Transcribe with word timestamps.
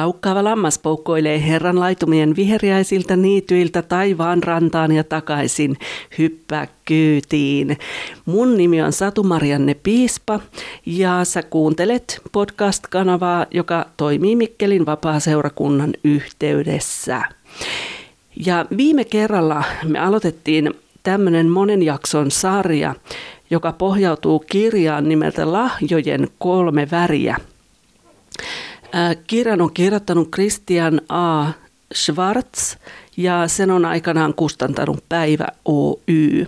Laukkaava 0.00 0.44
lammas 0.44 0.78
poukkoilee 0.78 1.46
herran 1.48 1.80
laitumien 1.80 2.36
viheriäisiltä 2.36 3.16
niityiltä 3.16 3.82
taivaan 3.82 4.42
rantaan 4.42 4.92
ja 4.92 5.04
takaisin. 5.04 5.76
Hyppää 6.18 6.66
kyytiin. 6.84 7.78
Mun 8.26 8.56
nimi 8.56 8.82
on 8.82 8.92
Satu 8.92 9.22
Marianne 9.22 9.74
Piispa 9.74 10.40
ja 10.86 11.24
sä 11.24 11.42
kuuntelet 11.42 12.20
podcast-kanavaa, 12.32 13.46
joka 13.50 13.86
toimii 13.96 14.36
Mikkelin 14.36 14.86
vapaa-seurakunnan 14.86 15.94
yhteydessä. 16.04 17.22
Ja 18.46 18.66
viime 18.76 19.04
kerralla 19.04 19.64
me 19.84 19.98
aloitettiin 19.98 20.74
tämmöinen 21.02 21.48
monen 21.48 21.82
jakson 21.82 22.30
sarja, 22.30 22.94
joka 23.50 23.72
pohjautuu 23.72 24.38
kirjaan 24.38 25.08
nimeltä 25.08 25.52
Lahjojen 25.52 26.28
kolme 26.38 26.88
väriä– 26.90 27.36
Kirjan 29.26 29.60
on 29.60 29.74
kirjoittanut 29.74 30.28
Christian 30.34 31.00
A. 31.08 31.46
Schwartz 31.94 32.76
ja 33.16 33.48
sen 33.48 33.70
on 33.70 33.84
aikanaan 33.84 34.34
kustantanut 34.34 35.04
Päivä 35.08 35.46
Oy. 35.64 36.46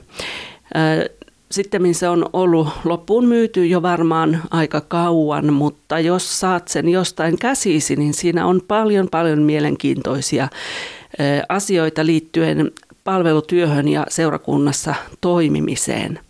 Sitten 1.50 1.94
se 1.94 2.08
on 2.08 2.30
ollut 2.32 2.68
loppuun 2.84 3.24
myyty 3.24 3.66
jo 3.66 3.82
varmaan 3.82 4.42
aika 4.50 4.80
kauan, 4.80 5.52
mutta 5.52 5.98
jos 5.98 6.40
saat 6.40 6.68
sen 6.68 6.88
jostain 6.88 7.38
käsisi, 7.38 7.96
niin 7.96 8.14
siinä 8.14 8.46
on 8.46 8.60
paljon 8.68 9.08
paljon 9.10 9.42
mielenkiintoisia 9.42 10.48
asioita 11.48 12.06
liittyen 12.06 12.72
palvelutyöhön 13.04 13.88
ja 13.88 14.06
seurakunnassa 14.08 14.94
toimimiseen. 15.20 16.20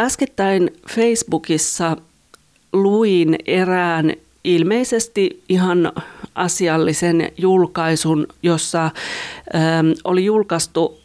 Äskettäin 0.00 0.70
Facebookissa 0.90 1.96
luin 2.82 3.36
erään 3.46 4.12
ilmeisesti 4.44 5.42
ihan 5.48 5.92
asiallisen 6.34 7.32
julkaisun, 7.38 8.26
jossa 8.42 8.84
ähm, 9.54 9.90
oli 10.04 10.24
julkaistu 10.24 11.00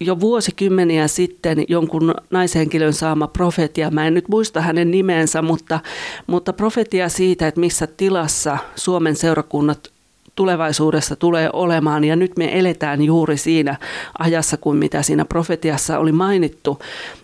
jo 0.00 0.20
vuosikymmeniä 0.20 1.08
sitten 1.08 1.64
jonkun 1.68 2.14
naishenkilön 2.30 2.92
saama 2.92 3.26
profetia. 3.26 3.90
Mä 3.90 4.06
en 4.06 4.14
nyt 4.14 4.28
muista 4.28 4.60
hänen 4.60 4.90
nimensä, 4.90 5.42
mutta, 5.42 5.80
mutta 6.26 6.52
profetia 6.52 7.08
siitä, 7.08 7.48
että 7.48 7.60
missä 7.60 7.86
tilassa 7.86 8.58
Suomen 8.76 9.16
seurakunnat 9.16 9.90
tulevaisuudessa 10.36 11.16
tulee 11.16 11.50
olemaan. 11.52 12.04
Ja 12.04 12.16
nyt 12.16 12.36
me 12.36 12.58
eletään 12.58 13.02
juuri 13.02 13.36
siinä 13.36 13.76
ajassa 14.18 14.56
kuin 14.56 14.78
mitä 14.78 15.02
siinä 15.02 15.24
profetiassa 15.24 15.98
oli 15.98 16.12
mainittu. 16.12 16.78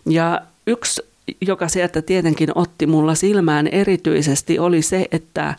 Ja 0.07 0.41
yksi 0.67 1.03
joka 1.41 1.69
sieltä 1.69 2.03
tietenkin 2.03 2.49
otti 2.55 2.87
mulla 2.87 3.15
silmään 3.15 3.67
erityisesti, 3.67 4.59
oli 4.59 4.83
se, 4.83 5.07
että, 5.13 5.55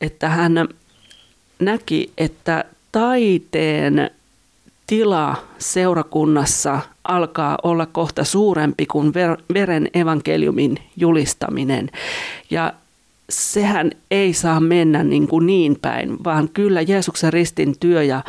että 0.00 0.28
hän 0.28 0.68
näki, 1.58 2.12
että 2.18 2.64
taiteen 2.92 4.10
tila 4.86 5.36
seurakunnassa 5.58 6.80
alkaa 7.04 7.58
olla 7.62 7.86
kohta 7.86 8.24
suurempi 8.24 8.86
kuin 8.86 9.12
veren 9.54 9.88
evankeliumin 9.94 10.78
julistaminen. 10.96 11.90
Ja 12.50 12.72
sehän 13.30 13.90
ei 14.10 14.32
saa 14.32 14.60
mennä 14.60 15.04
niin, 15.04 15.28
kuin 15.28 15.46
niin 15.46 15.78
päin, 15.82 16.24
vaan 16.24 16.48
kyllä 16.48 16.80
Jeesuksen 16.80 17.32
ristin 17.32 17.74
työ 17.80 18.02
ja, 18.02 18.24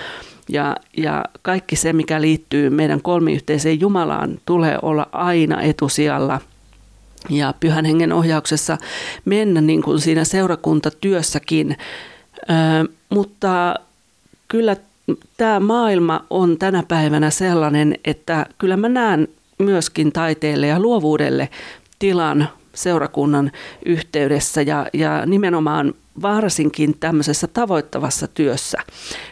ja, 0.50 0.76
ja 0.98 1.26
kaikki 1.42 1.76
se, 1.76 1.94
mikä 1.94 2.22
liittyy 2.22 2.70
meidän 2.70 3.02
kolmiyhteiseen 3.02 3.80
Jumalaan, 3.80 4.40
tulee 4.46 4.78
olla 4.82 5.08
aina 5.12 5.62
etusijalla– 5.62 6.42
ja 7.30 7.54
pyhän 7.60 7.86
hengen 7.86 8.14
ohjauksessa 8.14 8.78
mennä 9.26 9.62
niin 9.62 9.82
kuin 9.82 10.00
siinä 10.00 10.24
seurakuntatyössäkin. 10.24 11.78
Ö, 12.50 12.90
mutta 13.10 13.76
kyllä 14.48 14.76
tämä 15.38 15.60
maailma 15.60 16.26
on 16.30 16.58
tänä 16.58 16.84
päivänä 16.88 17.30
sellainen, 17.30 17.96
että 18.06 18.46
kyllä 18.58 18.78
mä 18.78 18.90
näen 18.90 19.28
myöskin 19.58 20.12
taiteelle 20.12 20.68
ja 20.68 20.80
luovuudelle 20.80 21.50
tilan 22.00 22.50
seurakunnan 22.78 23.52
yhteydessä 23.86 24.62
ja, 24.62 24.88
ja 24.94 25.26
nimenomaan 25.26 25.94
varsinkin 26.22 26.96
tämmöisessä 27.00 27.48
tavoittavassa 27.48 28.28
työssä, 28.28 28.78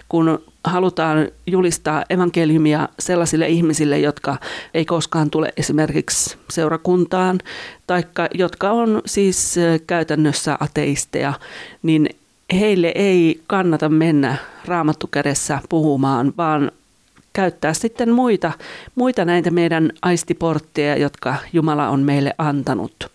kun 0.10 0.44
halutaan 0.64 1.28
julistaa 1.48 2.04
evankeliumia 2.10 2.90
sellaisille 3.00 3.48
ihmisille, 3.48 4.00
jotka 4.00 4.38
ei 4.74 4.86
koskaan 4.86 5.30
tule 5.30 5.54
esimerkiksi 5.58 6.38
seurakuntaan, 6.50 7.40
tai 7.88 8.04
jotka 8.34 8.72
on 8.72 9.02
siis 9.06 9.56
käytännössä 9.88 10.58
ateisteja, 10.60 11.34
niin 11.84 12.10
heille 12.54 12.92
ei 12.96 13.42
kannata 13.48 13.90
mennä 13.90 14.38
raamattukädessä 14.66 15.60
puhumaan, 15.70 16.34
vaan 16.38 16.72
käyttää 17.34 17.74
sitten 17.74 18.12
muita, 18.12 18.52
muita 18.96 19.26
näitä 19.26 19.52
meidän 19.52 19.92
aistiportteja, 20.02 20.98
jotka 20.98 21.36
Jumala 21.54 21.90
on 21.90 22.00
meille 22.00 22.34
antanut. 22.38 23.15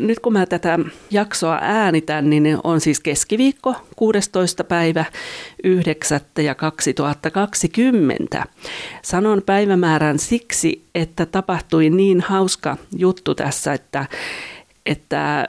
Nyt 0.00 0.20
kun 0.20 0.32
mä 0.32 0.46
tätä 0.46 0.78
jaksoa 1.10 1.58
äänitän, 1.62 2.30
niin 2.30 2.58
on 2.64 2.80
siis 2.80 3.00
keskiviikko 3.00 3.74
16. 3.96 4.64
päivä 4.64 5.04
9. 5.64 6.20
ja 6.38 6.54
2020. 6.54 8.44
Sanon 9.02 9.42
päivämäärän 9.46 10.18
siksi, 10.18 10.82
että 10.94 11.26
tapahtui 11.26 11.90
niin 11.90 12.20
hauska 12.20 12.76
juttu 12.96 13.34
tässä, 13.34 13.72
että, 13.72 14.06
että 14.86 15.48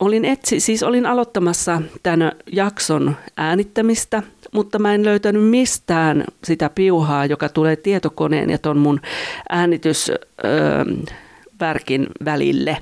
olin, 0.00 0.24
etsi, 0.24 0.60
siis 0.60 0.82
olin 0.82 1.06
aloittamassa 1.06 1.82
tämän 2.02 2.32
jakson 2.52 3.16
äänittämistä, 3.36 4.22
mutta 4.52 4.78
mä 4.78 4.94
en 4.94 5.04
löytänyt 5.04 5.50
mistään 5.50 6.24
sitä 6.44 6.70
piuhaa, 6.74 7.26
joka 7.26 7.48
tulee 7.48 7.76
tietokoneen 7.76 8.50
ja 8.50 8.58
ton 8.58 8.78
mun 8.78 9.00
äänitys... 9.48 10.10
Öö, 10.44 10.84
värkin 11.62 12.06
välille. 12.24 12.76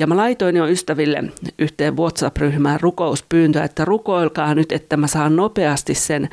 Ja 0.00 0.06
mä 0.06 0.16
laitoin 0.16 0.56
jo 0.56 0.68
ystäville 0.68 1.24
yhteen 1.58 1.96
WhatsApp-ryhmään 1.96 2.80
rukouspyyntöä, 2.80 3.64
että 3.64 3.84
rukoilkaa 3.84 4.54
nyt, 4.54 4.72
että 4.72 4.96
mä 4.96 5.06
saan 5.06 5.36
nopeasti 5.36 5.94
sen 5.94 6.28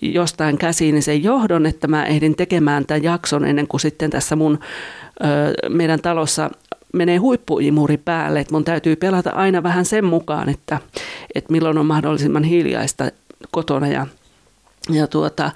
jostain 0.00 0.58
käsiin 0.58 1.02
sen 1.02 1.22
johdon, 1.22 1.66
että 1.66 1.88
mä 1.88 2.04
ehdin 2.04 2.36
tekemään 2.36 2.86
tämän 2.86 3.02
jakson 3.02 3.44
ennen 3.44 3.68
kuin 3.68 3.80
sitten 3.80 4.10
tässä 4.10 4.36
mun 4.36 4.58
meidän 5.68 6.00
talossa 6.00 6.50
menee 6.92 7.16
huippuimuri 7.16 7.96
päälle, 7.96 8.40
että 8.40 8.54
mun 8.54 8.64
täytyy 8.64 8.96
pelata 8.96 9.30
aina 9.30 9.62
vähän 9.62 9.84
sen 9.84 10.04
mukaan, 10.04 10.48
että, 10.48 10.78
että 11.34 11.52
milloin 11.52 11.78
on 11.78 11.86
mahdollisimman 11.86 12.44
hiljaista 12.44 13.10
kotona 13.50 13.88
ja, 13.88 14.06
ja 14.90 15.06
tuota, 15.06 15.50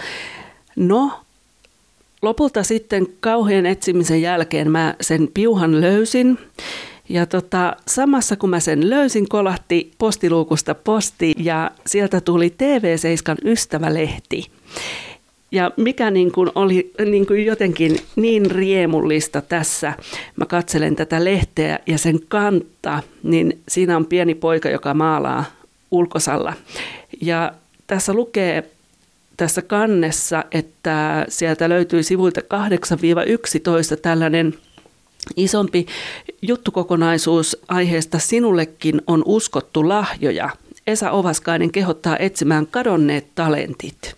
no 0.76 1.20
lopulta 2.22 2.62
sitten 2.62 3.06
kauhean 3.20 3.66
etsimisen 3.66 4.22
jälkeen 4.22 4.70
mä 4.70 4.94
sen 5.00 5.28
piuhan 5.34 5.80
löysin. 5.80 6.38
Ja 7.08 7.26
tota, 7.26 7.76
samassa 7.86 8.36
kun 8.36 8.50
mä 8.50 8.60
sen 8.60 8.90
löysin, 8.90 9.28
kolahti 9.28 9.92
postiluukusta 9.98 10.74
posti 10.74 11.34
ja 11.38 11.70
sieltä 11.86 12.20
tuli 12.20 12.48
TV7 12.48 13.48
ystävälehti. 13.48 14.46
Ja 15.52 15.70
mikä 15.76 16.10
niin 16.10 16.32
kuin 16.32 16.50
oli 16.54 16.92
niin 17.04 17.26
kuin 17.26 17.46
jotenkin 17.46 17.96
niin 18.16 18.50
riemullista 18.50 19.40
tässä, 19.40 19.92
mä 20.36 20.46
katselen 20.46 20.96
tätä 20.96 21.24
lehteä 21.24 21.78
ja 21.86 21.98
sen 21.98 22.18
kantta, 22.28 23.02
niin 23.22 23.58
siinä 23.68 23.96
on 23.96 24.06
pieni 24.06 24.34
poika, 24.34 24.68
joka 24.68 24.94
maalaa 24.94 25.44
ulkosalla. 25.90 26.52
Ja 27.20 27.52
tässä 27.86 28.12
lukee 28.12 28.70
tässä 29.40 29.62
kannessa, 29.62 30.44
että 30.52 31.26
sieltä 31.28 31.68
löytyy 31.68 32.02
sivuilta 32.02 32.40
8-11 32.40 32.44
tällainen 34.02 34.54
isompi 35.36 35.86
juttukokonaisuus 36.42 37.56
aiheesta 37.68 38.18
Sinullekin 38.18 39.02
on 39.06 39.22
uskottu 39.26 39.88
lahjoja. 39.88 40.50
Esa 40.86 41.10
Ovaskainen 41.10 41.72
kehottaa 41.72 42.16
etsimään 42.16 42.66
kadonneet 42.66 43.26
talentit. 43.34 44.14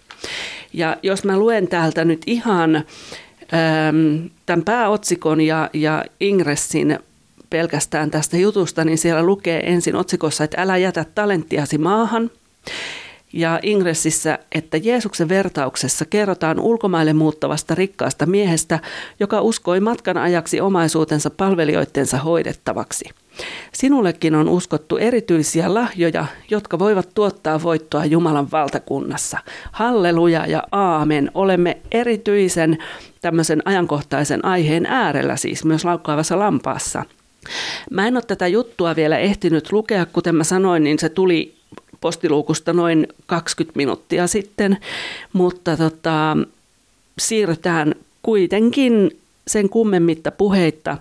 Ja 0.72 0.96
jos 1.02 1.24
mä 1.24 1.38
luen 1.38 1.68
täältä 1.68 2.04
nyt 2.04 2.22
ihan 2.26 2.76
äm, 2.76 4.30
tämän 4.46 4.64
pääotsikon 4.64 5.40
ja, 5.40 5.70
ja 5.72 6.04
ingressin 6.20 6.98
pelkästään 7.50 8.10
tästä 8.10 8.36
jutusta, 8.36 8.84
niin 8.84 8.98
siellä 8.98 9.22
lukee 9.22 9.72
ensin 9.72 9.96
otsikossa, 9.96 10.44
että 10.44 10.62
älä 10.62 10.76
jätä 10.76 11.04
talenttiasi 11.14 11.78
maahan– 11.78 12.30
ja 13.32 13.60
ingressissä, 13.62 14.38
että 14.52 14.76
Jeesuksen 14.76 15.28
vertauksessa 15.28 16.04
kerrotaan 16.04 16.60
ulkomaille 16.60 17.12
muuttavasta 17.12 17.74
rikkaasta 17.74 18.26
miehestä, 18.26 18.78
joka 19.20 19.40
uskoi 19.40 19.80
matkan 19.80 20.16
ajaksi 20.16 20.60
omaisuutensa 20.60 21.30
palvelijoittensa 21.30 22.18
hoidettavaksi. 22.18 23.04
Sinullekin 23.72 24.34
on 24.34 24.48
uskottu 24.48 24.96
erityisiä 24.96 25.74
lahjoja, 25.74 26.26
jotka 26.50 26.78
voivat 26.78 27.08
tuottaa 27.14 27.62
voittoa 27.62 28.04
Jumalan 28.04 28.50
valtakunnassa. 28.52 29.38
Halleluja 29.72 30.46
ja 30.46 30.62
aamen. 30.72 31.30
Olemme 31.34 31.78
erityisen 31.90 32.78
tämmöisen 33.20 33.62
ajankohtaisen 33.64 34.44
aiheen 34.44 34.86
äärellä, 34.86 35.36
siis 35.36 35.64
myös 35.64 35.84
laukkaavassa 35.84 36.38
lampaassa. 36.38 37.04
Mä 37.90 38.06
en 38.06 38.16
ole 38.16 38.22
tätä 38.26 38.46
juttua 38.46 38.96
vielä 38.96 39.18
ehtinyt 39.18 39.72
lukea, 39.72 40.06
kuten 40.06 40.34
mä 40.34 40.44
sanoin, 40.44 40.84
niin 40.84 40.98
se 40.98 41.08
tuli 41.08 41.61
postiluukusta 42.02 42.72
noin 42.72 43.06
20 43.26 43.76
minuuttia 43.76 44.26
sitten, 44.26 44.78
mutta 45.32 45.76
tota, 45.76 46.36
siirrytään 47.18 47.94
kuitenkin 48.22 49.18
sen 49.46 49.68
kummemmitta 49.68 50.30
puheitta 50.30 50.98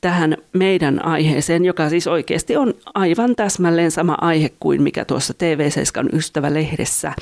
tähän 0.00 0.36
meidän 0.52 1.04
aiheeseen, 1.04 1.64
joka 1.64 1.88
siis 1.88 2.06
oikeasti 2.06 2.56
on 2.56 2.74
aivan 2.94 3.36
täsmälleen 3.36 3.90
sama 3.90 4.16
aihe 4.20 4.50
kuin 4.60 4.82
mikä 4.82 5.04
tuossa 5.04 5.34
TV7 5.34 6.16
ystävälehdessä. 6.16 7.12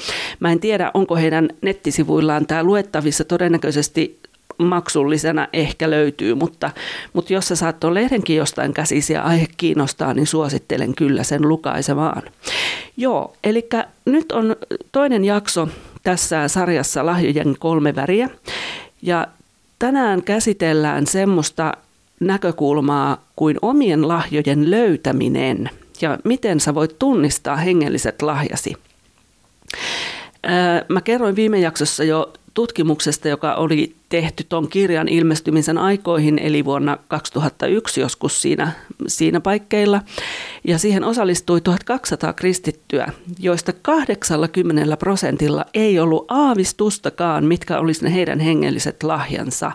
Mä 0.40 0.52
en 0.52 0.61
tiedä, 0.61 0.90
onko 0.94 1.17
heidän 1.17 1.49
nettisivuillaan 1.62 2.46
tämä 2.46 2.62
luettavissa 2.62 3.25
todennäköisesti 3.25 4.19
maksullisena 4.59 5.49
ehkä 5.53 5.91
löytyy, 5.91 6.35
mutta, 6.35 6.71
mutta 7.13 7.33
jos 7.33 7.49
sä 7.49 7.57
saat 7.57 7.81
tuon 7.81 7.95
lehdenkin 7.95 8.37
jostain 8.37 8.73
käsisi 8.73 9.13
ja 9.13 9.23
aihe 9.23 9.47
kiinnostaa, 9.57 10.15
niin 10.15 10.27
suosittelen 10.27 10.95
kyllä 10.95 11.23
sen 11.23 11.49
lukaisemaan. 11.49 12.23
Joo, 12.97 13.35
eli 13.45 13.69
nyt 14.05 14.33
on 14.33 14.57
toinen 14.93 15.25
jakso 15.25 15.69
tässä 16.03 16.49
sarjassa 16.49 17.07
Lahjojen 17.07 17.57
kolme 17.59 17.95
väriä. 17.95 18.29
Ja 19.03 19.27
tänään 19.79 20.23
käsitellään 20.23 21.07
semmoista 21.07 21.73
näkökulmaa 22.21 23.25
kuin 23.37 23.59
omien 23.63 24.09
lahjojen 24.09 24.71
löytäminen 24.71 25.71
ja 26.01 26.19
miten 26.25 26.61
sä 26.61 26.75
voit 26.75 26.99
tunnistaa 26.99 27.57
hengelliset 27.57 28.23
lahjasi. 28.23 28.77
Mä 30.89 31.01
kerroin 31.01 31.37
viime 31.37 31.61
jaksossa 31.61 32.05
jo 32.05 32.33
tutkimuksesta, 32.55 33.29
joka 33.29 33.55
oli 33.55 33.95
tehty 34.09 34.45
tuon 34.49 34.69
kirjan 34.69 35.09
ilmestymisen 35.09 35.79
aikoihin, 35.79 36.39
eli 36.39 36.65
vuonna 36.65 36.99
2001 37.09 38.01
joskus 38.01 38.43
siinä, 38.43 38.73
siinä 39.07 39.41
paikkeilla. 39.41 40.01
Ja 40.65 40.79
siihen 40.79 41.05
osallistui 41.05 41.61
1200 41.61 42.33
kristittyä, 42.33 43.13
joista 43.39 43.73
80 43.83 44.97
prosentilla 44.97 45.65
ei 45.75 45.99
ollut 45.99 46.25
aavistustakaan, 46.29 47.45
mitkä 47.45 47.79
olisi 47.79 48.05
ne 48.05 48.15
heidän 48.15 48.41
hengelliset 48.41 49.03
lahjansa. 49.03 49.73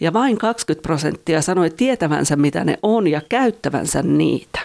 Ja 0.00 0.12
vain 0.12 0.38
20 0.38 0.82
prosenttia 0.82 1.42
sanoi 1.42 1.70
tietävänsä, 1.70 2.36
mitä 2.36 2.64
ne 2.64 2.78
on 2.82 3.06
ja 3.06 3.20
käyttävänsä 3.28 4.02
niitä. 4.02 4.60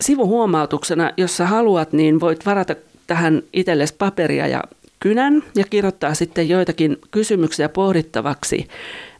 sivuhuomautuksena, 0.00 1.12
jos 1.16 1.36
sä 1.36 1.46
haluat, 1.46 1.92
niin 1.92 2.20
voit 2.20 2.46
varata 2.46 2.74
tähän 3.06 3.42
itsellesi 3.52 3.94
paperia 3.98 4.46
ja 4.46 4.62
kynän 5.06 5.42
ja 5.54 5.64
kirjoittaa 5.64 6.14
sitten 6.14 6.48
joitakin 6.48 6.96
kysymyksiä 7.10 7.68
pohdittavaksi 7.68 8.68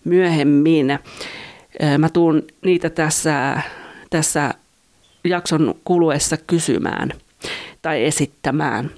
myöhemmin. 0.05 0.99
Mä 1.99 2.09
tuun 2.09 2.43
niitä 2.65 2.91
tässä, 2.91 3.61
tässä 4.11 4.55
jakson 5.25 5.75
kuluessa 5.85 6.37
kysymään 6.37 7.13
tai 7.83 8.05
esittämään. 8.05 8.91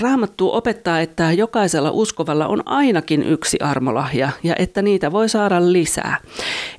Raamattu 0.00 0.54
opettaa, 0.54 1.00
että 1.00 1.32
jokaisella 1.32 1.90
uskovalla 1.90 2.46
on 2.46 2.62
ainakin 2.66 3.22
yksi 3.22 3.58
armolahja 3.60 4.30
ja 4.42 4.54
että 4.58 4.82
niitä 4.82 5.12
voi 5.12 5.28
saada 5.28 5.72
lisää. 5.72 6.16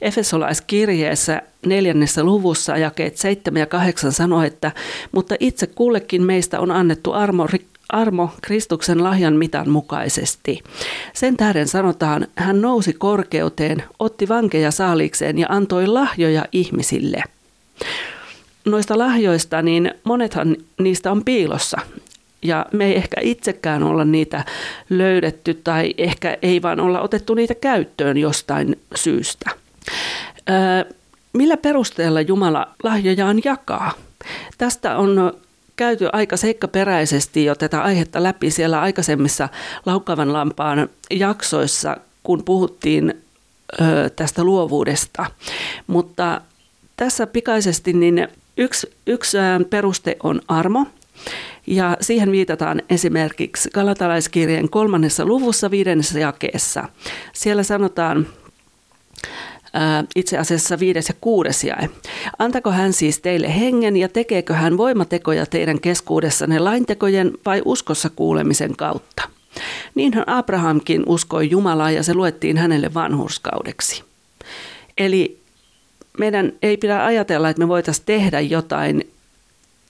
Efesolaiskirjeessä 0.02 1.42
neljännessä 1.66 2.24
luvussa 2.24 2.78
jakeet 2.78 3.18
7 3.18 3.60
ja 3.60 3.66
8 3.66 4.12
sanoo, 4.12 4.42
että 4.42 4.72
mutta 5.12 5.36
itse 5.40 5.68
kullekin 5.68 6.24
meistä 6.24 6.60
on 6.60 6.72
annettu 6.72 7.14
armo, 7.14 7.48
armo 7.90 8.30
Kristuksen 8.42 9.04
lahjan 9.04 9.36
mitan 9.36 9.70
mukaisesti. 9.70 10.60
Sen 11.14 11.38
tähden 11.38 11.68
sanotaan, 11.68 12.28
hän 12.36 12.62
nousi 12.62 12.94
korkeuteen, 12.94 13.84
otti 14.00 14.30
vankeja 14.30 14.72
saalikseen 14.72 15.38
ja 15.38 15.48
antoi 15.50 15.88
lahjoja 15.88 16.46
ihmisille 16.52 17.24
noista 18.66 18.98
lahjoista, 18.98 19.62
niin 19.62 19.92
monethan 20.04 20.56
niistä 20.80 21.12
on 21.12 21.26
piilossa 21.26 21.78
ja 22.48 22.66
me 22.74 22.86
ei 22.86 22.96
ehkä 22.96 23.22
itsekään 23.22 23.84
olla 23.84 24.06
niitä 24.06 24.46
löydetty 24.90 25.54
tai 25.54 25.94
ehkä 25.98 26.38
ei 26.42 26.62
vaan 26.62 26.80
olla 26.80 27.02
otettu 27.02 27.34
niitä 27.34 27.56
käyttöön 27.56 28.18
jostain 28.18 28.80
syystä. 28.96 29.50
millä 31.34 31.58
perusteella 31.58 32.22
Jumala 32.22 32.68
lahjojaan 32.84 33.42
jakaa? 33.46 33.92
Tästä 34.58 34.98
on 34.98 35.34
käyty 35.76 36.10
aika 36.14 36.38
seikkaperäisesti 36.38 37.46
jo 37.46 37.56
tätä 37.56 37.82
aihetta 37.82 38.24
läpi 38.24 38.52
siellä 38.52 38.82
aikaisemmissa 38.82 39.50
Laukkaavan 39.86 40.34
lampaan 40.34 40.90
jaksoissa, 41.12 41.98
kun 42.24 42.44
puhuttiin 42.44 43.22
tästä 44.16 44.44
luovuudesta. 44.44 45.26
Mutta 45.88 46.42
tässä 46.98 47.28
pikaisesti 47.28 47.94
niin 47.94 48.28
yksi, 48.58 48.92
yksi 49.08 49.38
peruste 49.70 50.18
on 50.24 50.42
armo. 50.48 50.88
Ja 51.68 51.98
siihen 52.02 52.32
viitataan 52.32 52.82
esimerkiksi 52.90 53.70
Galatalaiskirjeen 53.74 54.70
kolmannessa 54.70 55.26
luvussa 55.26 55.72
viidennessä 55.72 56.20
jakeessa. 56.20 56.90
Siellä 57.34 57.64
sanotaan 57.64 58.28
itse 60.16 60.38
asiassa 60.38 60.80
viides 60.80 61.08
ja 61.08 61.16
kuudes 61.22 61.64
jae. 61.64 61.90
Antako 62.40 62.72
hän 62.72 62.94
siis 62.94 63.20
teille 63.20 63.60
hengen 63.60 63.98
ja 63.98 64.10
tekeekö 64.10 64.54
hän 64.54 64.78
voimatekoja 64.78 65.46
teidän 65.46 65.82
keskuudessanne 65.82 66.60
laintekojen 66.60 67.32
vai 67.46 67.62
uskossa 67.66 68.10
kuulemisen 68.10 68.76
kautta? 68.76 69.30
Niinhän 69.96 70.24
Abrahamkin 70.28 71.04
uskoi 71.06 71.50
Jumalaa 71.50 71.92
ja 71.92 72.04
se 72.04 72.14
luettiin 72.14 72.58
hänelle 72.58 72.94
vanhurskaudeksi. 72.94 74.04
Eli 74.98 75.38
meidän 76.20 76.54
ei 76.62 76.78
pidä 76.78 77.06
ajatella, 77.06 77.50
että 77.50 77.60
me 77.62 77.68
voitaisiin 77.68 78.06
tehdä 78.06 78.40
jotain 78.40 79.12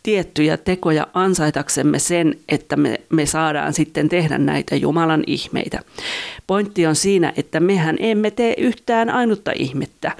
tiettyjä 0.07 0.57
tekoja 0.57 1.07
ansaitaksemme 1.13 2.00
sen, 2.00 2.36
että 2.50 2.75
me, 2.75 3.01
me 3.09 3.25
saadaan 3.25 3.74
sitten 3.74 4.09
tehdä 4.09 4.38
näitä 4.38 4.75
Jumalan 4.75 5.24
ihmeitä. 5.27 5.80
Pointti 6.48 6.88
on 6.88 6.95
siinä, 6.95 7.33
että 7.38 7.59
mehän 7.59 7.96
emme 8.00 8.31
tee 8.31 8.53
yhtään 8.58 9.10
ainutta 9.10 9.51
ihmettä, 9.55 10.12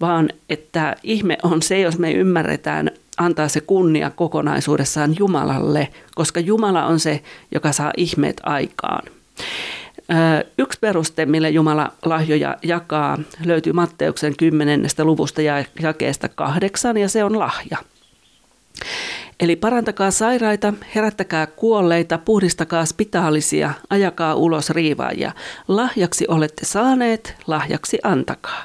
vaan 0.00 0.30
että 0.50 0.96
ihme 1.02 1.38
on 1.42 1.62
se, 1.62 1.80
jos 1.80 1.98
me 1.98 2.12
ymmärretään 2.12 2.90
antaa 3.16 3.48
se 3.48 3.60
kunnia 3.60 4.10
kokonaisuudessaan 4.10 5.14
Jumalalle, 5.18 5.88
koska 6.14 6.40
Jumala 6.40 6.86
on 6.86 7.00
se, 7.00 7.22
joka 7.54 7.72
saa 7.72 7.92
ihmeet 7.96 8.40
aikaan. 8.42 9.02
Yksi 10.58 10.78
peruste, 10.80 11.26
millä 11.26 11.48
Jumala 11.48 11.92
lahjoja 12.04 12.56
jakaa, 12.62 13.18
löytyy 13.44 13.72
Matteuksen 13.72 14.36
10. 14.36 14.86
luvusta 15.02 15.42
ja 15.42 15.64
jakeesta 15.82 16.28
kahdeksan, 16.28 16.96
ja 16.96 17.08
se 17.08 17.24
on 17.24 17.38
lahja. 17.38 17.78
Eli 19.40 19.56
parantakaa 19.56 20.10
sairaita, 20.10 20.72
herättäkää 20.94 21.46
kuolleita, 21.46 22.18
puhdistakaa 22.18 22.86
spitaalisia, 22.86 23.72
ajakaa 23.90 24.34
ulos 24.34 24.70
riivaajia. 24.70 25.32
Lahjaksi 25.68 26.24
olette 26.28 26.64
saaneet, 26.64 27.34
lahjaksi 27.46 27.98
antakaa. 28.02 28.64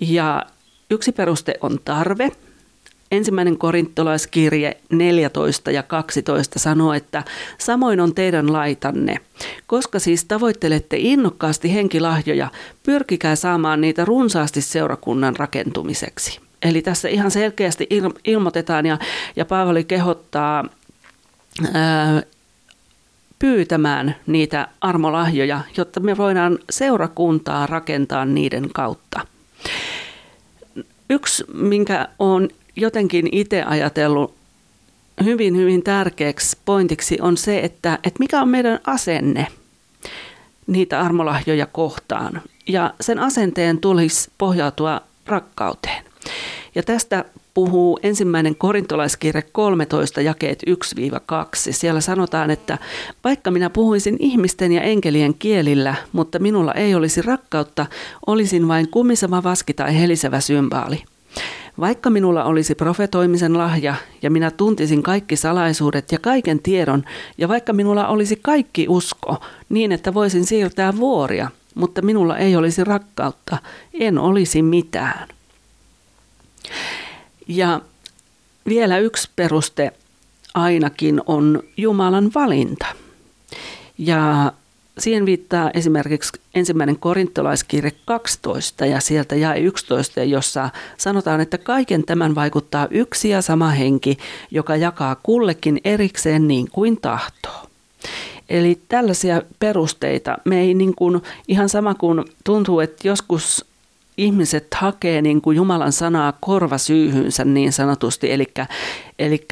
Ja 0.00 0.46
yksi 0.90 1.12
peruste 1.12 1.54
on 1.60 1.78
tarve. 1.84 2.30
Ensimmäinen 3.10 3.58
korintolaiskirje 3.58 4.76
14 4.90 5.70
ja 5.70 5.82
12 5.82 6.58
sanoo, 6.58 6.92
että 6.92 7.24
samoin 7.58 8.00
on 8.00 8.14
teidän 8.14 8.52
laitanne. 8.52 9.16
Koska 9.66 9.98
siis 9.98 10.24
tavoittelette 10.24 10.96
innokkaasti 10.98 11.74
henkilahjoja, 11.74 12.48
pyrkikää 12.82 13.36
saamaan 13.36 13.80
niitä 13.80 14.04
runsaasti 14.04 14.60
seurakunnan 14.60 15.36
rakentumiseksi. 15.36 16.41
Eli 16.62 16.82
tässä 16.82 17.08
ihan 17.08 17.30
selkeästi 17.30 17.88
ilmoitetaan 18.24 18.86
ja, 18.86 18.98
ja 19.36 19.44
Paavali 19.44 19.84
kehottaa 19.84 20.64
ää, 21.72 22.22
pyytämään 23.38 24.16
niitä 24.26 24.68
armolahjoja, 24.80 25.60
jotta 25.76 26.00
me 26.00 26.16
voidaan 26.16 26.58
seurakuntaa 26.70 27.66
rakentaa 27.66 28.24
niiden 28.24 28.70
kautta. 28.72 29.20
Yksi, 31.10 31.44
minkä 31.54 32.08
olen 32.18 32.48
jotenkin 32.76 33.28
itse 33.32 33.62
ajatellut 33.62 34.34
hyvin, 35.24 35.56
hyvin 35.56 35.82
tärkeäksi 35.82 36.58
pointiksi, 36.64 37.18
on 37.20 37.36
se, 37.36 37.58
että, 37.58 37.94
että 37.94 38.18
mikä 38.18 38.42
on 38.42 38.48
meidän 38.48 38.80
asenne 38.86 39.46
niitä 40.66 41.00
armolahjoja 41.00 41.66
kohtaan. 41.66 42.42
Ja 42.68 42.94
sen 43.00 43.18
asenteen 43.18 43.78
tulisi 43.78 44.30
pohjautua 44.38 45.00
rakkauteen. 45.26 46.11
Ja 46.74 46.82
tästä 46.82 47.24
puhuu 47.54 47.98
ensimmäinen 48.02 48.56
korintolaiskirje 48.56 49.42
13 49.52 50.20
jakeet 50.20 50.62
1-2. 50.70 50.72
Siellä 51.70 52.00
sanotaan, 52.00 52.50
että 52.50 52.78
vaikka 53.24 53.50
minä 53.50 53.70
puhuisin 53.70 54.16
ihmisten 54.18 54.72
ja 54.72 54.82
enkelien 54.82 55.34
kielillä, 55.34 55.94
mutta 56.12 56.38
minulla 56.38 56.74
ei 56.74 56.94
olisi 56.94 57.22
rakkautta, 57.22 57.86
olisin 58.26 58.68
vain 58.68 58.88
kumiseva 58.88 59.42
vaski 59.42 59.74
tai 59.74 60.00
helisevä 60.00 60.40
symbaali. 60.40 61.02
Vaikka 61.80 62.10
minulla 62.10 62.44
olisi 62.44 62.74
profetoimisen 62.74 63.58
lahja 63.58 63.94
ja 64.22 64.30
minä 64.30 64.50
tuntisin 64.50 65.02
kaikki 65.02 65.36
salaisuudet 65.36 66.12
ja 66.12 66.18
kaiken 66.18 66.58
tiedon, 66.62 67.04
ja 67.38 67.48
vaikka 67.48 67.72
minulla 67.72 68.08
olisi 68.08 68.38
kaikki 68.42 68.86
usko 68.88 69.36
niin, 69.68 69.92
että 69.92 70.14
voisin 70.14 70.44
siirtää 70.44 70.96
vuoria, 70.96 71.50
mutta 71.74 72.02
minulla 72.02 72.38
ei 72.38 72.56
olisi 72.56 72.84
rakkautta, 72.84 73.58
en 73.94 74.18
olisi 74.18 74.62
mitään. 74.62 75.28
Ja 77.48 77.80
vielä 78.68 78.98
yksi 78.98 79.30
peruste 79.36 79.92
ainakin 80.54 81.20
on 81.26 81.62
Jumalan 81.76 82.30
valinta. 82.34 82.86
Ja 83.98 84.52
siihen 84.98 85.26
viittaa 85.26 85.70
esimerkiksi 85.74 86.40
ensimmäinen 86.54 86.98
korintolaiskirje 86.98 87.92
12 88.04 88.86
ja 88.86 89.00
sieltä 89.00 89.36
jäi 89.36 89.60
11, 89.60 90.22
jossa 90.24 90.70
sanotaan, 90.98 91.40
että 91.40 91.58
kaiken 91.58 92.04
tämän 92.04 92.34
vaikuttaa 92.34 92.88
yksi 92.90 93.28
ja 93.28 93.42
sama 93.42 93.70
henki, 93.70 94.18
joka 94.50 94.76
jakaa 94.76 95.16
kullekin 95.22 95.80
erikseen 95.84 96.48
niin 96.48 96.68
kuin 96.72 97.00
tahtoo. 97.00 97.66
Eli 98.48 98.80
tällaisia 98.88 99.42
perusteita 99.58 100.38
me 100.44 100.60
ei 100.60 100.74
niin 100.74 100.94
kuin, 100.94 101.22
ihan 101.48 101.68
sama 101.68 101.94
kuin 101.94 102.24
tuntuu, 102.44 102.80
että 102.80 103.08
joskus 103.08 103.64
ihmiset 104.16 104.66
hakee 104.74 105.22
niin 105.22 105.40
kuin 105.40 105.56
Jumalan 105.56 105.92
sanaa 105.92 106.32
korvasyyhynsä 106.40 107.44
niin 107.44 107.72
sanotusti, 107.72 108.32
eli, 108.32 108.46
eli 109.18 109.46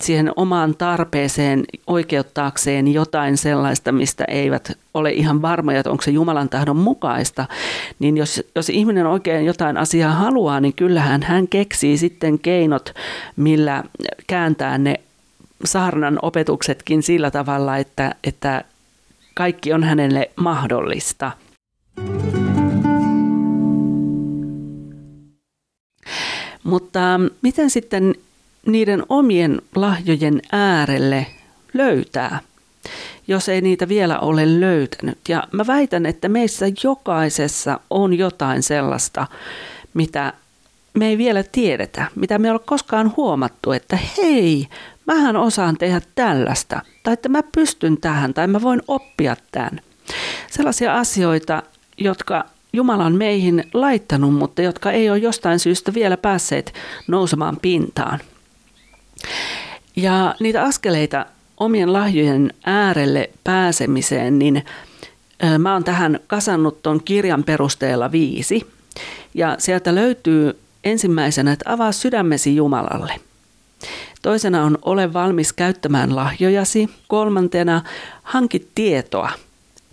siihen 0.00 0.32
omaan 0.36 0.76
tarpeeseen 0.76 1.64
oikeuttaakseen 1.86 2.88
jotain 2.88 3.36
sellaista, 3.36 3.92
mistä 3.92 4.24
eivät 4.28 4.78
ole 4.94 5.12
ihan 5.12 5.42
varmoja, 5.42 5.80
että 5.80 5.90
onko 5.90 6.02
se 6.02 6.10
Jumalan 6.10 6.48
tahdon 6.48 6.76
mukaista, 6.76 7.46
niin 7.98 8.16
jos, 8.16 8.42
jos 8.54 8.70
ihminen 8.70 9.06
oikein 9.06 9.46
jotain 9.46 9.76
asiaa 9.76 10.12
haluaa, 10.12 10.60
niin 10.60 10.74
kyllähän 10.74 11.22
hän 11.22 11.48
keksii 11.48 11.98
sitten 11.98 12.38
keinot, 12.38 12.94
millä 13.36 13.84
kääntää 14.26 14.78
ne 14.78 15.00
saarnan 15.64 16.18
opetuksetkin 16.22 17.02
sillä 17.02 17.30
tavalla, 17.30 17.76
että, 17.76 18.14
että 18.24 18.64
kaikki 19.34 19.72
on 19.72 19.84
hänelle 19.84 20.30
mahdollista. 20.36 21.32
Mutta 26.66 27.00
miten 27.42 27.70
sitten 27.70 28.14
niiden 28.66 29.02
omien 29.08 29.62
lahjojen 29.74 30.42
äärelle 30.52 31.26
löytää, 31.74 32.40
jos 33.28 33.48
ei 33.48 33.60
niitä 33.60 33.88
vielä 33.88 34.18
ole 34.18 34.60
löytänyt? 34.60 35.18
Ja 35.28 35.48
mä 35.52 35.66
väitän, 35.66 36.06
että 36.06 36.28
meissä 36.28 36.66
jokaisessa 36.84 37.80
on 37.90 38.18
jotain 38.18 38.62
sellaista, 38.62 39.26
mitä 39.94 40.32
me 40.94 41.08
ei 41.08 41.18
vielä 41.18 41.42
tiedetä, 41.42 42.06
mitä 42.14 42.38
me 42.38 42.48
ei 42.48 42.52
ole 42.52 42.60
koskaan 42.64 43.12
huomattu, 43.16 43.72
että 43.72 43.98
hei, 44.16 44.68
mähän 45.06 45.36
osaan 45.36 45.76
tehdä 45.76 46.00
tällaista, 46.14 46.80
tai 47.02 47.12
että 47.12 47.28
mä 47.28 47.42
pystyn 47.42 48.00
tähän, 48.00 48.34
tai 48.34 48.46
mä 48.46 48.62
voin 48.62 48.82
oppia 48.88 49.36
tämän. 49.52 49.80
Sellaisia 50.50 50.96
asioita, 50.98 51.62
jotka 51.98 52.44
Jumala 52.76 53.04
on 53.04 53.14
meihin 53.14 53.64
laittanut, 53.74 54.34
mutta 54.34 54.62
jotka 54.62 54.92
ei 54.92 55.10
ole 55.10 55.18
jostain 55.18 55.58
syystä 55.58 55.94
vielä 55.94 56.16
päässeet 56.16 56.74
nousemaan 57.08 57.56
pintaan. 57.62 58.20
Ja 59.96 60.34
niitä 60.40 60.62
askeleita 60.62 61.26
omien 61.56 61.92
lahjojen 61.92 62.52
äärelle 62.66 63.30
pääsemiseen, 63.44 64.38
niin 64.38 64.64
mä 65.58 65.72
oon 65.72 65.84
tähän 65.84 66.20
kasannut 66.26 66.82
tuon 66.82 67.02
kirjan 67.04 67.44
perusteella 67.44 68.12
viisi. 68.12 68.66
Ja 69.34 69.56
sieltä 69.58 69.94
löytyy 69.94 70.58
ensimmäisenä, 70.84 71.52
että 71.52 71.72
avaa 71.72 71.92
sydämesi 71.92 72.56
Jumalalle. 72.56 73.12
Toisena 74.22 74.64
on 74.64 74.78
ole 74.82 75.12
valmis 75.12 75.52
käyttämään 75.52 76.16
lahjojasi. 76.16 76.90
Kolmantena 77.08 77.82
hanki 78.22 78.68
tietoa– 78.74 79.30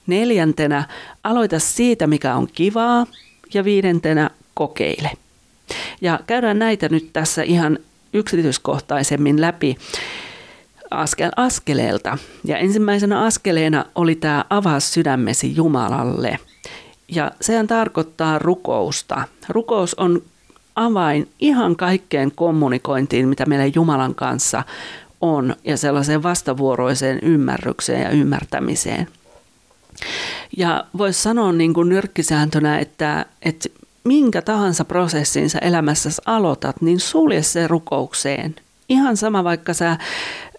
Neljäntenä 0.07 0.88
aloita 1.24 1.60
siitä, 1.60 2.07
mikä 2.07 2.36
on 2.36 2.48
kivaa. 2.48 3.05
Ja 3.53 3.63
viidentenä 3.63 4.29
kokeile. 4.53 5.12
Ja 6.01 6.19
käydään 6.27 6.60
näitä 6.60 6.89
nyt 6.89 7.10
tässä 7.13 7.43
ihan 7.43 7.79
yksityiskohtaisemmin 8.13 9.41
läpi 9.41 9.77
askel 10.91 11.31
askeleelta. 11.36 12.17
Ja 12.45 12.57
ensimmäisenä 12.57 13.22
askeleena 13.22 13.86
oli 13.95 14.15
tämä 14.15 14.45
avaa 14.50 14.79
sydämesi 14.79 15.55
Jumalalle. 15.55 16.38
Ja 17.07 17.31
sehän 17.41 17.67
tarkoittaa 17.67 18.39
rukousta. 18.39 19.27
Rukous 19.50 19.93
on 19.95 20.22
avain 20.75 21.29
ihan 21.39 21.75
kaikkeen 21.75 22.31
kommunikointiin, 22.36 23.27
mitä 23.27 23.45
meillä 23.45 23.72
Jumalan 23.75 24.15
kanssa 24.15 24.63
on, 25.22 25.55
ja 25.63 25.77
sellaiseen 25.77 26.24
vastavuoroiseen 26.24 27.19
ymmärrykseen 27.22 28.01
ja 28.01 28.10
ymmärtämiseen– 28.10 29.07
ja 30.57 30.83
voisi 30.97 31.21
sanoa 31.21 31.51
niin 31.51 31.73
kuin 31.73 31.89
nyrkkisääntönä, 31.89 32.79
että, 32.79 33.25
että 33.41 33.69
minkä 34.03 34.41
tahansa 34.41 34.85
prosessin 34.85 35.50
sä 35.50 35.59
elämässäsi 35.59 36.21
aloitat, 36.25 36.81
niin 36.81 37.00
sulje 37.00 37.43
se 37.43 37.67
rukoukseen. 37.67 38.55
Ihan 38.89 39.17
sama, 39.17 39.43
vaikka 39.43 39.73
sä 39.73 39.97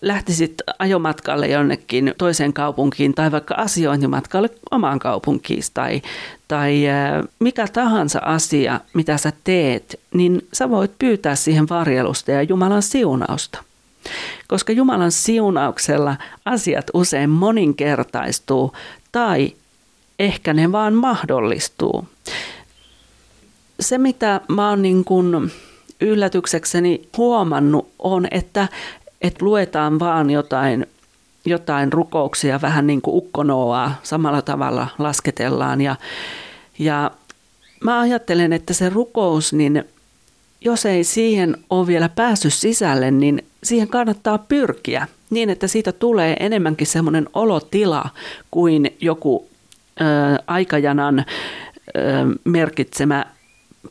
lähtisit 0.00 0.55
ajomatkalle 0.79 1.49
jonnekin 1.49 2.14
toiseen 2.19 2.53
kaupunkiin 2.53 3.14
tai 3.14 3.33
vaikka 3.33 3.55
asiointimatkalle 3.55 4.50
omaan 4.71 4.99
kaupunkiin 4.99 5.62
tai, 5.75 6.03
tai 6.49 6.83
mikä 7.38 7.67
tahansa 7.73 8.19
asia, 8.19 8.81
mitä 8.95 9.17
sä 9.17 9.33
teet, 9.45 10.00
niin 10.14 10.47
sä 10.53 10.71
voit 10.71 10.93
pyytää 10.99 11.35
siihen 11.35 11.69
varjelusta 11.69 12.31
ja 12.31 12.43
Jumalan 12.43 12.83
siunausta. 12.83 13.64
Koska 14.49 14.73
Jumalan 14.73 15.12
siunauksella 15.12 16.17
asiat 16.45 16.91
usein 16.95 17.31
moninkertaistuu 17.31 18.73
tai 19.14 19.52
ehkä 20.18 20.54
ne 20.54 20.73
vaan 20.73 20.94
mahdollistuu. 20.94 22.09
Se, 23.80 23.99
mitä 23.99 24.40
mä 24.49 24.71
oon 24.71 24.83
niin 24.83 25.04
kuin 25.04 25.52
yllätyksekseni 26.00 27.09
huomannut, 27.16 27.88
on, 27.99 28.26
että, 28.30 28.68
että 29.23 29.44
luetaan 29.44 29.99
vaan 29.99 30.30
jotain, 30.30 30.87
jotain 31.44 31.92
rukouksia, 31.92 32.61
vähän 32.62 32.87
niin 32.87 33.02
kuin 33.02 33.16
ukkonoaa, 33.16 33.94
samalla 34.02 34.42
tavalla 34.42 34.88
lasketellaan. 34.99 35.80
Ja, 35.80 35.97
ja 36.78 37.11
mä 37.85 38.00
ajattelen, 38.00 38.52
että 38.52 38.73
se 38.73 38.88
rukous, 38.88 39.52
niin 39.52 39.85
jos 40.64 40.87
ei 40.87 41.04
siihen 41.04 41.56
ole 41.71 41.87
vielä 41.87 42.09
päässyt 42.09 42.54
sisälle, 42.54 43.11
niin 43.11 43.44
siihen 43.62 43.88
kannattaa 43.88 44.38
pyrkiä 44.38 45.09
niin, 45.30 45.50
että 45.50 45.66
siitä 45.66 45.92
tulee 45.92 46.37
enemmänkin 46.40 46.87
semmoinen 46.87 47.28
olotila 47.33 48.11
kuin 48.50 48.97
joku 49.00 49.49
ö, 50.00 50.04
aikajanan 50.47 51.18
ö, 51.18 51.25
merkitsemä 52.44 53.26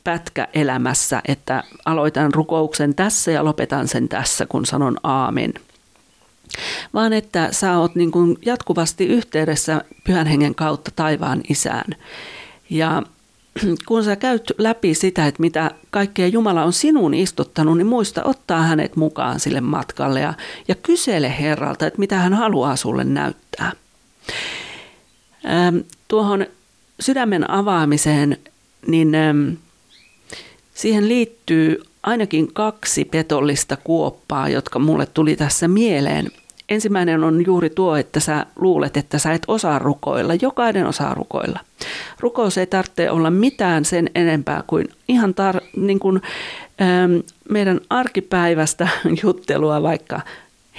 pätkä 0.03 0.47
elämässä, 0.53 1.21
että 1.27 1.63
aloitan 1.85 2.33
rukouksen 2.33 2.95
tässä 2.95 3.31
ja 3.31 3.45
lopetan 3.45 3.87
sen 3.87 4.09
tässä, 4.09 4.45
kun 4.45 4.65
sanon 4.65 4.97
aamen. 5.03 5.53
Vaan 6.93 7.13
että 7.13 7.47
sä 7.51 7.77
oot 7.77 7.95
niin 7.95 8.11
kuin 8.11 8.37
jatkuvasti 8.45 9.05
yhteydessä 9.05 9.81
pyhän 10.03 10.27
hengen 10.27 10.55
kautta 10.55 10.91
taivaan 10.95 11.41
isään. 11.49 11.95
Ja 12.69 13.03
kun 13.88 14.03
sä 14.03 14.15
käyt 14.15 14.51
läpi 14.57 14.93
sitä, 14.93 15.27
että 15.27 15.41
mitä 15.41 15.72
kaikkea 15.89 16.27
Jumala 16.27 16.63
on 16.63 16.74
sinun 16.74 17.13
istuttanut, 17.13 17.77
niin 17.77 17.88
muista 17.88 18.24
ottaa 18.24 18.62
hänet 18.62 18.95
mukaan 18.95 19.39
sille 19.39 19.62
matkalle 19.62 20.19
ja, 20.19 20.33
ja 20.67 20.75
kysele 20.75 21.36
Herralta, 21.39 21.88
että 21.88 22.00
mitä 22.00 22.19
hän 22.19 22.33
haluaa 22.33 22.75
sulle 22.75 23.03
näyttää. 23.03 23.72
Tuohon 26.07 26.45
sydämen 27.00 27.50
avaamiseen, 27.50 28.38
niin 28.88 29.12
siihen 30.74 31.07
liittyy 31.07 31.83
ainakin 32.03 32.53
kaksi 32.53 33.05
petollista 33.05 33.77
kuoppaa, 33.77 34.50
jotka 34.50 34.79
mulle 34.79 35.05
tuli 35.05 35.36
tässä 35.36 35.67
mieleen– 35.67 36.31
Ensimmäinen 36.73 37.23
on 37.23 37.45
juuri 37.45 37.69
tuo, 37.69 37.95
että 37.95 38.19
sä 38.19 38.45
luulet, 38.55 38.97
että 38.97 39.17
sä 39.17 39.33
et 39.33 39.43
osaa 39.47 39.79
rukoilla. 39.79 40.33
Jokainen 40.41 40.87
osaa 40.87 41.13
rukoilla. 41.13 41.59
Rukous 42.19 42.57
ei 42.57 42.67
tarvitse 42.67 43.11
olla 43.11 43.29
mitään 43.29 43.85
sen 43.85 44.09
enempää 44.15 44.63
kuin 44.67 44.89
ihan 45.07 45.29
tar- 45.29 45.67
niin 45.75 45.99
kuin, 45.99 46.21
ähm, 46.81 47.15
meidän 47.49 47.81
arkipäivästä 47.89 48.87
juttelua 49.23 49.81
vaikka 49.83 50.21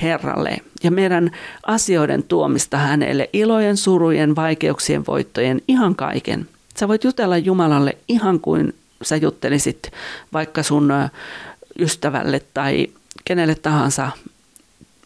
Herralle 0.02 0.58
ja 0.82 0.90
meidän 0.90 1.30
asioiden 1.66 2.22
tuomista 2.22 2.76
hänelle, 2.76 3.30
ilojen, 3.32 3.76
surujen, 3.76 4.36
vaikeuksien, 4.36 5.06
voittojen, 5.06 5.62
ihan 5.68 5.96
kaiken. 5.96 6.48
Sä 6.76 6.88
voit 6.88 7.04
jutella 7.04 7.38
Jumalalle 7.38 7.98
ihan 8.08 8.40
kuin 8.40 8.74
sä 9.02 9.16
juttelisit 9.16 9.92
vaikka 10.32 10.62
sun 10.62 10.92
ystävälle 11.78 12.40
tai 12.54 12.86
kenelle 13.24 13.54
tahansa 13.54 14.10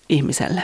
ihmiselle. 0.09 0.63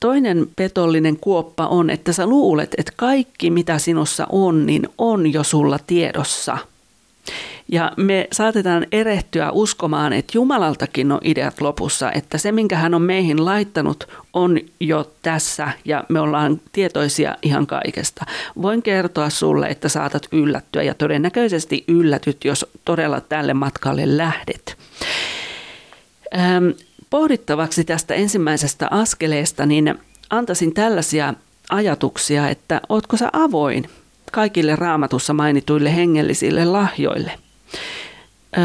Toinen 0.00 0.46
petollinen 0.56 1.16
kuoppa 1.16 1.66
on, 1.66 1.90
että 1.90 2.12
sä 2.12 2.26
luulet, 2.26 2.74
että 2.78 2.92
kaikki 2.96 3.50
mitä 3.50 3.78
sinussa 3.78 4.26
on, 4.32 4.66
niin 4.66 4.88
on 4.98 5.32
jo 5.32 5.44
sulla 5.44 5.78
tiedossa. 5.86 6.58
Ja 7.72 7.92
me 7.96 8.28
saatetaan 8.32 8.86
erehtyä 8.92 9.50
uskomaan, 9.50 10.12
että 10.12 10.32
Jumalaltakin 10.34 11.12
on 11.12 11.20
ideat 11.24 11.60
lopussa, 11.60 12.12
että 12.12 12.38
se, 12.38 12.52
minkä 12.52 12.76
hän 12.76 12.94
on 12.94 13.02
meihin 13.02 13.44
laittanut, 13.44 14.08
on 14.32 14.58
jo 14.80 15.10
tässä 15.22 15.68
ja 15.84 16.04
me 16.08 16.20
ollaan 16.20 16.60
tietoisia 16.72 17.36
ihan 17.42 17.66
kaikesta. 17.66 18.26
Voin 18.62 18.82
kertoa 18.82 19.30
sulle, 19.30 19.66
että 19.66 19.88
saatat 19.88 20.28
yllättyä 20.32 20.82
ja 20.82 20.94
todennäköisesti 20.94 21.84
yllätyt, 21.88 22.44
jos 22.44 22.66
todella 22.84 23.20
tälle 23.20 23.54
matkalle 23.54 24.16
lähdet. 24.16 24.76
Ähm, 26.38 26.68
pohdittavaksi 27.10 27.84
tästä 27.84 28.14
ensimmäisestä 28.14 28.88
askeleesta, 28.90 29.66
niin 29.66 29.94
antaisin 30.30 30.74
tällaisia 30.74 31.34
ajatuksia, 31.70 32.48
että 32.48 32.80
ootko 32.88 33.16
sä 33.16 33.28
avoin 33.32 33.90
kaikille 34.32 34.76
raamatussa 34.76 35.34
mainituille 35.34 35.96
hengellisille 35.96 36.64
lahjoille? 36.64 37.32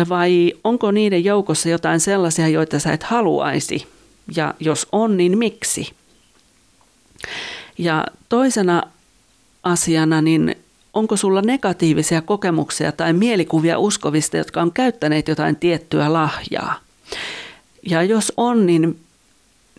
Vai 0.09 0.53
onko 0.63 0.91
niiden 0.91 1.23
joukossa 1.23 1.69
jotain 1.69 1.99
sellaisia, 1.99 2.47
joita 2.47 2.79
sä 2.79 2.93
et 2.93 3.03
haluaisi? 3.03 3.87
Ja 4.35 4.53
jos 4.59 4.87
on, 4.91 5.17
niin 5.17 5.37
miksi? 5.37 5.93
Ja 7.77 8.05
toisena 8.29 8.83
asiana, 9.63 10.21
niin 10.21 10.55
onko 10.93 11.17
sulla 11.17 11.41
negatiivisia 11.41 12.21
kokemuksia 12.21 12.91
tai 12.91 13.13
mielikuvia 13.13 13.79
uskovista, 13.79 14.37
jotka 14.37 14.61
on 14.61 14.71
käyttäneet 14.71 15.27
jotain 15.27 15.55
tiettyä 15.55 16.13
lahjaa? 16.13 16.79
Ja 17.85 18.03
jos 18.03 18.33
on, 18.37 18.65
niin 18.65 18.99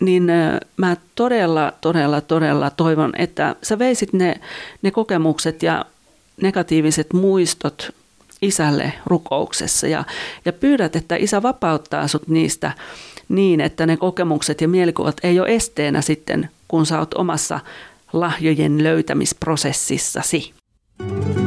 niin 0.01 0.31
mä 0.77 0.97
todella, 1.15 1.73
todella, 1.81 2.21
todella 2.21 2.69
toivon, 2.69 3.13
että 3.17 3.55
sä 3.63 3.79
veisit 3.79 4.13
ne, 4.13 4.39
ne 4.81 4.91
kokemukset 4.91 5.63
ja 5.63 5.85
negatiiviset 6.41 7.13
muistot 7.13 7.95
isälle 8.41 8.93
rukouksessa 9.05 9.87
ja, 9.87 10.03
ja 10.45 10.53
pyydät, 10.53 10.95
että 10.95 11.15
isä 11.15 11.43
vapauttaa 11.43 12.07
sut 12.07 12.27
niistä 12.27 12.71
niin, 13.29 13.61
että 13.61 13.85
ne 13.85 13.97
kokemukset 13.97 14.61
ja 14.61 14.67
mielikuvat 14.67 15.17
ei 15.23 15.39
ole 15.39 15.55
esteenä 15.55 16.01
sitten, 16.01 16.49
kun 16.67 16.85
sä 16.85 16.99
oot 16.99 17.13
omassa 17.13 17.59
lahjojen 18.13 18.83
löytämisprosessissasi. 18.83 20.53
Öm, 21.01 21.46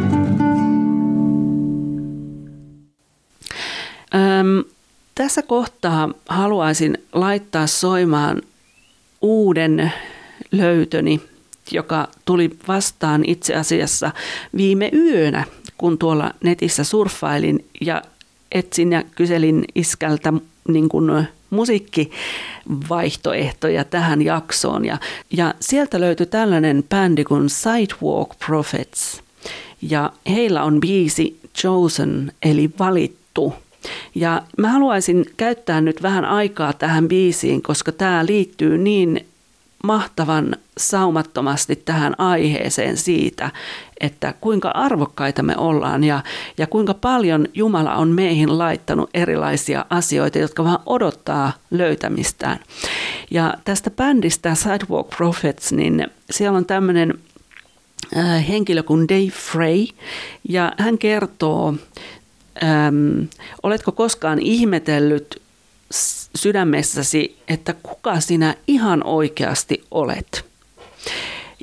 tässä 5.20 5.42
kohtaa 5.42 6.08
haluaisin 6.28 6.98
laittaa 7.12 7.66
soimaan 7.66 8.42
uuden 9.20 9.92
löytöni, 10.52 11.20
joka 11.70 12.08
tuli 12.24 12.50
vastaan 12.68 13.24
itse 13.26 13.54
asiassa 13.54 14.10
viime 14.56 14.90
yönä, 14.92 15.44
kun 15.78 15.98
tuolla 15.98 16.34
netissä 16.44 16.84
surffailin 16.84 17.64
ja 17.80 18.02
etsin 18.52 18.92
ja 18.92 19.02
kyselin 19.14 19.64
iskältä 19.74 20.32
niin 20.68 20.88
kuin 20.88 21.28
musiikkivaihtoehtoja 21.50 23.84
tähän 23.84 24.22
jaksoon. 24.22 24.84
Ja, 24.84 24.98
ja 25.30 25.54
sieltä 25.60 26.00
löytyi 26.00 26.26
tällainen 26.26 26.84
bändi 26.88 27.24
kuin 27.24 27.50
Sidewalk 27.50 28.30
Prophets. 28.46 29.22
Ja 29.82 30.12
heillä 30.28 30.62
on 30.62 30.80
biisi 30.80 31.40
Chosen, 31.56 32.32
eli 32.42 32.70
valittu. 32.78 33.54
Ja 34.14 34.42
mä 34.58 34.68
haluaisin 34.68 35.26
käyttää 35.36 35.80
nyt 35.80 36.02
vähän 36.02 36.24
aikaa 36.24 36.72
tähän 36.72 37.08
biisiin, 37.08 37.62
koska 37.62 37.92
tämä 37.92 38.26
liittyy 38.26 38.78
niin 38.78 39.26
mahtavan 39.84 40.56
saumattomasti 40.78 41.76
tähän 41.76 42.14
aiheeseen 42.18 42.96
siitä, 42.96 43.50
että 44.00 44.34
kuinka 44.40 44.68
arvokkaita 44.68 45.42
me 45.42 45.56
ollaan 45.56 46.04
ja, 46.04 46.20
ja 46.58 46.66
kuinka 46.66 46.94
paljon 46.94 47.46
Jumala 47.54 47.94
on 47.94 48.08
meihin 48.08 48.58
laittanut 48.58 49.10
erilaisia 49.14 49.84
asioita, 49.90 50.38
jotka 50.38 50.64
vaan 50.64 50.82
odottaa 50.86 51.52
löytämistään. 51.70 52.58
Ja 53.30 53.54
tästä 53.64 53.90
bändistä 53.90 54.54
Sidewalk 54.54 55.10
Prophets, 55.16 55.72
niin 55.72 56.06
siellä 56.30 56.56
on 56.56 56.64
tämmöinen 56.64 57.14
äh, 58.16 58.48
henkilö 58.48 58.82
kuin 58.82 59.08
Dave 59.08 59.30
Frey, 59.30 59.86
ja 60.48 60.72
hän 60.78 60.98
kertoo 60.98 61.74
Öm, 62.62 63.28
oletko 63.62 63.92
koskaan 63.92 64.38
ihmetellyt 64.38 65.42
sydämessäsi, 66.34 67.36
että 67.48 67.74
kuka 67.82 68.20
sinä 68.20 68.54
ihan 68.66 69.04
oikeasti 69.04 69.84
olet? 69.90 70.44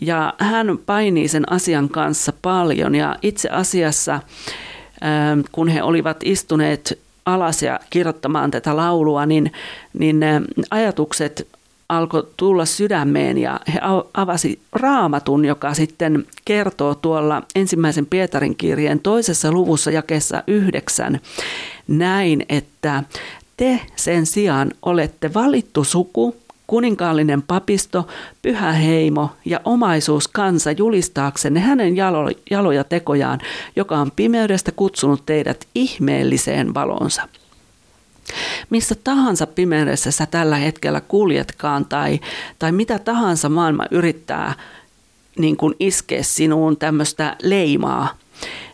Ja 0.02 0.34
hän 0.38 0.78
painii 0.86 1.28
sen 1.28 1.52
asian 1.52 1.90
kanssa 1.90 2.34
paljon 2.42 2.96
ja 2.96 3.16
itse 3.22 3.50
asiassa, 3.50 4.20
kun 5.52 5.68
he 5.68 5.84
olivat 5.84 6.18
istuneet 6.24 7.00
alas 7.26 7.64
ja 7.64 7.80
kirjoittamaan 7.90 8.52
tätä 8.52 8.76
laulua, 8.76 9.26
niin, 9.26 9.52
niin 9.94 10.20
ajatukset 10.72 11.48
alkoi 11.90 12.28
tulla 12.38 12.66
sydämeen 12.66 13.38
ja 13.38 13.60
he 13.74 13.80
avasi 14.14 14.60
raamatun, 14.72 15.46
joka 15.46 15.74
sitten 15.74 16.26
kertoo 16.46 16.96
tuolla 16.96 17.42
ensimmäisen 17.56 18.06
Pietarin 18.06 18.56
kirjeen 18.56 19.00
toisessa 19.00 19.52
luvussa 19.52 19.92
jakessa 19.92 20.44
yhdeksän. 20.48 21.20
Näin, 21.88 22.46
että 22.50 23.04
te 23.58 23.80
sen 23.96 24.26
sijaan 24.26 24.72
olette 24.82 25.34
valittu 25.34 25.84
suku, 25.84 26.36
kuninkaallinen 26.68 27.42
papisto, 27.42 28.08
pyhä 28.42 28.72
heimo 28.72 29.30
ja 29.46 29.62
omaisuus 29.66 30.28
kansa 30.28 30.72
julistaaksenne 30.72 31.60
hänen 31.60 31.96
jalo, 31.96 32.30
jaloja 32.52 32.84
tekojaan, 32.84 33.40
joka 33.76 33.98
on 33.98 34.12
pimeydestä 34.16 34.72
kutsunut 34.72 35.26
teidät 35.26 35.68
ihmeelliseen 35.76 36.74
valonsa 36.74 37.28
missä 38.70 38.96
tahansa 39.04 39.48
pimeydessä 39.48 40.12
sä 40.12 40.26
tällä 40.26 40.56
hetkellä 40.56 41.02
kuljetkaan 41.02 41.86
tai, 41.86 42.20
tai 42.60 42.72
mitä 42.72 43.00
tahansa 43.00 43.50
maailma 43.50 43.84
yrittää 43.92 44.54
niin 45.38 45.58
kuin 45.58 45.76
iskeä 45.80 46.24
sinuun 46.24 46.78
tämmöistä 46.78 47.36
leimaa, 47.44 48.18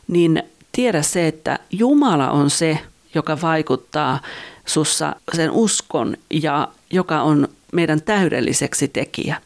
niin 0.07 0.43
tiedä 0.71 1.01
se, 1.01 1.27
että 1.27 1.59
Jumala 1.71 2.29
on 2.29 2.49
se, 2.49 2.79
joka 3.15 3.41
vaikuttaa 3.41 4.19
sussa 4.65 5.15
sen 5.33 5.51
uskon 5.51 6.17
ja 6.29 6.67
joka 6.91 7.21
on 7.21 7.47
meidän 7.73 8.01
täydelliseksi 8.01 8.87
tekijä. 8.87 9.41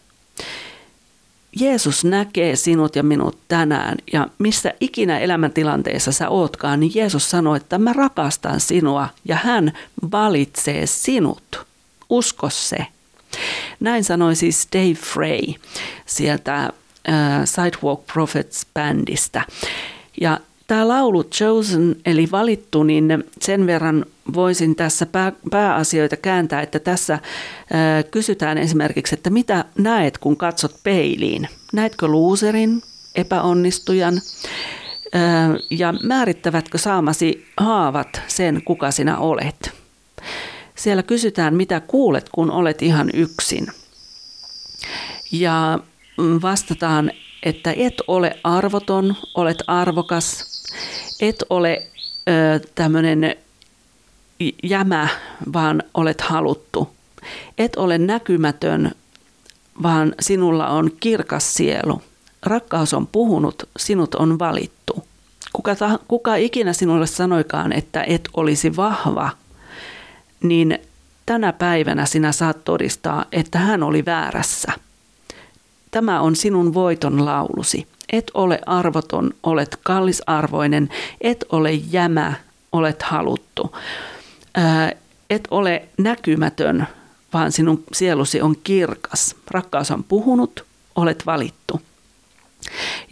Jeesus 1.60 2.06
näkee 2.06 2.56
sinut 2.56 2.96
ja 2.96 3.04
minut 3.04 3.38
tänään 3.48 3.98
ja 4.14 4.28
missä 4.40 4.74
ikinä 4.80 5.20
elämäntilanteessa 5.20 6.12
sä 6.12 6.30
ootkaan, 6.30 6.80
niin 6.80 6.92
Jeesus 6.96 7.30
sanoo, 7.30 7.56
että 7.56 7.78
mä 7.78 7.94
rakastan 7.94 8.60
sinua 8.60 9.10
ja 9.26 9.36
hän 9.36 9.74
valitsee 10.12 10.86
sinut. 10.86 11.66
Usko 12.10 12.50
se. 12.50 12.78
Näin 13.80 14.04
sanoi 14.04 14.36
siis 14.36 14.68
Dave 14.76 14.94
Frey 14.94 15.54
sieltä 16.06 16.64
äh, 16.64 16.72
Sidewalk 17.46 18.02
Prophets-bändistä. 18.08 19.42
Ja 20.22 20.40
Tämä 20.68 20.88
laulu 20.88 21.24
Chosen 21.24 21.96
eli 22.06 22.32
valittu, 22.32 22.84
niin 22.84 23.24
sen 23.42 23.68
verran 23.68 24.06
voisin 24.34 24.76
tässä 24.76 25.06
pää, 25.06 25.32
pääasioita 25.52 26.18
kääntää, 26.18 26.62
että 26.62 26.80
tässä 26.80 27.20
ää, 27.74 28.04
kysytään 28.04 28.58
esimerkiksi, 28.58 29.16
että 29.16 29.30
mitä 29.30 29.66
näet, 29.78 30.18
kun 30.18 30.38
katsot 30.38 30.76
peiliin? 30.84 31.48
Näetkö 31.74 32.08
luuserin, 32.08 32.82
epäonnistujan? 33.16 34.22
Ää, 35.14 35.50
ja 35.70 35.94
määrittävätkö 36.04 36.78
saamasi 36.78 37.46
haavat 37.58 38.22
sen, 38.28 38.62
kuka 38.66 38.92
sinä 38.92 39.18
olet? 39.18 39.72
Siellä 40.76 41.04
kysytään, 41.04 41.56
mitä 41.56 41.80
kuulet, 41.80 42.30
kun 42.30 42.52
olet 42.52 42.82
ihan 42.82 43.10
yksin. 43.14 43.68
Ja 45.32 45.80
vastataan, 46.42 47.12
että 47.44 47.74
et 47.78 47.94
ole 48.08 48.40
arvoton, 48.44 49.16
olet 49.36 49.58
arvokas, 49.68 50.46
et 51.20 51.44
ole 51.50 51.88
tämmöinen 52.76 53.36
jämä, 54.64 55.08
vaan 55.54 55.84
olet 55.94 56.22
haluttu. 56.22 56.90
Et 57.58 57.76
ole 57.76 57.98
näkymätön, 57.98 58.92
vaan 59.84 60.16
sinulla 60.20 60.68
on 60.68 60.92
kirkas 61.00 61.54
sielu. 61.54 62.02
Rakkaus 62.44 62.94
on 62.94 63.08
puhunut, 63.08 63.70
sinut 63.78 64.16
on 64.16 64.40
valittu. 64.40 65.08
Kuka, 65.54 65.76
ta, 65.76 66.00
kuka 66.08 66.36
ikinä 66.36 66.74
sinulle 66.74 67.08
sanoikaan, 67.08 67.74
että 67.74 68.04
et 68.04 68.30
olisi 68.34 68.76
vahva, 68.76 69.30
niin 70.44 70.80
tänä 71.26 71.54
päivänä 71.54 72.06
sinä 72.06 72.32
saat 72.32 72.64
todistaa, 72.64 73.26
että 73.32 73.60
hän 73.60 73.84
oli 73.84 74.06
väärässä. 74.06 74.72
Tämä 75.92 76.22
on 76.22 76.36
sinun 76.36 76.74
voiton 76.74 77.26
laulusi. 77.26 77.88
Et 78.12 78.32
ole 78.34 78.60
arvoton, 78.66 79.34
olet 79.44 79.80
kallisarvoinen, 79.84 80.90
et 81.22 81.46
ole 81.50 81.72
jämä, 81.72 82.34
olet 82.72 83.02
haluttu. 83.02 83.76
Et 85.30 85.48
ole 85.52 85.88
näkymätön, 85.98 86.88
vaan 87.34 87.52
sinun 87.52 87.84
sielusi 87.94 88.42
on 88.42 88.56
kirkas. 88.64 89.36
Rakkaus 89.52 89.92
on 89.92 90.04
puhunut, 90.04 90.66
olet 90.96 91.26
valittu. 91.26 91.82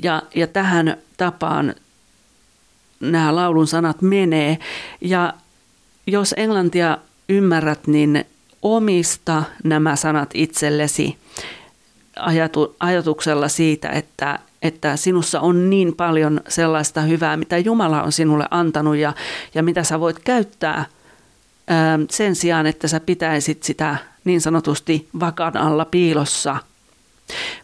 Ja, 0.04 0.22
ja 0.36 0.48
tähän 0.48 0.98
tapaan 1.18 1.76
nämä 3.00 3.36
laulun 3.36 3.68
sanat 3.68 4.02
menee. 4.02 4.58
Ja 5.02 5.34
jos 6.08 6.34
englantia 6.38 6.98
ymmärrät, 7.30 7.88
niin 7.88 8.26
omista 8.62 9.44
nämä 9.64 9.96
sanat 9.96 10.30
itsellesi 10.34 11.18
ajatu, 12.16 12.76
ajatuksella 12.80 13.48
siitä, 13.48 13.90
että, 13.90 14.40
että 14.62 14.96
sinussa 14.96 15.40
on 15.40 15.70
niin 15.70 15.96
paljon 15.96 16.42
sellaista 16.48 17.02
hyvää, 17.02 17.38
mitä 17.38 17.58
Jumala 17.58 18.04
on 18.04 18.12
sinulle 18.12 18.46
antanut 18.52 18.96
ja, 18.96 19.14
ja 19.54 19.64
mitä 19.64 19.84
sä 19.84 20.00
voit 20.00 20.20
käyttää 20.20 20.74
ää, 20.74 20.86
sen 22.10 22.36
sijaan, 22.36 22.66
että 22.66 22.88
sä 22.88 23.00
pitäisit 23.00 23.64
sitä 23.64 23.98
niin 24.24 24.42
sanotusti 24.42 25.08
vakan 25.20 25.58
alla 25.58 25.86
piilossa. 25.86 26.58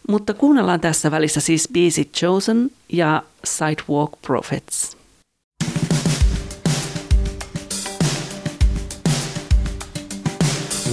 Mutta 0.09 0.33
kuunnellaan 0.33 0.79
tässä 0.79 1.11
välissä 1.11 1.39
siis 1.39 1.69
biisit 1.73 2.13
Chosen 2.13 2.71
ja 2.93 3.23
Sidewalk 3.43 4.11
Prophets. 4.21 4.97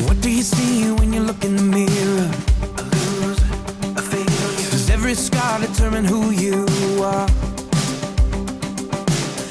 What 0.04 0.22
do 0.22 0.28
you 0.28 0.42
see 0.42 0.92
when 0.92 1.14
you 1.14 1.26
look 1.26 1.44
in 1.44 1.56
the 1.56 1.64
mirror? 1.64 2.28
A 2.76 2.82
loser, 3.20 3.46
a 3.96 4.02
failure. 4.02 4.70
Does 4.70 4.90
every 4.90 5.14
scar 5.14 5.60
determine 5.60 6.08
who 6.08 6.30
you 6.30 6.66
are? 7.04 7.26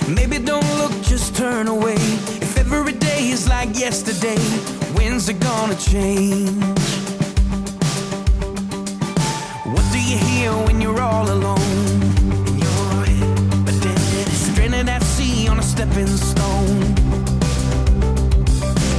Maybe 0.07 0.39
don't 0.39 0.77
look, 0.77 0.91
just 1.11 1.35
turn 1.35 1.67
away. 1.67 2.36
Every 2.69 2.93
day 2.93 3.29
is 3.29 3.47
like 3.47 3.77
yesterday, 3.79 4.37
when's 4.93 5.29
it 5.29 5.39
gonna 5.39 5.75
change? 5.75 6.63
What 9.65 9.85
do 9.93 9.99
you 9.99 10.17
hear 10.17 10.51
when 10.65 10.81
you're 10.81 10.99
all 10.99 11.29
alone? 11.29 12.01
You're 12.59 13.05
stranded 14.33 14.89
at 14.89 15.01
sea 15.01 15.47
on 15.47 15.59
a 15.59 15.63
stepping 15.63 16.07
stone. 16.07 16.95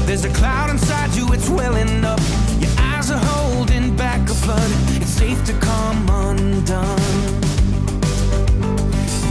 There's 0.07 0.24
a 0.24 0.33
cloud 0.33 0.70
inside 0.70 1.14
you, 1.14 1.31
it's 1.35 1.50
welling 1.50 2.04
up. 2.04 2.20
Your 2.61 2.70
eyes 2.78 3.11
are 3.11 3.22
holding 3.22 3.94
back 3.96 4.28
a 4.31 4.35
flood. 4.35 4.70
It's 5.00 5.11
safe 5.11 5.44
to 5.44 5.52
come 5.61 6.09
undone. 6.09 6.98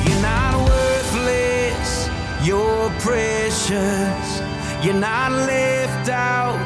You're 0.06 0.22
not 0.22 0.54
worthless, 0.70 2.10
you're 2.44 2.87
precious. 3.08 4.28
You're 4.84 5.02
not 5.12 5.32
left 5.32 6.10
out, 6.10 6.60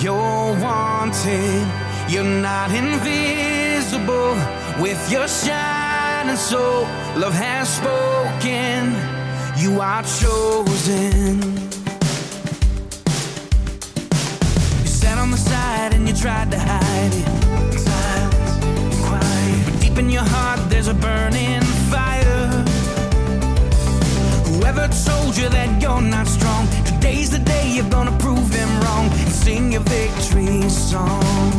you're 0.00 0.50
wanted. 0.66 1.66
You're 2.08 2.34
not 2.50 2.70
invisible 2.70 4.34
with 4.80 5.00
your 5.10 5.26
shining 5.26 6.36
soul. 6.36 6.82
Love 7.22 7.34
has 7.34 7.66
spoken, 7.80 8.80
you 9.62 9.80
are 9.80 10.04
chosen. 10.20 11.34
You 14.82 14.90
sat 15.00 15.18
on 15.18 15.30
the 15.30 15.42
side 15.50 15.94
and 15.94 16.08
you 16.08 16.14
tried 16.14 16.50
to 16.52 16.58
hide 16.58 17.14
it. 17.22 17.28
Silence 17.78 19.00
quiet. 19.04 19.64
But 19.66 19.80
deep 19.80 19.98
in 19.98 20.10
your 20.10 20.26
heart, 20.34 20.60
there's 20.70 20.88
a 20.88 20.94
burning 20.94 21.62
fire. 21.90 22.11
Whoever 24.72 24.94
told 25.04 25.36
you 25.36 25.50
that 25.50 25.82
you're 25.82 26.00
not 26.00 26.26
strong, 26.26 26.66
today's 26.86 27.28
the 27.28 27.38
day 27.38 27.72
you're 27.74 27.90
gonna 27.90 28.16
prove 28.18 28.50
them 28.50 28.70
wrong 28.80 29.10
and 29.20 29.30
sing 29.30 29.72
your 29.72 29.82
victory 29.82 30.66
song. 30.70 31.52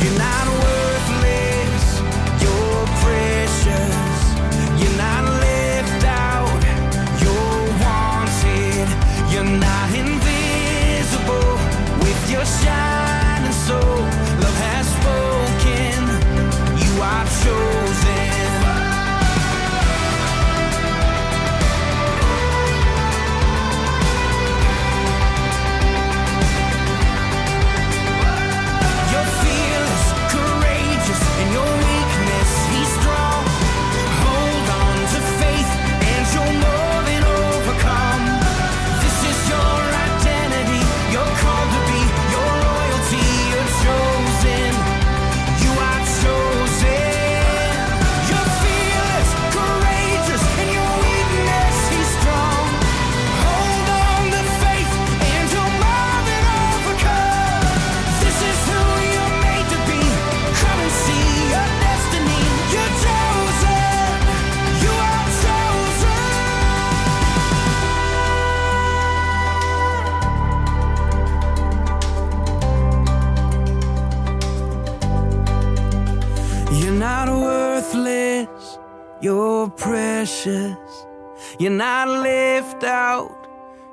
You're 0.00 0.18
not 0.18 0.46
worthless, 0.64 1.84
you're 2.40 2.86
precious. 3.04 4.20
You're 4.80 4.96
not 4.96 5.24
left 5.44 6.02
out, 6.08 6.60
you're 7.20 7.64
wanted. 7.84 8.88
You're 9.32 9.52
not 9.68 9.88
invisible 9.92 11.52
with 12.04 12.20
your 12.32 12.46
shining 12.60 13.56
soul. 13.68 14.00
Love 14.40 14.58
has 14.64 14.86
spoken, 14.96 16.00
you 16.80 17.02
are 17.02 17.26
chosen. 17.44 17.91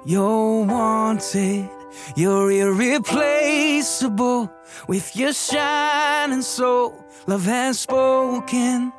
You're 0.05 0.65
wanted. 0.65 1.69
You're 2.15 2.51
irreplaceable 2.51 4.49
with 4.87 5.15
your 5.15 5.33
shining 5.33 6.43
soul. 6.43 6.93
Love 7.27 7.45
has 7.45 7.79
spoken. 7.79 8.93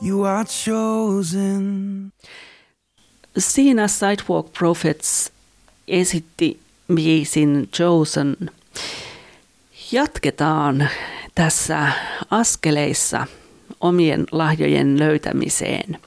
You 0.00 0.24
are 0.24 0.44
chosen. 0.44 2.12
Siinä 3.38 3.88
Sidewalk 3.88 4.52
Prophets 4.52 5.32
esitti 5.88 6.60
biisin 6.94 7.68
Chosen. 7.72 8.36
Jatketaan 9.92 10.88
tässä 11.34 11.88
askeleissa 12.30 13.26
omien 13.80 14.26
lahjojen 14.32 14.98
löytämiseen. 14.98 15.98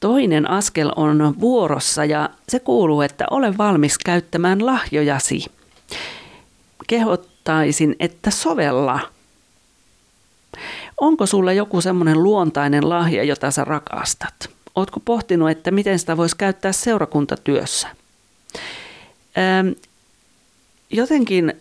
Toinen 0.00 0.50
askel 0.50 0.92
on 0.96 1.34
vuorossa 1.40 2.04
ja 2.04 2.30
se 2.48 2.58
kuuluu, 2.60 3.00
että 3.00 3.24
ole 3.30 3.58
valmis 3.58 3.98
käyttämään 3.98 4.66
lahjojasi. 4.66 5.44
Kehottaisin, 6.86 7.96
että 8.00 8.30
sovella. 8.30 9.00
Onko 11.00 11.26
sulla 11.26 11.52
joku 11.52 11.80
semmoinen 11.80 12.22
luontainen 12.22 12.88
lahja, 12.88 13.24
jota 13.24 13.50
sä 13.50 13.64
rakastat? 13.64 14.50
Ootko 14.74 15.00
pohtinut, 15.00 15.50
että 15.50 15.70
miten 15.70 15.98
sitä 15.98 16.16
voisi 16.16 16.36
käyttää 16.36 16.72
seurakuntatyössä? 16.72 17.88
Ähm, 19.38 19.68
jotenkin 20.90 21.52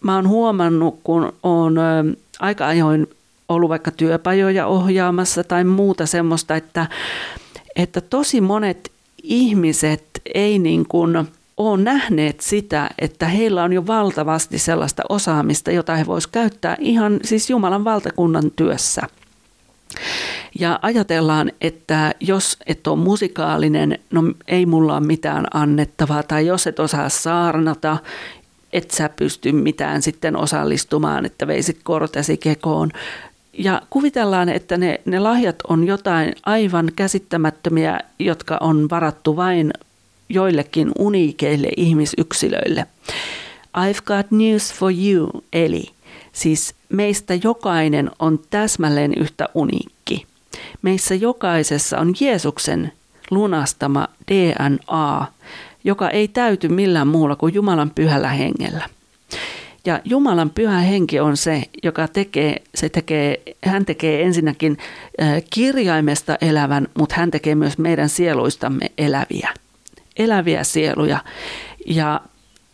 mä 0.00 0.14
oon 0.16 0.28
huomannut, 0.28 1.00
kun 1.04 1.32
on 1.42 1.74
aika 2.40 2.66
ajoin 2.66 3.06
ollut 3.48 3.68
vaikka 3.68 3.90
työpajoja 3.90 4.66
ohjaamassa 4.66 5.44
tai 5.44 5.64
muuta 5.64 6.06
semmoista, 6.06 6.56
että, 6.56 6.86
että 7.76 8.00
tosi 8.00 8.40
monet 8.40 8.92
ihmiset 9.22 10.04
ei 10.34 10.58
niin 10.58 10.88
kuin 10.88 11.28
ole 11.56 11.82
nähneet 11.82 12.40
sitä, 12.40 12.90
että 12.98 13.26
heillä 13.26 13.62
on 13.62 13.72
jo 13.72 13.86
valtavasti 13.86 14.58
sellaista 14.58 15.02
osaamista, 15.08 15.70
jota 15.70 15.96
he 15.96 16.06
voisivat 16.06 16.32
käyttää 16.32 16.76
ihan 16.78 17.20
siis 17.24 17.50
Jumalan 17.50 17.84
valtakunnan 17.84 18.50
työssä. 18.56 19.02
Ja 20.58 20.78
ajatellaan, 20.82 21.52
että 21.60 22.14
jos 22.20 22.56
et 22.66 22.86
ole 22.86 22.98
musikaalinen, 22.98 23.98
no 24.10 24.22
ei 24.48 24.66
mulla 24.66 24.96
ole 24.96 25.06
mitään 25.06 25.46
annettavaa, 25.54 26.22
tai 26.22 26.46
jos 26.46 26.66
et 26.66 26.78
osaa 26.78 27.08
saarnata, 27.08 27.98
et 28.72 28.90
sä 28.90 29.08
pysty 29.08 29.52
mitään 29.52 30.02
sitten 30.02 30.36
osallistumaan, 30.36 31.26
että 31.26 31.46
veisit 31.46 31.80
kortesi 31.82 32.36
kekoon. 32.36 32.90
Ja 33.52 33.82
kuvitellaan, 33.90 34.48
että 34.48 34.76
ne, 34.76 35.00
ne 35.04 35.18
lahjat 35.18 35.56
on 35.68 35.86
jotain 35.86 36.32
aivan 36.46 36.92
käsittämättömiä, 36.96 38.00
jotka 38.18 38.58
on 38.60 38.90
varattu 38.90 39.36
vain 39.36 39.70
joillekin 40.28 40.92
uniikeille 40.98 41.68
ihmisyksilöille. 41.76 42.86
I've 43.78 44.02
got 44.04 44.30
news 44.30 44.74
for 44.74 44.92
you, 44.92 45.44
eli 45.52 45.84
siis 46.32 46.74
meistä 46.88 47.34
jokainen 47.44 48.10
on 48.18 48.40
täsmälleen 48.50 49.14
yhtä 49.14 49.48
uniikki. 49.54 50.26
Meissä 50.82 51.14
jokaisessa 51.14 51.98
on 51.98 52.14
Jeesuksen 52.20 52.92
lunastama 53.30 54.08
DNA, 54.30 55.26
joka 55.84 56.10
ei 56.10 56.28
täyty 56.28 56.68
millään 56.68 57.08
muulla 57.08 57.36
kuin 57.36 57.54
Jumalan 57.54 57.90
pyhällä 57.90 58.28
hengellä. 58.28 58.88
Ja 59.84 60.00
Jumalan 60.04 60.50
pyhä 60.50 60.78
henki 60.78 61.20
on 61.20 61.36
se, 61.36 61.62
joka 61.82 62.08
tekee, 62.08 62.62
se 62.74 62.88
tekee, 62.88 63.42
hän 63.64 63.84
tekee 63.84 64.22
ensinnäkin 64.22 64.78
kirjaimesta 65.50 66.38
elävän, 66.40 66.88
mutta 66.98 67.14
hän 67.18 67.30
tekee 67.30 67.54
myös 67.54 67.78
meidän 67.78 68.08
sieluistamme 68.08 68.90
eläviä. 68.98 69.54
Eläviä 70.16 70.64
sieluja. 70.64 71.24
Ja 71.86 72.20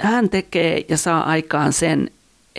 hän 0.00 0.28
tekee 0.28 0.84
ja 0.88 0.96
saa 0.96 1.22
aikaan 1.22 1.72
sen, 1.72 2.10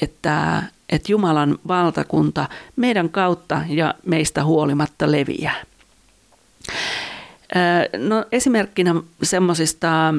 että, 0.01 0.63
että 0.89 1.11
Jumalan 1.11 1.57
valtakunta 1.67 2.49
meidän 2.75 3.09
kautta 3.09 3.61
ja 3.69 3.93
meistä 4.05 4.43
huolimatta 4.43 5.11
leviää. 5.11 5.63
No 7.97 8.25
esimerkkinä 8.31 8.95
semmoisista 9.23 10.13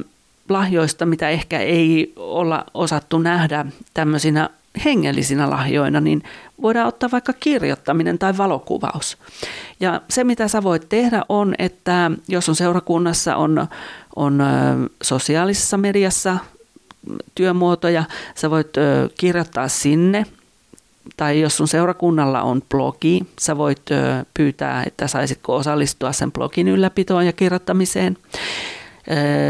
lahjoista, 0.51 1.07
mitä 1.07 1.29
ehkä 1.29 1.59
ei 1.59 2.13
olla 2.17 2.65
osattu 2.75 3.19
nähdä 3.19 3.67
tämmöisinä 3.95 4.51
hengellisinä 4.85 5.51
lahjoina, 5.51 6.01
niin 6.01 6.23
voidaan 6.63 6.89
ottaa 6.89 7.09
vaikka 7.13 7.33
kirjoittaminen 7.33 8.19
tai 8.19 8.37
valokuvaus. 8.37 9.19
Ja 9.81 10.01
se, 10.11 10.25
mitä 10.25 10.49
sä 10.49 10.63
voit 10.63 10.89
tehdä 10.89 11.25
on, 11.29 11.55
että 11.59 12.11
jos 12.29 12.49
on 12.49 12.57
seurakunnassa 12.57 13.37
on, 13.37 13.67
on 14.17 14.43
sosiaalisessa 15.03 15.77
mediassa 15.77 16.39
työmuotoja, 17.35 18.05
sä 18.35 18.51
voit 18.51 18.71
kirjoittaa 19.19 19.69
sinne, 19.69 20.27
tai 21.17 21.41
jos 21.41 21.57
sun 21.57 21.69
seurakunnalla 21.69 22.43
on 22.43 22.63
blogi, 22.69 23.27
sä 23.41 23.57
voit 23.57 23.83
pyytää, 24.35 24.85
että 24.87 25.07
saisitko 25.07 25.57
osallistua 25.57 26.13
sen 26.13 26.33
blogin 26.33 26.69
ylläpitoon 26.69 27.27
ja 27.27 27.33
kirjoittamiseen. 27.33 28.17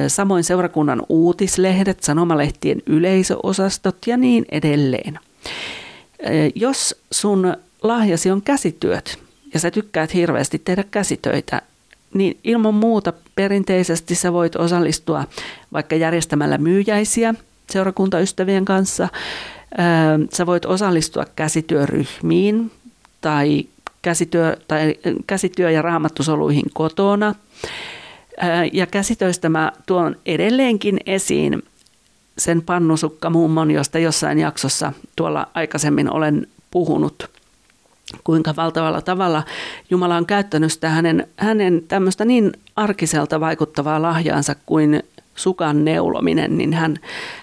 Samoin 0.08 0.44
seurakunnan 0.44 1.02
uutislehdet, 1.08 2.02
sanomalehtien 2.02 2.82
yleisöosastot 2.86 3.96
ja 4.06 4.16
niin 4.16 4.46
edelleen. 4.50 5.18
Jos 6.54 7.02
sun 7.10 7.56
lahjasi 7.82 8.30
on 8.30 8.42
käsityöt 8.42 9.18
ja 9.54 9.60
sä 9.60 9.70
tykkäät 9.70 10.14
hirveästi 10.14 10.58
tehdä 10.58 10.84
käsitöitä, 10.90 11.62
niin 12.14 12.38
ilman 12.44 12.74
muuta 12.74 13.12
perinteisesti 13.34 14.14
sä 14.14 14.32
voit 14.32 14.56
osallistua 14.56 15.24
vaikka 15.72 15.96
järjestämällä 15.96 16.58
myyjäisiä 16.58 17.34
seurakuntaystävien 17.70 18.64
kanssa. 18.64 19.08
Sä 20.32 20.46
voit 20.46 20.64
osallistua 20.64 21.24
käsityöryhmiin 21.36 22.70
tai 23.20 23.64
käsityö, 24.02 24.56
tai 24.68 24.94
käsityö- 25.26 25.70
ja 25.70 25.82
raamattusoluihin 25.82 26.70
kotona. 26.74 27.34
Ja 28.72 28.86
käsitöistä 28.86 29.48
mä 29.48 29.72
tuon 29.86 30.16
edelleenkin 30.26 31.00
esiin 31.06 31.62
sen 32.38 32.62
pannusukkamummon, 32.62 33.70
josta 33.70 33.98
jossain 33.98 34.38
jaksossa 34.38 34.92
tuolla 35.16 35.46
aikaisemmin 35.54 36.12
olen 36.12 36.46
puhunut. 36.70 37.30
Kuinka 38.24 38.54
valtavalla 38.56 39.02
tavalla 39.02 39.42
Jumala 39.90 40.16
on 40.16 40.26
käyttänyt 40.26 40.72
sitä 40.72 40.88
hänen, 40.88 41.28
hänen 41.36 41.82
tämmöistä 41.88 42.24
niin 42.24 42.52
arkiselta 42.76 43.40
vaikuttavaa 43.40 44.02
lahjaansa 44.02 44.54
kuin 44.66 45.02
sukan 45.34 45.84
neulominen, 45.84 46.58
niin 46.58 46.72
hän, 46.72 46.96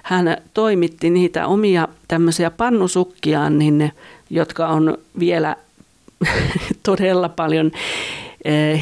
hän 0.03 0.37
toimitti 0.53 1.09
niitä 1.09 1.47
omia 1.47 1.87
tämmöisiä 2.07 2.51
pannusukkiaan, 2.51 3.59
niin, 3.59 3.91
jotka 4.29 4.67
on 4.67 4.97
vielä 5.19 5.55
todella 6.83 7.29
paljon 7.29 7.71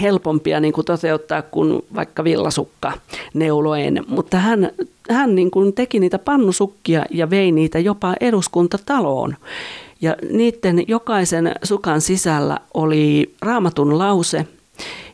helpompia 0.02 0.60
niin 0.60 0.74
kuin 0.74 0.86
toteuttaa 0.86 1.42
kuin 1.42 1.86
vaikka 1.96 2.24
villasukka 2.24 2.92
neuloen, 3.34 4.04
mutta 4.08 4.38
hän, 4.38 4.72
hän 5.10 5.36
niin 5.36 5.52
kuin 5.52 5.74
teki 5.74 6.00
niitä 6.00 6.20
pannusukkia 6.20 7.06
ja 7.12 7.30
vei 7.30 7.52
niitä 7.52 7.80
jopa 7.80 8.14
eduskuntataloon. 8.20 9.36
Ja 10.02 10.16
niiden 10.32 10.84
jokaisen 10.88 11.52
sukan 11.64 12.02
sisällä 12.02 12.58
oli 12.74 13.34
raamatun 13.42 13.98
lause, 13.98 14.46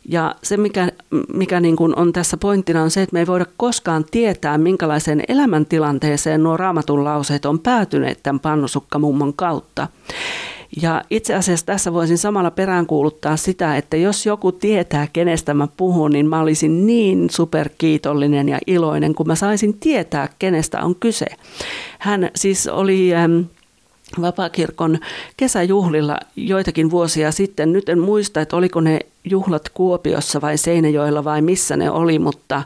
ja 0.09 0.35
se, 0.43 0.57
mikä, 0.57 0.91
mikä 1.33 1.59
niin 1.59 1.75
kuin 1.75 1.95
on 1.95 2.13
tässä 2.13 2.37
pointtina, 2.37 2.83
on 2.83 2.91
se, 2.91 3.01
että 3.01 3.13
me 3.13 3.19
ei 3.19 3.27
voida 3.27 3.45
koskaan 3.57 4.05
tietää, 4.11 4.57
minkälaiseen 4.57 5.23
elämäntilanteeseen 5.27 6.43
nuo 6.43 6.57
raamatun 6.57 7.03
lauseet 7.03 7.45
on 7.45 7.59
päätyneet 7.59 8.19
tämän 8.23 8.39
pannusukkamummon 8.39 9.33
kautta. 9.33 9.87
Ja 10.81 11.03
itse 11.09 11.35
asiassa 11.35 11.65
tässä 11.65 11.93
voisin 11.93 12.17
samalla 12.17 12.51
peräänkuuluttaa 12.51 13.37
sitä, 13.37 13.77
että 13.77 13.97
jos 13.97 14.25
joku 14.25 14.51
tietää, 14.51 15.07
kenestä 15.13 15.53
mä 15.53 15.67
puhun, 15.77 16.11
niin 16.11 16.25
mä 16.25 16.41
olisin 16.41 16.87
niin 16.87 17.29
superkiitollinen 17.29 18.49
ja 18.49 18.59
iloinen, 18.67 19.15
kun 19.15 19.27
mä 19.27 19.35
saisin 19.35 19.79
tietää, 19.79 20.29
kenestä 20.39 20.81
on 20.81 20.95
kyse. 20.95 21.25
Hän 21.99 22.29
siis 22.35 22.67
oli 22.67 23.09
Vapaakirkon 24.21 24.99
kesäjuhlilla 25.37 26.17
joitakin 26.35 26.91
vuosia 26.91 27.31
sitten. 27.31 27.73
Nyt 27.73 27.89
en 27.89 27.99
muista, 27.99 28.41
että 28.41 28.55
oliko 28.55 28.81
ne 28.81 28.99
juhlat 29.23 29.69
Kuopiossa 29.69 30.41
vai 30.41 30.57
Seinäjoella 30.57 31.23
vai 31.23 31.41
missä 31.41 31.77
ne 31.77 31.91
oli, 31.91 32.19
mutta, 32.19 32.63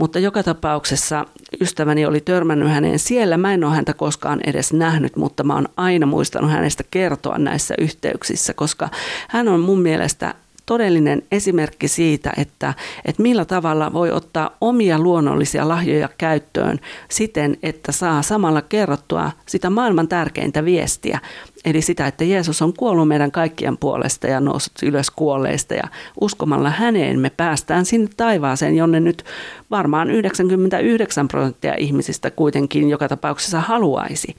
mutta 0.00 0.18
joka 0.18 0.42
tapauksessa 0.42 1.24
ystäväni 1.60 2.06
oli 2.06 2.20
törmännyt 2.20 2.70
häneen 2.70 2.98
siellä. 2.98 3.36
Mä 3.36 3.54
en 3.54 3.64
ole 3.64 3.74
häntä 3.74 3.94
koskaan 3.94 4.40
edes 4.46 4.72
nähnyt, 4.72 5.16
mutta 5.16 5.44
mä 5.44 5.54
oon 5.54 5.68
aina 5.76 6.06
muistanut 6.06 6.50
hänestä 6.50 6.84
kertoa 6.90 7.38
näissä 7.38 7.74
yhteyksissä, 7.78 8.54
koska 8.54 8.88
hän 9.28 9.48
on 9.48 9.60
mun 9.60 9.80
mielestä 9.80 10.34
todellinen 10.66 11.22
esimerkki 11.32 11.88
siitä, 11.88 12.32
että, 12.36 12.74
että 13.04 13.22
millä 13.22 13.44
tavalla 13.44 13.92
voi 13.92 14.10
ottaa 14.10 14.56
omia 14.60 14.98
luonnollisia 14.98 15.68
lahjoja 15.68 16.08
käyttöön 16.18 16.80
siten, 17.08 17.56
että 17.62 17.92
saa 17.92 18.22
samalla 18.22 18.62
kerrottua 18.62 19.32
sitä 19.46 19.70
maailman 19.70 20.08
tärkeintä 20.08 20.64
viestiä, 20.64 21.18
eli 21.64 21.82
sitä, 21.82 22.06
että 22.06 22.24
Jeesus 22.24 22.62
on 22.62 22.72
kuollut 22.72 23.08
meidän 23.08 23.30
kaikkien 23.30 23.78
puolesta 23.78 24.26
ja 24.26 24.40
noussut 24.40 24.82
ylös 24.82 25.10
kuolleista 25.10 25.74
ja 25.74 25.84
uskomalla 26.20 26.70
häneen 26.70 27.20
me 27.20 27.30
päästään 27.30 27.84
sinne 27.84 28.10
taivaaseen, 28.16 28.76
jonne 28.76 29.00
nyt 29.00 29.24
varmaan 29.70 30.10
99 30.10 31.28
prosenttia 31.28 31.74
ihmisistä 31.78 32.30
kuitenkin 32.30 32.90
joka 32.90 33.08
tapauksessa 33.08 33.60
haluaisi. 33.60 34.36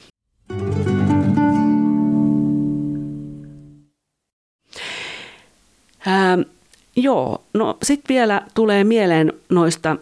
Ää, 6.08 6.38
joo, 6.96 7.44
no 7.54 7.78
sitten 7.84 8.16
vielä 8.16 8.42
tulee 8.54 8.84
mieleen 8.84 9.34
noista 9.50 9.98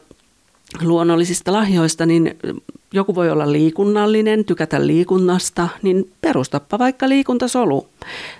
luonnollisista 0.81 1.53
lahjoista, 1.53 2.05
niin 2.05 2.37
joku 2.93 3.15
voi 3.15 3.29
olla 3.29 3.51
liikunnallinen, 3.51 4.45
tykätä 4.45 4.87
liikunnasta, 4.87 5.67
niin 5.81 6.11
perustappa 6.21 6.79
vaikka 6.79 7.09
liikuntasolu. 7.09 7.87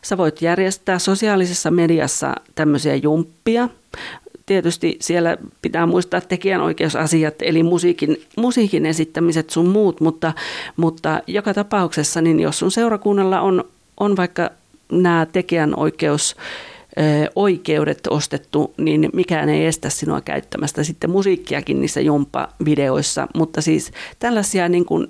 Sä 0.04 0.18
voit 0.18 0.42
järjestää 0.42 1.00
sosiaalisessa 1.00 1.72
mediassa 1.72 2.36
tämmöisiä 2.56 2.96
jumppia. 2.96 3.70
Tietysti 4.46 4.98
siellä 5.02 5.38
pitää 5.62 5.86
muistaa 5.86 6.22
tekijänoikeusasiat, 6.22 7.36
eli 7.42 7.64
musiikin, 7.64 8.22
musiikin 8.38 8.86
esittämiset 8.86 9.50
sun 9.50 9.68
muut, 9.68 10.02
mutta, 10.02 10.34
mutta 10.78 11.22
joka 11.28 11.54
tapauksessa, 11.54 12.22
niin 12.22 12.40
jos 12.40 12.60
sun 12.60 12.72
seurakunnalla 12.72 13.42
on, 13.42 13.64
on 14.00 14.18
vaikka 14.18 14.50
nämä 14.92 15.28
tekijänoikeus 15.32 16.36
oikeudet 17.36 18.08
ostettu, 18.10 18.74
niin 18.78 19.10
mikään 19.14 19.50
ei 19.50 19.66
estä 19.66 19.90
sinua 19.90 20.22
käyttämästä 20.22 20.84
sitten 20.84 21.10
musiikkiakin 21.10 21.82
niissä 21.82 22.02
jumppavideoissa. 22.02 23.28
Mutta 23.36 23.62
siis 23.62 23.92
tällaisia 24.20 24.70
niin 24.70 24.86
kuin 24.86 25.08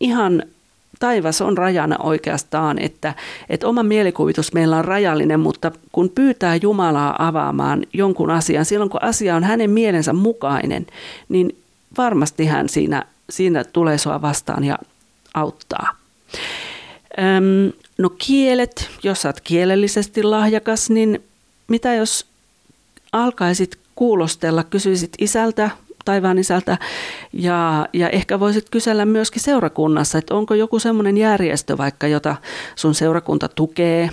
ihan 0.00 0.42
taivas 0.98 1.40
on 1.40 1.58
rajana 1.58 1.96
oikeastaan, 1.98 2.78
että, 2.78 3.14
että 3.48 3.68
oma 3.68 3.82
mielikuvitus 3.82 4.52
meillä 4.52 4.76
on 4.76 4.84
rajallinen, 4.84 5.40
mutta 5.40 5.72
kun 5.92 6.10
pyytää 6.14 6.56
Jumalaa 6.56 7.26
avaamaan 7.26 7.82
jonkun 7.92 8.30
asian, 8.30 8.64
silloin 8.64 8.90
kun 8.90 9.02
asia 9.02 9.36
on 9.36 9.44
hänen 9.44 9.70
mielensä 9.70 10.12
mukainen, 10.12 10.86
niin 11.28 11.56
varmasti 11.98 12.46
hän 12.46 12.68
siinä, 12.68 13.04
siinä 13.30 13.64
tulee 13.64 13.98
sua 13.98 14.22
vastaan 14.22 14.64
ja 14.64 14.78
auttaa. 15.34 15.96
No 17.98 18.10
kielet, 18.10 18.90
jos 19.02 19.24
olet 19.24 19.40
kielellisesti 19.40 20.22
lahjakas, 20.22 20.90
niin 20.90 21.22
mitä 21.68 21.94
jos 21.94 22.26
alkaisit 23.12 23.78
kuulostella, 23.94 24.64
kysyisit 24.64 25.12
isältä, 25.18 25.70
taivaan 26.04 26.38
isältä, 26.38 26.78
ja, 27.32 27.88
ja 27.92 28.08
ehkä 28.08 28.40
voisit 28.40 28.70
kysellä 28.70 29.04
myöskin 29.04 29.42
seurakunnassa, 29.42 30.18
että 30.18 30.34
onko 30.34 30.54
joku 30.54 30.78
semmoinen 30.78 31.18
järjestö 31.18 31.78
vaikka, 31.78 32.06
jota 32.06 32.36
sun 32.74 32.94
seurakunta 32.94 33.48
tukee, 33.48 34.10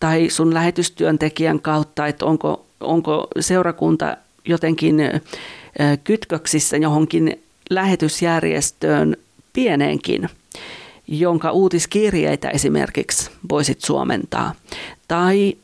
tai 0.00 0.30
sun 0.30 0.54
lähetystyöntekijän 0.54 1.60
kautta, 1.60 2.06
että 2.06 2.26
onko, 2.26 2.66
onko 2.80 3.28
seurakunta 3.40 4.16
jotenkin 4.44 4.96
kytköksissä 6.04 6.76
johonkin 6.76 7.42
lähetysjärjestöön 7.70 9.16
pieneenkin– 9.52 10.28
uutiskirjeitä 11.52 12.50
esimerkiksi 12.50 13.30
voisit 13.48 13.80
suomentaa. 13.80 14.54
Tai 15.08 15.56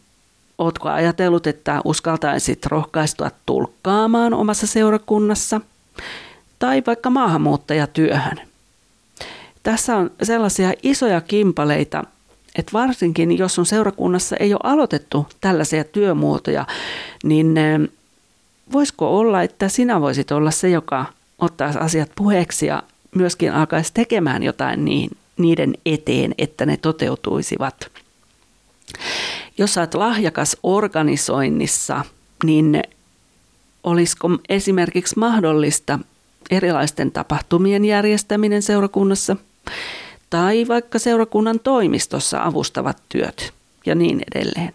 Ootko 0.59 0.89
ajatellut, 0.89 1.47
että 1.47 1.81
uskaltaisit 1.85 2.67
rohkaistua 2.67 3.31
tulkkaamaan 3.47 4.35
omassa 4.35 4.67
seurakunnassa? 4.67 5.61
Tai 6.59 6.83
vaikka 6.87 7.11
maahanmuuttajatyöhön? 7.11 8.41
Tässä 9.63 9.97
on 9.97 10.11
sellaisia 10.23 10.73
isoja 10.83 11.21
kimpaleita, 11.21 12.05
että 12.59 12.73
varsinkin 12.73 13.39
jos 13.39 13.59
on 13.59 13.67
seurakunnassa 13.67 14.37
ei 14.37 14.53
ole 14.53 14.61
aloitettu 14.63 15.27
tällaisia 15.41 15.85
työmuotoja, 15.85 16.67
niin 17.25 17.59
eh, 17.59 17.81
voisiko 18.73 19.19
olla, 19.19 19.43
että 19.43 19.69
sinä 19.69 20.01
voisit 20.01 20.31
olla 20.31 20.51
se, 20.51 20.71
joka 20.71 21.05
ottaisi 21.39 21.79
asiat 21.79 22.11
puheeksi 22.15 22.67
ja 22.67 22.83
myöskin 23.15 23.53
alkaisi 23.53 23.91
tekemään 23.95 24.43
jotain 24.43 24.85
niin, 24.85 25.11
niiden 25.39 25.75
eteen, 25.87 26.35
että 26.39 26.67
ne 26.67 26.77
toteutuisivat. 26.77 27.91
Jos 29.59 29.79
olet 29.79 29.95
lahjakas 29.95 30.57
organisoinnissa, 30.63 32.05
niin 32.45 32.83
olisiko 33.85 34.29
esimerkiksi 34.49 35.19
mahdollista 35.19 35.99
erilaisten 36.51 37.13
tapahtumien 37.13 37.85
järjestäminen 37.85 38.63
seurakunnassa 38.63 39.37
tai 40.31 40.65
vaikka 40.69 40.99
seurakunnan 40.99 41.61
toimistossa 41.61 42.43
avustavat 42.43 43.03
työt 43.09 43.53
ja 43.87 43.95
niin 43.95 44.23
edelleen. 44.35 44.73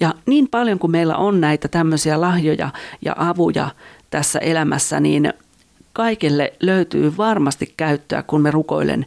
Ja 0.00 0.14
niin 0.26 0.48
paljon 0.48 0.78
kuin 0.78 0.90
meillä 0.90 1.16
on 1.16 1.40
näitä 1.40 1.68
tämmöisiä 1.68 2.20
lahjoja 2.20 2.70
ja 3.02 3.14
avuja 3.18 3.70
tässä 4.10 4.38
elämässä, 4.38 5.00
niin 5.00 5.32
kaikille 5.92 6.52
löytyy 6.60 7.16
varmasti 7.16 7.74
käyttöä, 7.76 8.22
kun 8.22 8.40
me 8.40 8.50
rukoilen 8.50 9.06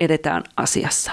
edetään 0.00 0.42
asiassa. 0.56 1.12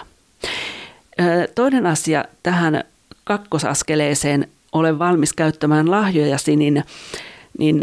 Toinen 1.55 1.85
asia 1.85 2.25
tähän 2.43 2.83
kakkosaskeleeseen 3.23 4.47
olen 4.71 4.99
valmis 4.99 5.33
käyttämään 5.33 5.91
lahjojasi, 5.91 6.55
niin, 6.55 6.83
niin 7.57 7.81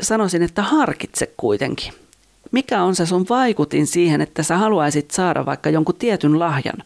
sanoisin, 0.00 0.42
että 0.42 0.62
harkitse 0.62 1.30
kuitenkin. 1.36 1.92
Mikä 2.52 2.82
on 2.82 2.94
se 2.94 3.06
sun 3.06 3.26
vaikutin 3.28 3.86
siihen, 3.86 4.20
että 4.20 4.42
sä 4.42 4.56
haluaisit 4.56 5.10
saada 5.10 5.46
vaikka 5.46 5.70
jonkun 5.70 5.94
tietyn 5.94 6.38
lahjan? 6.38 6.76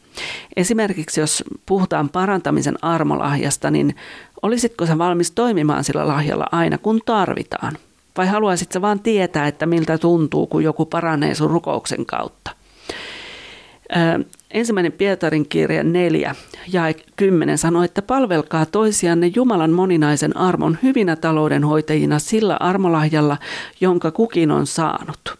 Esimerkiksi 0.56 1.20
jos 1.20 1.44
puhutaan 1.66 2.08
parantamisen 2.08 2.84
armolahjasta, 2.84 3.70
niin 3.70 3.96
olisitko 4.42 4.86
sä 4.86 4.98
valmis 4.98 5.30
toimimaan 5.30 5.84
sillä 5.84 6.08
lahjalla 6.08 6.46
aina 6.52 6.78
kun 6.78 7.00
tarvitaan? 7.06 7.78
Vai 8.16 8.26
haluaisit 8.26 8.72
sä 8.72 8.80
vaan 8.80 9.00
tietää, 9.00 9.46
että 9.46 9.66
miltä 9.66 9.98
tuntuu, 9.98 10.46
kun 10.46 10.64
joku 10.64 10.86
paranee 10.86 11.34
sun 11.34 11.50
rukouksen 11.50 12.06
kautta? 12.06 12.50
Ensimmäinen 14.50 14.92
Pietarin 14.92 15.48
kirja 15.48 15.84
4 15.84 16.34
ja 16.72 16.82
10 17.16 17.58
sanoi, 17.58 17.84
että 17.84 18.02
palvelkaa 18.02 18.66
toisianne 18.66 19.32
Jumalan 19.34 19.70
moninaisen 19.70 20.36
armon 20.36 20.78
hyvinä 20.82 21.16
taloudenhoitajina 21.16 22.18
sillä 22.18 22.56
armolahjalla, 22.60 23.36
jonka 23.80 24.10
kukin 24.10 24.50
on 24.50 24.66
saanut. 24.66 25.38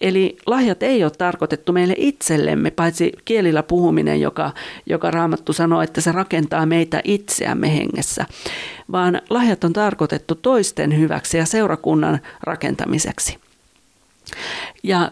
Eli 0.00 0.36
lahjat 0.46 0.82
ei 0.82 1.04
ole 1.04 1.12
tarkoitettu 1.18 1.72
meille 1.72 1.94
itsellemme, 1.96 2.70
paitsi 2.70 3.12
kielillä 3.24 3.62
puhuminen, 3.62 4.20
joka, 4.20 4.52
joka 4.86 5.10
Raamattu 5.10 5.52
sanoo, 5.52 5.82
että 5.82 6.00
se 6.00 6.12
rakentaa 6.12 6.66
meitä 6.66 7.00
itseämme 7.04 7.76
hengessä, 7.76 8.26
vaan 8.92 9.20
lahjat 9.30 9.64
on 9.64 9.72
tarkoitettu 9.72 10.34
toisten 10.34 10.98
hyväksi 10.98 11.38
ja 11.38 11.46
seurakunnan 11.46 12.20
rakentamiseksi. 12.42 13.38
Ja 14.82 15.10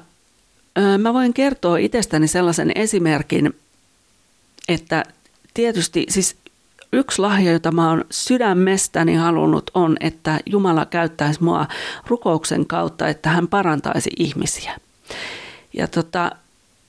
Mä 0.99 1.15
voin 1.15 1.35
kertoa 1.35 1.77
itsestäni 1.77 2.29
sellaisen 2.29 2.73
esimerkin, 2.75 3.55
että 4.69 5.05
tietysti 5.55 6.07
siis 6.09 6.37
yksi 6.93 7.23
lahja, 7.23 7.53
jota 7.53 7.73
mä 7.73 7.91
oon 7.91 8.05
sydämestäni 8.11 9.15
halunnut 9.15 9.71
on, 9.75 9.97
että 10.01 10.41
Jumala 10.47 10.87
käyttäisi 10.87 11.43
mua 11.43 11.67
rukouksen 12.07 12.67
kautta, 12.67 13.09
että 13.09 13.31
hän 13.31 13.49
parantaisi 13.49 14.11
ihmisiä. 14.19 14.77
Ja 15.73 15.89
tota, 15.89 16.33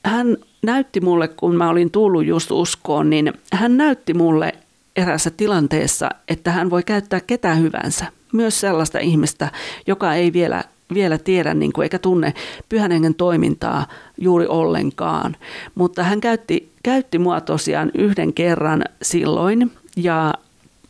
hän 0.06 0.38
näytti 0.62 1.02
mulle, 1.02 1.28
kun 1.28 1.56
mä 1.56 1.70
olin 1.70 1.91
tullut 1.91 2.26
just 2.26 2.52
uskoon, 2.52 3.10
niin 3.10 3.34
hän 3.54 3.78
näytti 3.78 4.13
mulle 4.13 4.54
erässä 4.96 5.30
tilanteessa, 5.30 6.10
että 6.28 6.52
hän 6.52 6.70
voi 6.70 6.84
käyttää 6.84 7.20
ketä 7.20 7.56
hyvänsä. 7.56 8.06
Myös 8.34 8.60
sellaista 8.60 9.00
ihmistä, 9.00 9.52
joka 9.88 10.13
ei 10.13 10.34
vielä 10.34 10.63
vielä 10.93 11.17
tiedä 11.17 11.54
niin 11.54 11.73
kuin, 11.73 11.84
eikä 11.84 11.99
tunne 11.99 12.34
pyhän 12.69 12.91
hengen 12.91 13.15
toimintaa 13.15 13.88
juuri 14.17 14.47
ollenkaan. 14.47 15.36
Mutta 15.75 16.04
hän 16.04 16.21
käytti, 16.21 16.71
käytti 16.84 17.19
mua 17.19 17.41
tosiaan 17.41 17.91
yhden 17.93 18.34
kerran 18.34 18.84
silloin 19.01 19.71
ja 19.95 20.34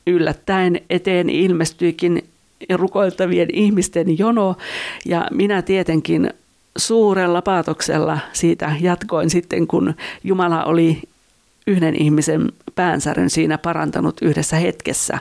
yllättäen 0.08 0.82
eteen 0.90 1.30
ilmestyikin 1.30 2.24
rukoiltavien 2.74 3.48
ihmisten 3.54 4.18
jono 4.18 4.56
ja 5.06 5.28
minä 5.32 5.62
tietenkin 5.62 6.34
suurella 6.78 7.42
paatoksella 7.42 8.20
siitä 8.34 8.76
jatkoin 8.82 9.30
sitten, 9.30 9.68
kun 9.68 9.94
Jumala 10.24 10.64
oli 10.64 11.02
yhden 11.68 11.96
ihmisen 11.96 12.52
päänsäryn 12.76 13.30
siinä 13.30 13.58
parantanut 13.58 14.18
yhdessä 14.22 14.56
hetkessä. 14.56 15.20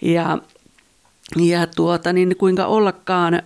Ja, 0.00 0.38
ja 1.36 1.66
tuota, 1.66 2.12
niin 2.12 2.36
kuinka 2.38 2.66
ollakaan 2.66 3.42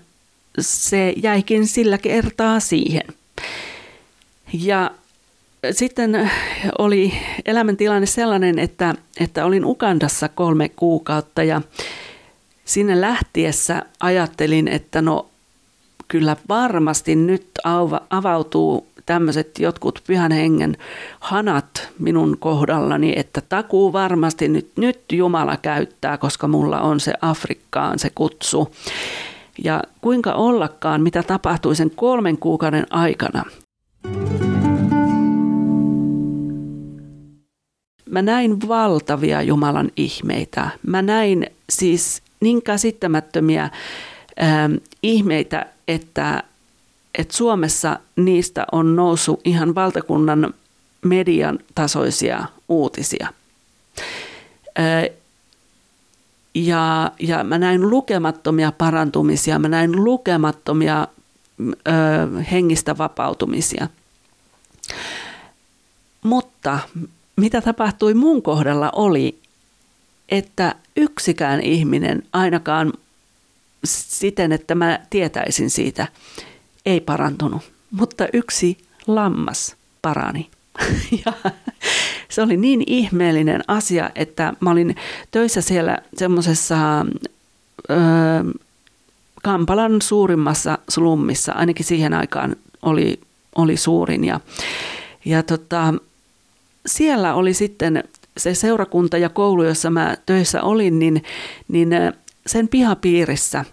se 0.60 1.14
jäikin 1.16 1.66
sillä 1.66 1.98
kertaa 1.98 2.60
siihen. 2.60 3.06
Ja 4.52 4.90
sitten 5.70 6.30
oli 6.78 7.12
elämäntilanne 7.44 8.06
sellainen, 8.06 8.58
että, 8.58 8.94
että 9.20 9.44
olin 9.44 9.64
Ukandassa 9.64 10.28
kolme 10.28 10.68
kuukautta 10.68 11.42
ja 11.42 11.62
sinne 12.64 13.00
lähtiessä 13.00 13.82
ajattelin, 14.00 14.68
että 14.68 15.02
no 15.02 15.28
kyllä 16.08 16.36
varmasti 16.48 17.14
nyt 17.14 17.46
avautuu 18.10 18.86
tämmöiset 19.06 19.58
jotkut 19.58 20.02
pyhän 20.06 20.32
hengen 20.32 20.76
hanat 21.20 21.88
minun 21.98 22.36
kohdallani, 22.38 23.12
että 23.16 23.40
takuu 23.40 23.92
varmasti 23.92 24.48
nyt, 24.48 24.70
nyt 24.76 25.00
Jumala 25.12 25.56
käyttää, 25.56 26.18
koska 26.18 26.48
mulla 26.48 26.80
on 26.80 27.00
se 27.00 27.12
Afrikkaan 27.20 27.98
se 27.98 28.10
kutsu. 28.14 28.72
Ja 29.64 29.82
kuinka 30.00 30.32
ollakaan, 30.32 31.02
mitä 31.02 31.22
tapahtui 31.22 31.76
sen 31.76 31.90
kolmen 31.90 32.38
kuukauden 32.38 32.86
aikana. 32.90 33.44
Mä 38.10 38.22
näin 38.22 38.68
valtavia 38.68 39.42
Jumalan 39.42 39.90
ihmeitä. 39.96 40.70
Mä 40.86 41.02
näin 41.02 41.46
siis 41.70 42.22
niin 42.40 42.62
käsittämättömiä 42.62 43.70
ähm, 44.42 44.74
ihmeitä, 45.02 45.66
että, 45.88 46.42
että 47.18 47.36
Suomessa 47.36 47.98
niistä 48.16 48.66
on 48.72 48.96
noussut 48.96 49.40
ihan 49.44 49.74
valtakunnan 49.74 50.54
median 51.04 51.58
tasoisia 51.74 52.44
uutisia. 52.68 53.28
Äh, 54.78 55.16
ja, 56.56 57.12
ja 57.18 57.44
mä 57.44 57.58
näin 57.58 57.90
lukemattomia 57.90 58.72
parantumisia, 58.72 59.58
mä 59.58 59.68
näin 59.68 60.04
lukemattomia 60.04 61.08
ö, 61.60 61.92
hengistä 62.52 62.98
vapautumisia. 62.98 63.88
Mutta 66.22 66.78
mitä 67.36 67.60
tapahtui 67.60 68.14
mun 68.14 68.42
kohdalla 68.42 68.90
oli, 68.90 69.38
että 70.28 70.74
yksikään 70.96 71.60
ihminen 71.60 72.22
ainakaan 72.32 72.92
siten, 73.84 74.52
että 74.52 74.74
mä 74.74 74.98
tietäisin 75.10 75.70
siitä, 75.70 76.08
ei 76.86 77.00
parantunut. 77.00 77.62
Mutta 77.90 78.26
yksi 78.32 78.78
lammas 79.06 79.76
parani. 80.02 80.50
ja 81.26 81.32
se 82.28 82.42
oli 82.42 82.56
niin 82.56 82.82
ihmeellinen 82.86 83.60
asia, 83.68 84.10
että 84.14 84.52
mä 84.60 84.70
olin 84.70 84.96
töissä 85.30 85.60
siellä 85.60 85.98
semmoisessa 86.16 87.06
Kampalan 89.42 90.02
suurimmassa 90.02 90.78
slummissa, 90.88 91.52
ainakin 91.52 91.84
siihen 91.84 92.14
aikaan 92.14 92.56
oli, 92.82 93.20
oli 93.56 93.76
suurin. 93.76 94.24
Ja, 94.24 94.40
ja 95.24 95.42
tota, 95.42 95.94
siellä 96.86 97.34
oli 97.34 97.54
sitten 97.54 98.04
se 98.36 98.54
seurakunta 98.54 99.18
ja 99.18 99.28
koulu, 99.28 99.62
jossa 99.62 99.90
mä 99.90 100.16
töissä 100.26 100.62
olin, 100.62 100.98
niin, 100.98 101.22
niin 101.68 101.88
sen 102.46 102.68
pihapiirissä 102.68 103.64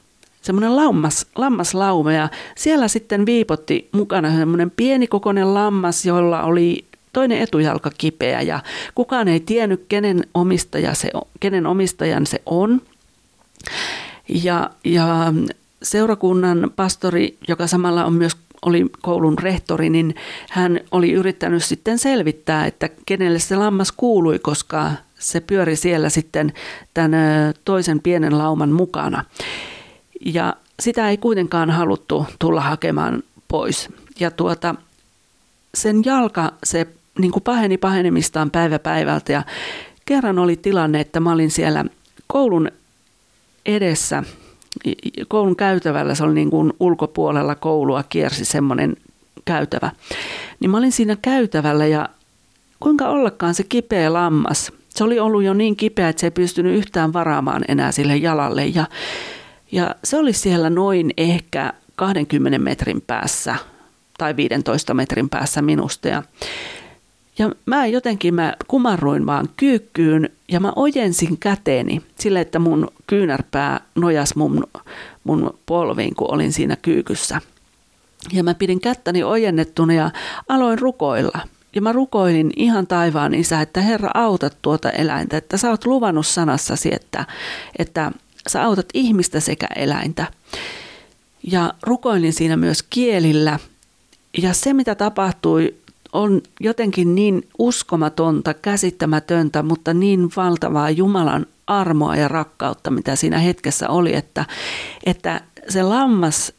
semmoinen 0.42 0.76
lammas, 0.76 1.28
lammaslauma 1.36 2.14
ja 2.14 2.30
siellä 2.56 2.88
sitten 2.88 3.26
viipotti 3.26 3.90
mukana 3.92 4.36
semmoinen 4.36 4.72
pienikokoinen 4.72 5.54
lammas, 5.54 6.06
jolla 6.06 6.44
oli 6.44 6.86
toinen 7.14 7.42
etujalka 7.42 7.92
kipeä 7.98 8.42
ja 8.42 8.60
kukaan 8.96 9.28
ei 9.28 9.40
tiennyt, 9.40 9.86
kenen, 9.90 10.24
omistaja 10.34 10.94
se, 10.94 11.12
kenen 11.40 11.66
omistajan 11.66 12.26
se 12.26 12.42
on. 12.46 12.82
Ja, 14.30 14.70
ja 14.84 15.34
seurakunnan 15.84 16.72
pastori, 16.76 17.38
joka 17.48 17.68
samalla 17.68 18.06
on 18.06 18.14
myös 18.14 18.38
oli 18.66 18.86
koulun 19.02 19.38
rehtori, 19.38 19.90
niin 19.90 20.16
hän 20.50 20.80
oli 20.92 21.12
yrittänyt 21.12 21.64
sitten 21.64 22.00
selvittää, 22.00 22.66
että 22.66 22.90
kenelle 23.06 23.40
se 23.40 23.56
lammas 23.56 23.92
kuului, 23.92 24.40
koska 24.40 24.92
se 25.20 25.40
pyöri 25.40 25.76
siellä 25.76 26.10
sitten 26.10 26.54
tämän 26.94 27.12
toisen 27.66 28.00
pienen 28.00 28.38
lauman 28.38 28.72
mukana. 28.72 29.26
Ja 30.26 30.56
sitä 30.80 31.10
ei 31.10 31.18
kuitenkaan 31.18 31.70
haluttu 31.70 32.26
tulla 32.40 32.62
hakemaan 32.62 33.24
pois. 33.48 33.90
Ja 34.20 34.32
tuota, 34.32 34.76
sen 35.74 36.02
jalka, 36.06 36.54
se 36.64 36.88
niin 37.20 37.32
kuin 37.32 37.44
paheni 37.44 37.78
pahenemistaan 37.78 38.52
päivä 38.52 38.80
päivältä. 38.80 39.32
Ja 39.32 39.44
kerran 40.06 40.40
oli 40.40 40.56
tilanne, 40.56 41.00
että 41.00 41.20
mä 41.20 41.32
olin 41.32 41.52
siellä 41.52 41.86
koulun 42.28 42.72
edessä, 43.66 44.24
koulun 45.28 45.56
käytävällä, 45.56 46.16
se 46.16 46.24
oli 46.24 46.34
niin 46.34 46.50
kuin 46.50 46.74
ulkopuolella 46.80 47.56
koulua 47.56 48.04
kiersi 48.04 48.46
semmoinen 48.46 48.96
käytävä. 49.46 49.92
Niin 50.60 50.72
mä 50.72 50.78
olin 50.78 50.92
siinä 50.92 51.18
käytävällä 51.22 51.86
ja 51.86 52.10
kuinka 52.80 53.10
ollakaan 53.10 53.54
se 53.54 53.64
kipeä 53.64 54.14
lammas, 54.14 54.72
se 54.96 55.04
oli 55.04 55.20
ollut 55.20 55.44
jo 55.44 55.54
niin 55.54 55.76
kipeä, 55.76 56.10
että 56.10 56.20
se 56.20 56.28
ei 56.28 56.32
pystynyt 56.32 56.78
yhtään 56.78 57.14
varaamaan 57.14 57.66
enää 57.68 57.92
sille 57.92 58.18
jalalle. 58.18 58.66
Ja, 58.66 58.86
ja 59.72 59.96
se 60.04 60.18
oli 60.18 60.34
siellä 60.34 60.70
noin 60.70 61.12
ehkä 61.18 61.74
20 61.96 62.60
metrin 62.60 63.02
päässä 63.02 63.56
tai 64.18 64.36
15 64.36 64.94
metrin 64.94 65.30
päässä 65.30 65.62
minusta. 65.62 66.08
Ja 66.08 66.24
ja 67.40 67.52
mä 67.66 67.86
jotenkin 67.86 68.34
mä 68.34 68.54
kumarruin 68.68 69.26
vaan 69.26 69.50
kyykkyyn 69.58 70.30
ja 70.52 70.60
mä 70.60 70.74
ojensin 70.76 71.38
käteeni 71.38 72.02
sille, 72.20 72.42
että 72.42 72.60
mun 72.60 72.88
kyynärpää 73.08 73.82
nojas 73.96 74.36
mun, 74.36 74.64
mun 75.24 75.60
polviin, 75.66 76.16
kun 76.16 76.34
olin 76.34 76.54
siinä 76.54 76.76
kyykyssä. 76.76 77.42
Ja 78.34 78.44
mä 78.44 78.54
pidin 78.54 78.80
kättäni 78.80 79.24
ojennettuna 79.24 79.94
ja 79.94 80.12
aloin 80.50 80.80
rukoilla. 80.80 81.40
Ja 81.76 81.82
mä 81.82 81.92
rukoilin 81.92 82.52
ihan 82.56 82.88
taivaan 82.88 83.34
isä, 83.34 83.62
että 83.62 83.82
Herra 83.82 84.10
autat 84.14 84.58
tuota 84.62 84.90
eläintä, 84.90 85.38
että 85.38 85.58
sä 85.58 85.70
oot 85.70 85.86
luvannut 85.86 86.28
sanassasi, 86.28 86.90
että, 86.94 87.26
että 87.80 88.12
sä 88.48 88.64
autat 88.64 88.86
ihmistä 88.94 89.40
sekä 89.40 89.68
eläintä. 89.76 90.28
Ja 91.52 91.74
rukoilin 91.84 92.34
siinä 92.34 92.58
myös 92.58 92.84
kielillä. 92.90 93.60
Ja 94.38 94.54
se, 94.54 94.74
mitä 94.74 94.96
tapahtui, 94.96 95.76
on 96.14 96.42
jotenkin 96.60 97.16
niin 97.16 97.48
uskomatonta, 97.58 98.54
käsittämätöntä, 98.54 99.64
mutta 99.64 99.94
niin 99.94 100.30
valtavaa 100.36 100.90
Jumalan 100.90 101.46
armoa 101.68 102.16
ja 102.16 102.28
rakkautta, 102.28 102.92
mitä 102.92 103.16
siinä 103.16 103.40
hetkessä 103.40 103.90
oli, 103.90 104.16
että, 104.16 104.46
että 105.06 105.42
se 105.70 105.84
lammas 105.84 106.54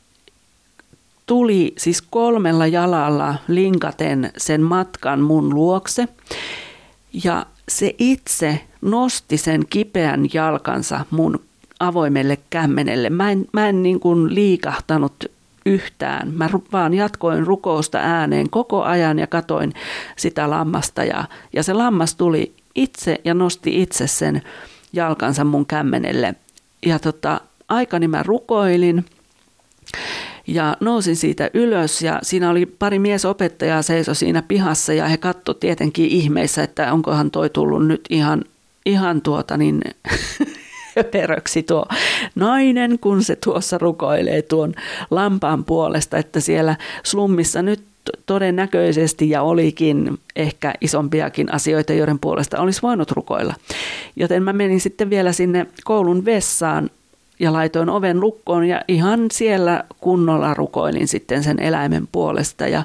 tuli 1.27 1.75
siis 1.79 2.03
kolmella 2.03 2.67
jalalla 2.67 3.35
linkaten 3.49 4.33
sen 4.37 4.63
matkan 4.63 5.21
mun 5.21 5.55
luokse 5.55 6.09
ja 7.25 7.47
se 7.69 7.95
itse 7.99 8.61
nosti 8.83 9.37
sen 9.37 9.67
kipeän 9.71 10.27
jalkansa 10.33 11.05
mun 11.11 11.41
avoimelle 11.81 12.39
kämmenelle. 12.51 13.11
Mä 13.11 13.31
en, 13.31 13.47
mä 13.53 13.69
en 13.69 13.83
niin 13.83 14.01
kuin 14.01 14.35
liikahtanut 14.35 15.25
yhtään. 15.67 16.35
Mä 16.35 16.51
vaan 16.73 16.95
jatkoin 16.95 17.47
rukousta 17.47 17.99
ääneen 17.99 18.51
koko 18.51 18.83
ajan 18.83 19.19
ja 19.19 19.27
katoin 19.27 19.73
sitä 20.17 20.51
lammasta 20.51 21.05
ja, 21.05 21.25
ja 21.53 21.63
se 21.63 21.73
lammas 21.73 22.15
tuli 22.15 22.55
itse 22.75 23.21
ja 23.25 23.35
nosti 23.35 23.83
itse 23.83 24.07
sen 24.07 24.43
jalkansa 24.93 25.45
mun 25.45 25.67
kämmenelle. 25.67 26.35
Ja 26.87 26.99
tota, 26.99 27.41
aikani 27.69 28.09
mä 28.09 28.23
rukoilin 28.23 29.05
ja 30.47 30.77
nousin 30.81 31.17
siitä 31.17 31.51
ylös 31.55 32.03
ja 32.03 32.19
siinä 32.23 32.51
oli 32.51 32.67
pari 32.67 32.99
miesopettajaa 32.99 33.83
seiso 33.83 34.15
siinä 34.15 34.43
pihassa 34.43 34.93
ja 34.93 35.09
he 35.09 35.17
katto 35.17 35.55
tietenkin 35.55 36.07
ihmeissä, 36.07 36.63
että 36.63 36.93
onkohan 36.93 37.31
toi 37.31 37.51
tullut 37.51 37.87
nyt 37.87 38.05
ihan, 38.11 38.45
ihan 38.87 39.23
tuota 39.23 39.57
niin 39.57 39.81
höperöksi 40.97 41.63
tuo 41.63 41.87
nainen, 42.35 42.99
kun 42.99 43.25
se 43.25 43.37
tuossa 43.37 43.79
rukoilee 43.79 44.43
tuon 44.43 44.75
lampaan 45.11 45.65
puolesta, 45.65 46.19
että 46.19 46.41
siellä 46.41 46.77
slummissa 47.03 47.63
nyt 47.63 47.85
todennäköisesti 48.27 49.31
ja 49.31 49.43
olikin 49.43 50.19
ehkä 50.37 50.75
isompiakin 50.81 51.53
asioita, 51.55 51.93
joiden 51.93 52.19
puolesta 52.19 52.61
olisi 52.61 52.83
voinut 52.83 53.11
rukoilla. 53.11 53.55
Joten 54.17 54.43
mä 54.43 54.53
menin 54.53 54.81
sitten 54.81 55.11
vielä 55.11 55.33
sinne 55.33 55.67
koulun 55.85 56.25
vessaan 56.25 56.91
ja 57.39 57.53
laitoin 57.53 57.89
oven 57.89 58.21
lukkoon 58.21 58.65
ja 58.65 58.83
ihan 58.89 59.21
siellä 59.33 59.85
kunnolla 60.01 60.55
rukoilin 60.55 61.09
sitten 61.09 61.43
sen 61.43 61.59
eläimen 61.59 62.09
puolesta. 62.13 62.69
Ja 62.69 62.83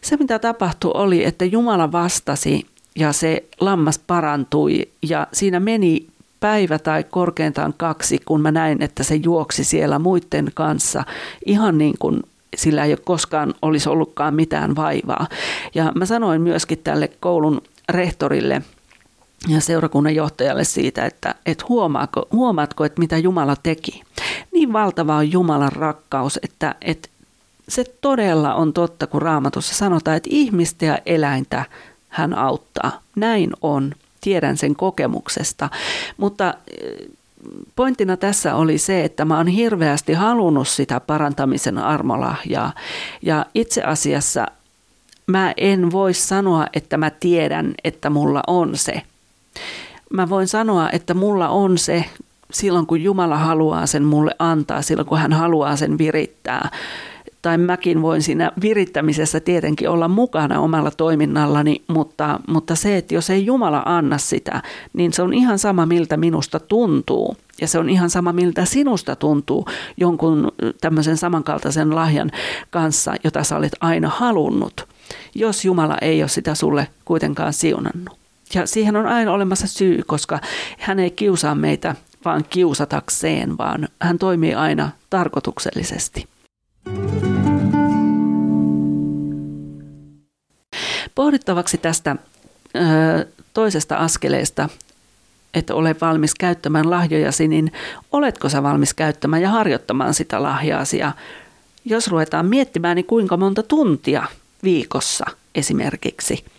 se 0.00 0.16
mitä 0.16 0.38
tapahtui 0.38 0.90
oli, 0.94 1.24
että 1.24 1.44
Jumala 1.44 1.92
vastasi 1.92 2.66
ja 2.96 3.12
se 3.12 3.44
lammas 3.60 3.98
parantui 3.98 4.88
ja 5.02 5.26
siinä 5.32 5.60
meni 5.60 6.06
päivä 6.46 6.78
tai 6.78 7.04
korkeintaan 7.04 7.74
kaksi, 7.76 8.18
kun 8.24 8.40
mä 8.40 8.52
näin, 8.52 8.82
että 8.82 9.02
se 9.02 9.14
juoksi 9.14 9.64
siellä 9.64 9.98
muiden 9.98 10.50
kanssa 10.54 11.04
ihan 11.46 11.78
niin 11.78 11.94
kuin 11.98 12.22
sillä 12.56 12.84
ei 12.84 12.92
ole 12.92 12.98
koskaan 13.04 13.54
olisi 13.62 13.88
ollutkaan 13.88 14.34
mitään 14.34 14.76
vaivaa. 14.76 15.26
Ja 15.74 15.92
mä 15.94 16.06
sanoin 16.06 16.42
myöskin 16.42 16.78
tälle 16.78 17.10
koulun 17.20 17.62
rehtorille 17.88 18.62
ja 19.48 19.60
seurakunnan 19.60 20.14
johtajalle 20.14 20.64
siitä, 20.64 21.06
että, 21.06 21.34
että 21.46 21.64
huomaatko, 21.68 22.28
huomaatko, 22.32 22.84
että 22.84 23.00
mitä 23.00 23.18
Jumala 23.18 23.56
teki. 23.62 24.02
Niin 24.52 24.72
valtava 24.72 25.16
on 25.16 25.32
Jumalan 25.32 25.72
rakkaus, 25.72 26.38
että, 26.42 26.74
että 26.80 27.08
se 27.68 27.84
todella 28.00 28.54
on 28.54 28.72
totta, 28.72 29.06
kun 29.06 29.22
raamatussa 29.22 29.74
sanotaan, 29.74 30.16
että 30.16 30.30
ihmistä 30.32 30.84
ja 30.86 30.98
eläintä 31.06 31.64
hän 32.08 32.34
auttaa. 32.34 33.00
Näin 33.16 33.50
on 33.62 33.94
tiedän 34.26 34.56
sen 34.56 34.76
kokemuksesta. 34.76 35.68
Mutta 36.16 36.54
eh, 36.82 37.08
pointtina 37.76 38.16
tässä 38.16 38.54
oli 38.54 38.78
se, 38.78 39.04
että 39.04 39.24
mä 39.24 39.36
oon 39.36 39.46
hirveästi 39.46 40.12
halunnut 40.12 40.68
sitä 40.68 41.00
parantamisen 41.00 41.78
armolahjaa. 41.78 42.72
Ja 43.22 43.46
itse 43.54 43.82
asiassa 43.82 44.46
mä 45.26 45.54
en 45.56 45.92
voi 45.92 46.14
sanoa, 46.14 46.66
että 46.72 46.96
mä 46.96 47.10
tiedän, 47.10 47.74
että 47.84 48.10
mulla 48.10 48.42
on 48.46 48.76
se. 48.76 49.02
Mä 50.10 50.28
voin 50.28 50.48
sanoa, 50.48 50.90
että 50.90 51.14
mulla 51.14 51.48
on 51.48 51.78
se 51.78 52.04
silloin, 52.52 52.86
kun 52.86 53.02
Jumala 53.02 53.38
haluaa 53.38 53.86
sen 53.86 54.04
mulle 54.04 54.34
antaa, 54.38 54.82
silloin 54.82 55.08
kun 55.08 55.18
hän 55.18 55.32
haluaa 55.32 55.76
sen 55.76 55.98
virittää 55.98 56.70
tai 57.46 57.58
mäkin 57.58 58.02
voin 58.02 58.22
siinä 58.22 58.52
virittämisessä 58.62 59.40
tietenkin 59.40 59.88
olla 59.88 60.08
mukana 60.08 60.60
omalla 60.60 60.90
toiminnallani, 60.90 61.82
mutta, 61.88 62.40
mutta 62.48 62.74
se, 62.74 62.96
että 62.96 63.14
jos 63.14 63.30
ei 63.30 63.46
Jumala 63.46 63.82
anna 63.84 64.18
sitä, 64.18 64.62
niin 64.92 65.12
se 65.12 65.22
on 65.22 65.34
ihan 65.34 65.58
sama, 65.58 65.86
miltä 65.86 66.16
minusta 66.16 66.60
tuntuu. 66.60 67.36
Ja 67.60 67.68
se 67.68 67.78
on 67.78 67.90
ihan 67.90 68.10
sama, 68.10 68.32
miltä 68.32 68.64
sinusta 68.64 69.16
tuntuu 69.16 69.66
jonkun 69.96 70.52
tämmöisen 70.80 71.16
samankaltaisen 71.16 71.94
lahjan 71.94 72.30
kanssa, 72.70 73.14
jota 73.24 73.44
sä 73.44 73.56
olet 73.56 73.76
aina 73.80 74.08
halunnut, 74.08 74.88
jos 75.34 75.64
Jumala 75.64 75.98
ei 76.00 76.22
ole 76.22 76.28
sitä 76.28 76.54
sulle 76.54 76.88
kuitenkaan 77.04 77.52
siunannut. 77.52 78.18
Ja 78.54 78.66
siihen 78.66 78.96
on 78.96 79.06
aina 79.06 79.32
olemassa 79.32 79.66
syy, 79.66 80.02
koska 80.06 80.38
hän 80.78 80.98
ei 80.98 81.10
kiusaa 81.10 81.54
meitä 81.54 81.94
vaan 82.24 82.44
kiusatakseen, 82.50 83.58
vaan 83.58 83.88
hän 84.02 84.18
toimii 84.18 84.54
aina 84.54 84.90
tarkoituksellisesti. 85.10 86.35
Pohdittavaksi 91.16 91.78
tästä 91.78 92.16
ö, 92.76 93.26
toisesta 93.54 93.96
askeleesta, 93.96 94.68
että 95.54 95.74
ole 95.74 95.96
valmis 96.00 96.34
käyttämään 96.34 96.90
lahjojasi, 96.90 97.48
niin 97.48 97.72
oletko 98.12 98.48
sä 98.48 98.62
valmis 98.62 98.94
käyttämään 98.94 99.42
ja 99.42 99.50
harjoittamaan 99.50 100.14
sitä 100.14 100.42
lahjaasi? 100.42 100.98
Ja 100.98 101.12
jos 101.84 102.08
ruvetaan 102.08 102.46
miettimään, 102.46 102.96
niin 102.96 103.06
kuinka 103.06 103.36
monta 103.36 103.62
tuntia 103.62 104.26
viikossa 104.62 105.24
esimerkiksi– 105.54 106.44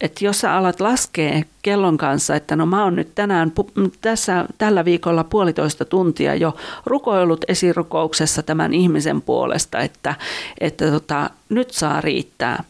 että 0.00 0.24
jos 0.24 0.40
sä 0.40 0.54
alat 0.54 0.80
laskea 0.80 1.42
kellon 1.62 1.96
kanssa, 1.96 2.34
että 2.34 2.56
no 2.56 2.66
mä 2.66 2.84
oon 2.84 2.96
nyt 2.96 3.14
tänään 3.14 3.52
tässä, 4.00 4.44
tällä 4.58 4.84
viikolla 4.84 5.24
puolitoista 5.24 5.84
tuntia 5.84 6.34
jo 6.34 6.56
rukoillut 6.86 7.44
esirukouksessa 7.48 8.42
tämän 8.42 8.74
ihmisen 8.74 9.22
puolesta, 9.22 9.80
että, 9.80 10.14
että 10.60 10.90
tota, 10.90 11.30
nyt 11.48 11.70
saa 11.70 12.00
riittää. 12.00 12.64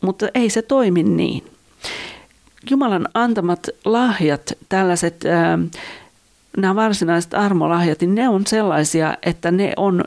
Mutta 0.00 0.28
ei 0.34 0.50
se 0.50 0.62
toimi 0.62 1.02
niin. 1.02 1.44
Jumalan 2.70 3.08
antamat 3.14 3.68
lahjat, 3.84 4.52
tällaiset 4.68 5.24
nämä 6.56 6.74
varsinaiset 6.74 7.34
armolahjat, 7.34 8.00
niin 8.00 8.14
ne 8.14 8.28
on 8.28 8.46
sellaisia, 8.46 9.16
että 9.22 9.50
ne 9.50 9.72
on 9.76 10.04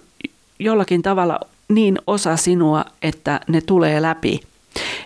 jollakin 0.60 1.02
tavalla 1.02 1.40
niin 1.68 2.00
osa 2.08 2.38
sinua, 2.38 2.86
että 3.02 3.40
ne 3.48 3.62
tulee 3.62 4.02
läpi– 4.02 4.40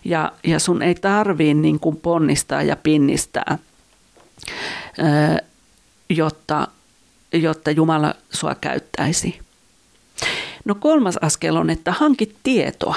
ja, 0.05 0.31
ja 0.43 0.59
sun 0.59 0.81
ei 0.81 0.95
tarvii 0.95 1.53
niin 1.53 1.79
kuin 1.79 1.95
ponnistaa 1.95 2.63
ja 2.63 2.75
pinnistää, 2.75 3.57
jotta, 6.09 6.67
jotta 7.33 7.71
Jumala 7.71 8.13
sua 8.29 8.55
käyttäisi. 8.55 9.39
No 10.65 10.75
kolmas 10.75 11.17
askel 11.17 11.55
on, 11.55 11.69
että 11.69 11.91
hankit 11.91 12.35
tietoa. 12.43 12.95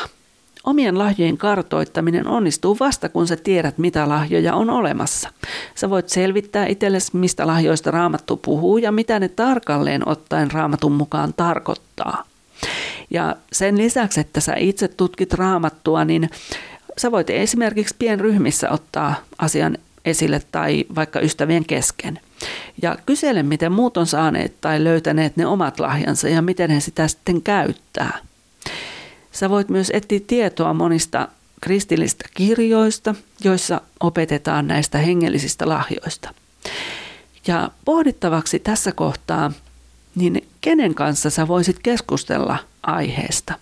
Omien 0.64 0.98
lahjojen 0.98 1.38
kartoittaminen 1.38 2.26
onnistuu 2.26 2.76
vasta, 2.80 3.08
kun 3.08 3.26
sä 3.26 3.36
tiedät, 3.36 3.78
mitä 3.78 4.08
lahjoja 4.08 4.54
on 4.54 4.70
olemassa. 4.70 5.28
Sä 5.74 5.90
voit 5.90 6.08
selvittää 6.08 6.66
itsellesi, 6.66 7.16
mistä 7.16 7.46
lahjoista 7.46 7.90
raamattu 7.90 8.36
puhuu 8.36 8.78
ja 8.78 8.92
mitä 8.92 9.20
ne 9.20 9.28
tarkalleen 9.28 10.08
ottaen 10.08 10.50
raamatun 10.50 10.92
mukaan 10.92 11.34
tarkoittaa. 11.36 12.24
Ja 13.10 13.36
sen 13.52 13.78
lisäksi, 13.78 14.20
että 14.20 14.40
sä 14.40 14.54
itse 14.56 14.88
tutkit 14.88 15.34
raamattua, 15.34 16.04
niin 16.04 16.30
sä 16.98 17.12
voit 17.12 17.30
esimerkiksi 17.30 17.94
pienryhmissä 17.98 18.70
ottaa 18.70 19.14
asian 19.38 19.78
esille 20.04 20.42
tai 20.52 20.84
vaikka 20.94 21.20
ystävien 21.20 21.64
kesken. 21.64 22.20
Ja 22.82 22.96
kysele, 23.06 23.42
miten 23.42 23.72
muut 23.72 23.96
on 23.96 24.06
saaneet 24.06 24.60
tai 24.60 24.84
löytäneet 24.84 25.36
ne 25.36 25.46
omat 25.46 25.80
lahjansa 25.80 26.28
ja 26.28 26.42
miten 26.42 26.70
he 26.70 26.80
sitä 26.80 27.08
sitten 27.08 27.42
käyttää. 27.42 28.18
Sä 29.32 29.50
voit 29.50 29.68
myös 29.68 29.90
etsiä 29.94 30.20
tietoa 30.26 30.74
monista 30.74 31.28
kristillistä 31.60 32.28
kirjoista, 32.34 33.14
joissa 33.44 33.80
opetetaan 34.00 34.68
näistä 34.68 34.98
hengellisistä 34.98 35.68
lahjoista. 35.68 36.34
Ja 37.46 37.70
pohdittavaksi 37.84 38.58
tässä 38.58 38.92
kohtaa, 38.92 39.52
niin 40.14 40.48
kenen 40.60 40.94
kanssa 40.94 41.30
sä 41.30 41.48
voisit 41.48 41.78
keskustella 41.82 42.58
aiheesta? 42.82 43.54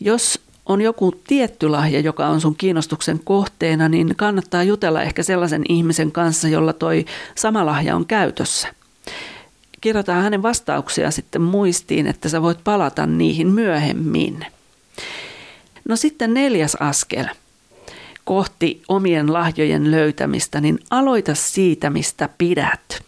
Jos 0.00 0.40
on 0.66 0.80
joku 0.80 1.12
tietty 1.26 1.68
lahja, 1.68 2.00
joka 2.00 2.26
on 2.26 2.40
sun 2.40 2.56
kiinnostuksen 2.56 3.20
kohteena, 3.24 3.88
niin 3.88 4.16
kannattaa 4.16 4.62
jutella 4.62 5.02
ehkä 5.02 5.22
sellaisen 5.22 5.62
ihmisen 5.68 6.12
kanssa, 6.12 6.48
jolla 6.48 6.72
toi 6.72 7.04
sama 7.34 7.66
lahja 7.66 7.96
on 7.96 8.06
käytössä. 8.06 8.68
Kirjoitetaan 9.86 10.22
hänen 10.22 10.42
vastauksia 10.42 11.10
sitten 11.10 11.42
muistiin, 11.42 12.06
että 12.06 12.28
sä 12.28 12.42
voit 12.42 12.58
palata 12.64 13.06
niihin 13.06 13.46
myöhemmin. 13.46 14.46
No 15.88 15.96
sitten 15.96 16.34
neljäs 16.34 16.74
askel 16.80 17.26
kohti 18.24 18.82
omien 18.88 19.32
lahjojen 19.32 19.90
löytämistä, 19.90 20.60
niin 20.60 20.78
aloita 20.90 21.34
siitä, 21.34 21.90
mistä 21.90 22.28
pidät. 22.38 23.02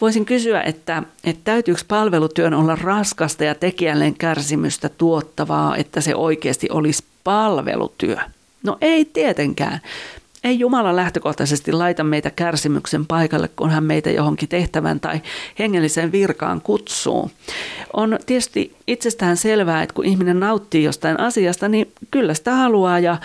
Voisin 0.00 0.24
kysyä, 0.24 0.62
että, 0.62 1.02
että 1.24 1.44
täytyykö 1.44 1.80
palvelutyön 1.88 2.54
olla 2.54 2.76
raskasta 2.76 3.44
ja 3.44 3.54
tekijälleen 3.54 4.14
kärsimystä 4.14 4.88
tuottavaa, 4.88 5.76
että 5.76 6.00
se 6.00 6.14
oikeasti 6.14 6.68
olisi 6.70 7.04
palvelutyö? 7.24 8.16
No 8.62 8.78
ei 8.80 9.04
tietenkään. 9.04 9.80
Ei 10.46 10.58
Jumala 10.58 10.96
lähtökohtaisesti 10.96 11.72
laita 11.72 12.04
meitä 12.04 12.30
kärsimyksen 12.30 13.06
paikalle, 13.06 13.48
kun 13.48 13.70
hän 13.70 13.84
meitä 13.84 14.10
johonkin 14.10 14.48
tehtävän 14.48 15.00
tai 15.00 15.20
hengelliseen 15.58 16.12
virkaan 16.12 16.60
kutsuu. 16.60 17.30
On 17.92 18.18
tietysti 18.26 18.76
itsestään 18.86 19.36
selvää, 19.36 19.82
että 19.82 19.94
kun 19.94 20.04
ihminen 20.04 20.40
nauttii 20.40 20.84
jostain 20.84 21.20
asiasta, 21.20 21.68
niin 21.68 21.92
kyllä 22.10 22.34
sitä 22.34 22.54
haluaa 22.54 22.98
ja 22.98 23.16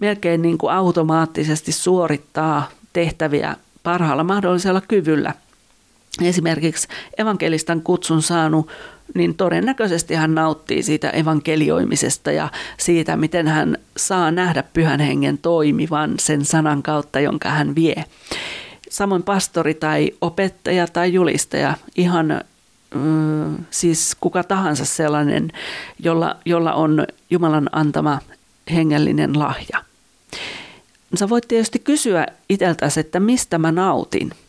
melkein 0.00 0.42
niin 0.42 0.58
kuin 0.58 0.72
automaattisesti 0.72 1.72
suorittaa 1.72 2.68
tehtäviä 2.92 3.56
parhaalla 3.82 4.24
mahdollisella 4.24 4.80
kyvyllä– 4.80 5.34
esimerkiksi 6.22 6.88
evankelistan 7.18 7.82
kutsun 7.82 8.22
saanut, 8.22 8.68
niin 9.14 9.34
todennäköisesti 9.34 10.14
hän 10.14 10.34
nauttii 10.34 10.82
siitä 10.82 11.10
evankelioimisesta 11.10 12.32
ja 12.32 12.48
siitä, 12.78 13.16
miten 13.16 13.48
hän 13.48 13.78
saa 13.96 14.30
nähdä 14.30 14.62
pyhän 14.72 15.00
hengen 15.00 15.38
toimivan 15.38 16.14
sen 16.18 16.44
sanan 16.44 16.82
kautta, 16.82 17.20
jonka 17.20 17.48
hän 17.48 17.74
vie. 17.74 18.04
Samoin 18.90 19.22
pastori 19.22 19.74
tai 19.74 20.10
opettaja 20.20 20.86
tai 20.86 21.12
julistaja, 21.12 21.74
ihan 21.96 22.40
mm, 22.94 23.56
siis 23.70 24.16
kuka 24.20 24.44
tahansa 24.44 24.84
sellainen, 24.84 25.52
jolla, 25.98 26.36
jolla 26.44 26.72
on 26.72 27.06
Jumalan 27.30 27.68
antama 27.72 28.18
hengellinen 28.72 29.38
lahja. 29.38 29.84
Sä 31.14 31.28
voit 31.28 31.48
tietysti 31.48 31.78
kysyä 31.78 32.26
itseltäsi, 32.48 33.00
että 33.00 33.20
mistä 33.20 33.58
mä 33.58 33.72
nautin– 33.72 34.32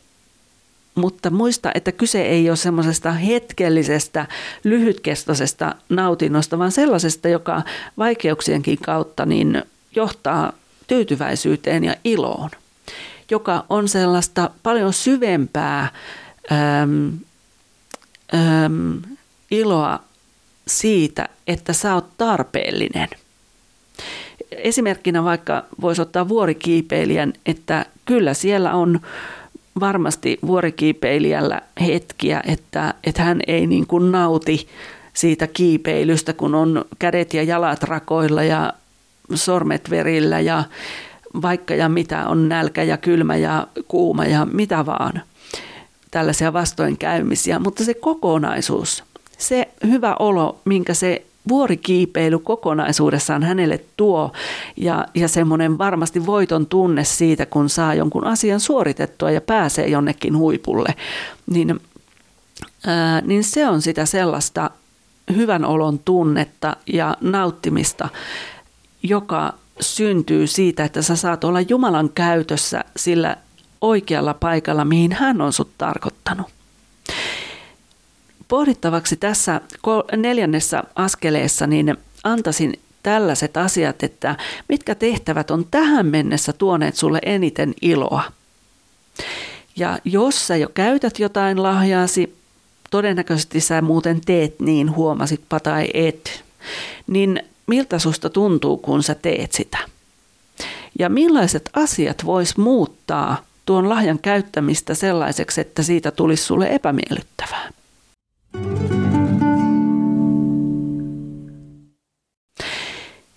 mutta 1.00 1.30
muista, 1.30 1.72
että 1.76 1.92
kyse 1.92 2.22
ei 2.22 2.50
ole 2.50 2.58
semmoisesta 2.58 3.12
hetkellisestä, 3.12 4.28
lyhytkestoisesta 4.64 5.76
nautinnosta, 5.90 6.60
vaan 6.60 6.72
sellaisesta, 6.72 7.30
joka 7.30 7.62
vaikeuksienkin 7.98 8.78
kautta 8.78 9.26
niin 9.26 9.64
johtaa 9.96 10.54
tyytyväisyyteen 10.88 11.84
ja 11.84 11.96
iloon, 12.04 12.50
joka 13.32 13.66
on 13.70 13.88
sellaista 13.88 14.50
paljon 14.64 14.94
syvempää 14.94 15.88
äm, 16.52 17.12
äm, 18.34 19.02
iloa 19.52 20.00
siitä, 20.68 21.30
että 21.48 21.74
sä 21.74 21.94
oot 21.94 22.18
tarpeellinen. 22.18 23.10
Esimerkkinä 24.52 25.24
vaikka 25.24 25.66
voisi 25.82 26.02
ottaa 26.02 26.30
vuorikiipeilijän, 26.30 27.34
että 27.46 27.86
kyllä 28.06 28.34
siellä 28.34 28.74
on 28.74 29.00
varmasti 29.80 30.40
vuorikiipeilijällä 30.46 31.62
hetkiä, 31.82 32.44
että, 32.46 32.94
että 33.04 33.24
hän 33.24 33.40
ei 33.48 33.68
niin 33.68 33.88
kuin 33.88 34.12
nauti 34.12 34.68
siitä 35.14 35.48
kiipeilystä, 35.48 36.34
kun 36.34 36.56
on 36.56 36.86
kädet 37.00 37.34
ja 37.34 37.44
jalat 37.44 37.84
rakoilla 37.84 38.44
ja 38.44 38.74
sormet 39.34 39.90
verillä 39.90 40.40
ja 40.40 40.64
vaikka 41.42 41.76
ja 41.76 41.90
mitä 41.90 42.28
on 42.28 42.50
nälkä 42.50 42.84
ja 42.84 42.98
kylmä 42.98 43.36
ja 43.36 43.68
kuuma 43.88 44.26
ja 44.26 44.46
mitä 44.46 44.86
vaan. 44.86 45.22
Tällaisia 46.12 46.54
vastoinkäymisiä, 46.54 47.60
mutta 47.60 47.84
se 47.84 47.94
kokonaisuus, 47.94 49.04
se 49.38 49.68
hyvä 49.88 50.16
olo, 50.20 50.62
minkä 50.66 50.94
se 50.94 51.26
vuorikiipeily 51.50 52.40
kokonaisuudessaan 52.40 53.44
hänelle 53.44 53.82
tuo. 53.98 54.32
Ja, 54.78 55.06
ja 55.16 55.28
semmoinen 55.28 55.78
varmasti 55.78 56.26
voiton 56.26 56.66
tunne 56.66 57.04
siitä, 57.04 57.46
kun 57.46 57.70
saa 57.70 57.94
jonkun 57.94 58.26
asian 58.26 58.60
suoritettua 58.60 59.32
ja 59.32 59.42
pääsee 59.42 59.88
jonnekin 59.88 60.38
huipulle, 60.38 60.96
niin, 61.48 61.80
ää, 62.88 63.22
niin 63.22 63.44
se 63.44 63.68
on 63.68 63.82
sitä 63.82 64.06
sellaista 64.06 64.70
hyvän 65.36 65.66
olon 65.66 66.00
tunnetta 66.00 66.78
ja 66.94 67.18
nauttimista, 67.22 68.10
joka 69.04 69.54
syntyy 69.82 70.48
siitä, 70.48 70.84
että 70.84 71.02
sä 71.02 71.16
saat 71.16 71.44
olla 71.44 71.62
Jumalan 71.62 72.10
käytössä 72.10 72.84
sillä 72.98 73.38
oikealla 73.82 74.34
paikalla, 74.34 74.86
mihin 74.86 75.12
hän 75.12 75.42
on 75.42 75.54
sut 75.54 75.70
tarkoittanut 75.78 76.48
pohdittavaksi 78.50 79.16
tässä 79.16 79.62
neljännessä 80.18 80.84
askeleessa, 80.96 81.68
niin 81.68 81.98
antaisin 82.24 82.74
tällaiset 83.04 83.58
asiat, 83.58 84.04
että 84.04 84.36
mitkä 84.70 84.96
tehtävät 84.96 85.52
on 85.52 85.66
tähän 85.72 86.06
mennessä 86.06 86.54
tuoneet 86.54 86.96
sulle 86.96 87.20
eniten 87.24 87.74
iloa. 87.82 88.24
Ja 89.76 90.00
jos 90.06 90.48
sä 90.48 90.56
jo 90.56 90.70
käytät 90.74 91.20
jotain 91.20 91.64
lahjaasi, 91.64 92.36
todennäköisesti 92.92 93.60
sä 93.60 93.82
muuten 93.82 94.22
teet 94.26 94.60
niin, 94.60 94.96
huomasitpa 94.96 95.60
tai 95.60 95.88
et, 95.94 96.44
niin 97.08 97.44
miltä 97.68 98.00
susta 98.00 98.30
tuntuu, 98.30 98.78
kun 98.78 99.04
sä 99.04 99.16
teet 99.16 99.52
sitä? 99.52 99.78
Ja 101.00 101.10
millaiset 101.10 101.70
asiat 101.74 102.26
vois 102.26 102.58
muuttaa 102.58 103.44
tuon 103.66 103.90
lahjan 103.90 104.20
käyttämistä 104.20 104.94
sellaiseksi, 104.94 105.62
että 105.62 105.84
siitä 105.84 106.12
tulisi 106.12 106.44
sulle 106.44 106.68
epämiellyttävää? 106.68 107.72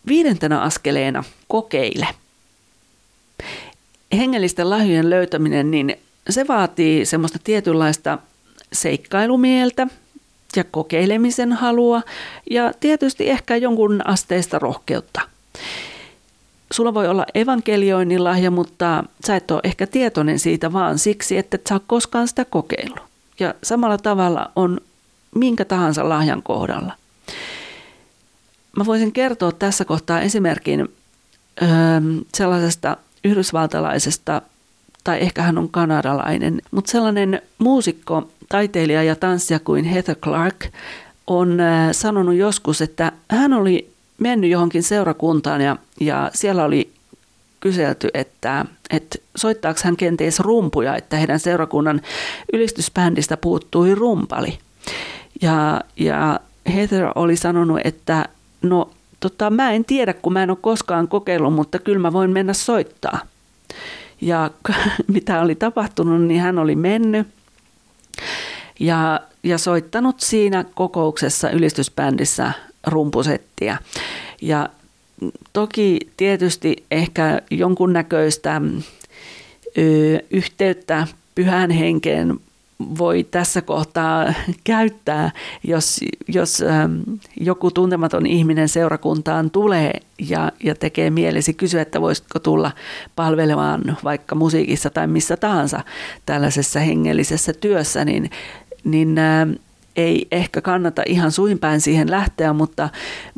Viidentenä 0.06 0.60
askeleena 0.60 1.24
kokeile. 1.48 2.06
Hengellisten 4.16 4.70
lahjojen 4.70 5.10
löytäminen, 5.10 5.70
niin 5.70 5.96
se 6.30 6.48
vaatii 6.48 7.06
semmoista 7.06 7.38
tietynlaista 7.44 8.18
seikkailumieltä 8.72 9.86
ja 10.56 10.64
kokeilemisen 10.64 11.52
halua 11.52 12.02
ja 12.50 12.72
tietysti 12.80 13.30
ehkä 13.30 13.56
jonkun 13.56 14.00
asteista 14.04 14.58
rohkeutta. 14.58 15.20
Sulla 16.72 16.94
voi 16.94 17.08
olla 17.08 17.26
evankelioinnin 17.34 18.24
lahja, 18.24 18.50
mutta 18.50 19.04
sä 19.26 19.36
et 19.36 19.50
ole 19.50 19.60
ehkä 19.64 19.86
tietoinen 19.86 20.38
siitä 20.38 20.72
vaan 20.72 20.98
siksi, 20.98 21.38
että 21.38 21.54
et 21.54 21.66
sä 21.68 21.80
koskaan 21.86 22.28
sitä 22.28 22.44
kokeillut. 22.44 23.02
Ja 23.40 23.54
samalla 23.62 23.98
tavalla 23.98 24.50
on 24.56 24.80
minkä 25.34 25.64
tahansa 25.64 26.08
lahjan 26.08 26.42
kohdalla. 26.42 26.92
Mä 28.76 28.86
voisin 28.86 29.12
kertoa 29.12 29.52
tässä 29.52 29.84
kohtaa 29.84 30.20
esimerkin 30.20 30.88
öö, 31.62 31.68
sellaisesta 32.34 32.96
yhdysvaltalaisesta, 33.24 34.42
tai 35.04 35.20
ehkä 35.20 35.42
hän 35.42 35.58
on 35.58 35.68
kanadalainen, 35.68 36.62
mutta 36.70 36.90
sellainen 36.90 37.42
muusikko, 37.58 38.28
taiteilija 38.48 39.02
ja 39.02 39.16
tanssija 39.16 39.58
kuin 39.58 39.84
Heather 39.84 40.16
Clark 40.16 40.66
on 41.26 41.58
sanonut 41.92 42.34
joskus, 42.34 42.82
että 42.82 43.12
hän 43.30 43.52
oli 43.52 43.92
mennyt 44.18 44.50
johonkin 44.50 44.82
seurakuntaan 44.82 45.60
ja, 45.60 45.76
ja 46.00 46.30
siellä 46.34 46.64
oli 46.64 46.92
kyselty, 47.60 48.08
että, 48.14 48.64
että 48.90 49.18
soittaako 49.36 49.80
hän 49.84 49.96
kenties 49.96 50.40
rumpuja, 50.40 50.96
että 50.96 51.16
heidän 51.16 51.40
seurakunnan 51.40 52.00
ylistysbändistä 52.52 53.36
puuttui 53.36 53.94
rumpali. 53.94 54.58
Ja, 55.42 55.80
ja 55.96 56.40
Heather 56.74 57.10
oli 57.14 57.36
sanonut, 57.36 57.80
että 57.84 58.24
no 58.62 58.90
tota, 59.20 59.50
mä 59.50 59.72
en 59.72 59.84
tiedä, 59.84 60.12
kun 60.12 60.32
mä 60.32 60.42
en 60.42 60.50
ole 60.50 60.58
koskaan 60.60 61.08
kokeillut, 61.08 61.54
mutta 61.54 61.78
kyllä 61.78 61.98
mä 61.98 62.12
voin 62.12 62.30
mennä 62.30 62.52
soittaa. 62.52 63.18
Ja 64.20 64.50
mitä 65.14 65.40
oli 65.40 65.54
tapahtunut, 65.54 66.22
niin 66.22 66.40
hän 66.40 66.58
oli 66.58 66.76
mennyt 66.76 67.26
ja, 68.80 69.20
ja 69.42 69.58
soittanut 69.58 70.20
siinä 70.20 70.64
kokouksessa 70.74 71.50
ylistysbändissä 71.50 72.52
rumpusettiä. 72.86 73.78
Ja 74.40 74.68
toki 75.52 75.98
tietysti 76.16 76.84
ehkä 76.90 77.42
jonkunnäköistä 77.50 78.60
ö, 79.78 80.18
yhteyttä 80.30 81.06
pyhän 81.34 81.70
henkeen 81.70 82.40
voi 82.98 83.24
tässä 83.30 83.62
kohtaa 83.62 84.34
käyttää, 84.64 85.30
jos, 85.64 86.00
jos 86.28 86.62
ähm, 86.62 87.00
joku 87.40 87.70
tuntematon 87.70 88.26
ihminen 88.26 88.68
seurakuntaan 88.68 89.50
tulee 89.50 90.00
ja, 90.28 90.52
ja 90.64 90.74
tekee 90.74 91.10
mielesi 91.10 91.54
kysyä, 91.54 91.82
että 91.82 92.00
voisitko 92.00 92.38
tulla 92.38 92.72
palvelemaan 93.16 93.98
vaikka 94.04 94.34
musiikissa 94.34 94.90
tai 94.90 95.06
missä 95.06 95.36
tahansa 95.36 95.80
tällaisessa 96.26 96.80
hengellisessä 96.80 97.52
työssä, 97.52 98.04
niin, 98.04 98.30
niin 98.84 99.18
äh, 99.18 99.48
ei 99.96 100.26
ehkä 100.30 100.60
kannata 100.60 101.02
ihan 101.06 101.32
suinpäin 101.32 101.80
siihen 101.80 102.10
lähteä, 102.10 102.52
mutta, 102.52 102.88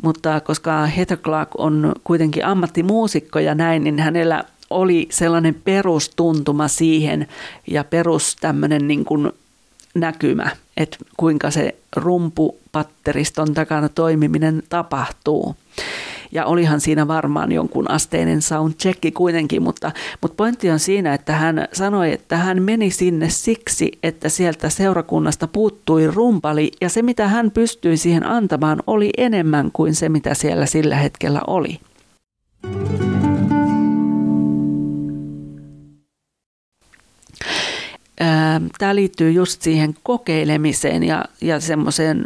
mutta 0.03 0.39
koska 0.39 0.85
Heather 0.85 1.17
Clark 1.17 1.49
on 1.57 1.93
kuitenkin 2.03 2.45
ammattimuusikko 2.45 3.39
ja 3.39 3.55
näin, 3.55 3.83
niin 3.83 3.99
hänellä 3.99 4.43
oli 4.75 5.07
sellainen 5.11 5.55
perustuntuma 5.63 6.67
siihen 6.67 7.27
ja 7.67 7.83
perus 7.83 8.35
tämmöinen 8.41 8.87
niin 8.87 9.05
kuin 9.05 9.31
näkymä, 9.95 10.51
että 10.77 10.97
kuinka 11.17 11.51
se 11.51 11.75
rumpupatteriston 11.95 13.53
takana 13.53 13.89
toimiminen 13.89 14.63
tapahtuu. 14.69 15.55
Ja 16.31 16.45
olihan 16.45 16.81
siinä 16.81 17.07
varmaan 17.07 17.51
jonkun 17.51 17.91
asteinen 17.91 18.41
soundchecki 18.41 19.11
kuitenkin, 19.11 19.63
mutta, 19.63 19.91
mutta 20.21 20.35
pointti 20.35 20.71
on 20.71 20.79
siinä, 20.79 21.13
että 21.13 21.33
hän 21.33 21.67
sanoi, 21.73 22.11
että 22.11 22.37
hän 22.37 22.63
meni 22.63 22.91
sinne 22.91 23.29
siksi, 23.29 23.91
että 24.03 24.29
sieltä 24.29 24.69
seurakunnasta 24.69 25.47
puuttui 25.47 26.07
rumpali 26.07 26.71
ja 26.81 26.89
se 26.89 27.01
mitä 27.01 27.27
hän 27.27 27.51
pystyi 27.51 27.97
siihen 27.97 28.25
antamaan 28.25 28.83
oli 28.87 29.09
enemmän 29.17 29.69
kuin 29.73 29.95
se 29.95 30.09
mitä 30.09 30.33
siellä 30.33 30.65
sillä 30.65 30.95
hetkellä 30.95 31.41
oli. 31.47 31.79
Tämä 38.77 38.95
liittyy 38.95 39.31
just 39.31 39.61
siihen 39.61 39.95
kokeilemiseen 40.03 41.03
ja, 41.03 41.25
ja 41.41 41.59
semmoiseen 41.59 42.23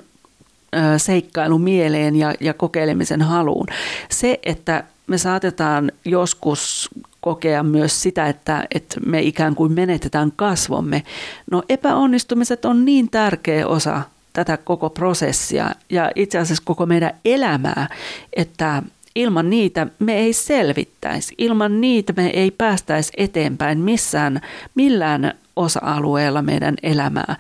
seikkailumieleen 0.98 2.16
ja, 2.16 2.34
ja 2.40 2.54
kokeilemisen 2.54 3.22
haluun. 3.22 3.68
Se, 4.10 4.40
että 4.44 4.84
me 5.08 5.18
saatetaan 5.18 5.92
joskus 6.06 6.90
kokea 7.22 7.64
myös 7.64 8.02
sitä, 8.02 8.28
että, 8.28 8.68
että 8.76 9.00
me 9.06 9.22
ikään 9.22 9.56
kuin 9.56 9.72
menetetään 9.72 10.32
kasvomme. 10.36 11.04
No 11.52 11.64
epäonnistumiset 11.70 12.66
on 12.66 12.86
niin 12.86 13.10
tärkeä 13.10 13.68
osa 13.68 14.02
tätä 14.34 14.58
koko 14.58 14.90
prosessia 14.90 15.72
ja 15.90 16.12
itse 16.16 16.38
asiassa 16.38 16.64
koko 16.66 16.86
meidän 16.86 17.14
elämää, 17.26 17.88
että 18.34 18.84
ilman 19.16 19.50
niitä 19.50 19.88
me 20.00 20.18
ei 20.18 20.34
selvittäisi. 20.34 21.36
Ilman 21.38 21.82
niitä 21.82 22.14
me 22.18 22.28
ei 22.28 22.52
päästäisi 22.52 23.14
eteenpäin 23.18 23.80
missään, 23.80 24.42
millään 24.76 25.34
osa-alueella 25.60 26.41
meidän 26.41 26.76
elämää. 26.84 27.36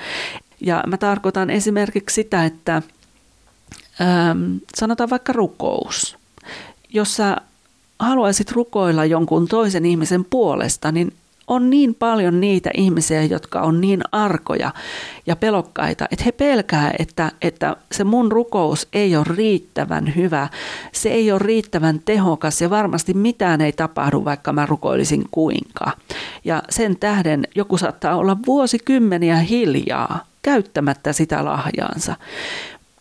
Ja 0.61 0.83
mä 0.87 0.97
tarkoitan 0.97 1.49
esimerkiksi 1.49 2.13
sitä, 2.13 2.45
että 2.45 2.81
ähm, 4.01 4.55
sanotaan 4.75 5.09
vaikka 5.09 5.33
rukous. 5.33 6.17
Jos 6.93 7.15
sä 7.15 7.37
haluaisit 7.99 8.51
rukoilla 8.51 9.05
jonkun 9.05 9.47
toisen 9.47 9.85
ihmisen 9.85 10.25
puolesta, 10.25 10.91
niin 10.91 11.13
on 11.49 11.69
niin 11.69 11.95
paljon 11.95 12.39
niitä 12.39 12.69
ihmisiä, 12.77 13.23
jotka 13.23 13.61
on 13.61 13.81
niin 13.81 14.01
arkoja 14.11 14.71
ja 15.25 15.35
pelokkaita, 15.35 16.05
että 16.11 16.25
he 16.25 16.31
pelkää, 16.31 16.93
että, 16.99 17.31
että 17.41 17.75
se 17.91 18.03
mun 18.03 18.31
rukous 18.31 18.87
ei 18.93 19.15
ole 19.15 19.25
riittävän 19.35 20.15
hyvä, 20.15 20.47
se 20.91 21.09
ei 21.09 21.31
ole 21.31 21.39
riittävän 21.39 21.99
tehokas 22.05 22.61
ja 22.61 22.69
varmasti 22.69 23.13
mitään 23.13 23.61
ei 23.61 23.71
tapahdu, 23.71 24.25
vaikka 24.25 24.53
mä 24.53 24.65
rukoilisin 24.65 25.25
kuinka. 25.31 25.91
Ja 26.45 26.63
sen 26.69 26.97
tähden 26.99 27.47
joku 27.55 27.77
saattaa 27.77 28.15
olla 28.15 28.37
vuosikymmeniä 28.45 29.37
hiljaa 29.37 30.25
käyttämättä 30.41 31.13
sitä 31.13 31.45
lahjaansa. 31.45 32.15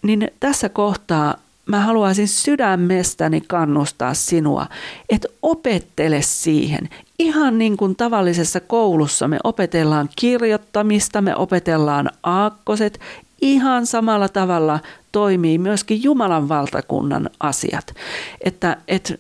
Niin 0.03 0.31
tässä 0.41 0.69
kohtaa 0.69 1.35
mä 1.67 1.81
haluaisin 1.81 2.29
sydämestäni 2.29 3.41
kannustaa 3.41 4.15
sinua, 4.15 4.67
että 5.09 5.29
opettele 5.43 6.23
siihen. 6.23 6.89
Ihan 7.19 7.59
niin 7.59 7.77
kuin 7.77 7.97
tavallisessa 7.97 8.61
koulussa 8.61 9.29
me 9.29 9.39
opetellaan 9.45 10.09
kirjoittamista, 10.17 11.23
me 11.23 11.37
opetellaan 11.37 12.11
aakkoset, 12.23 13.01
ihan 13.41 13.87
samalla 13.87 14.29
tavalla 14.29 14.79
toimii 15.13 15.59
myöskin 15.59 16.03
Jumalan 16.03 16.49
valtakunnan 16.49 17.31
asiat. 17.41 17.95
Että, 18.41 18.77
että 18.89 19.15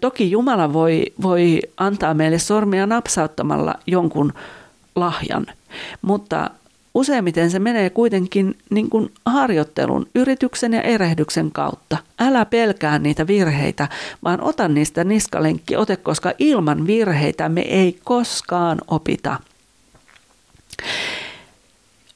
toki 0.00 0.30
Jumala 0.30 0.72
voi, 0.72 1.04
voi 1.22 1.60
antaa 1.76 2.14
meille 2.14 2.38
sormia 2.38 2.86
napsauttamalla 2.86 3.74
jonkun 3.86 4.32
lahjan, 4.94 5.46
mutta 6.02 6.50
Useimmiten 6.94 7.50
se 7.50 7.58
menee 7.58 7.90
kuitenkin 7.90 8.58
niin 8.70 8.90
kuin 8.90 9.12
harjoittelun, 9.26 10.06
yrityksen 10.14 10.72
ja 10.72 10.82
erehdyksen 10.82 11.50
kautta. 11.52 11.96
Älä 12.18 12.44
pelkää 12.44 12.98
niitä 12.98 13.26
virheitä, 13.26 13.88
vaan 14.24 14.40
ota 14.40 14.68
niistä 14.68 15.04
niskalenkki 15.04 15.76
ote, 15.76 15.96
koska 15.96 16.32
ilman 16.38 16.86
virheitä 16.86 17.48
me 17.48 17.60
ei 17.60 17.98
koskaan 18.04 18.78
opita. 18.88 19.36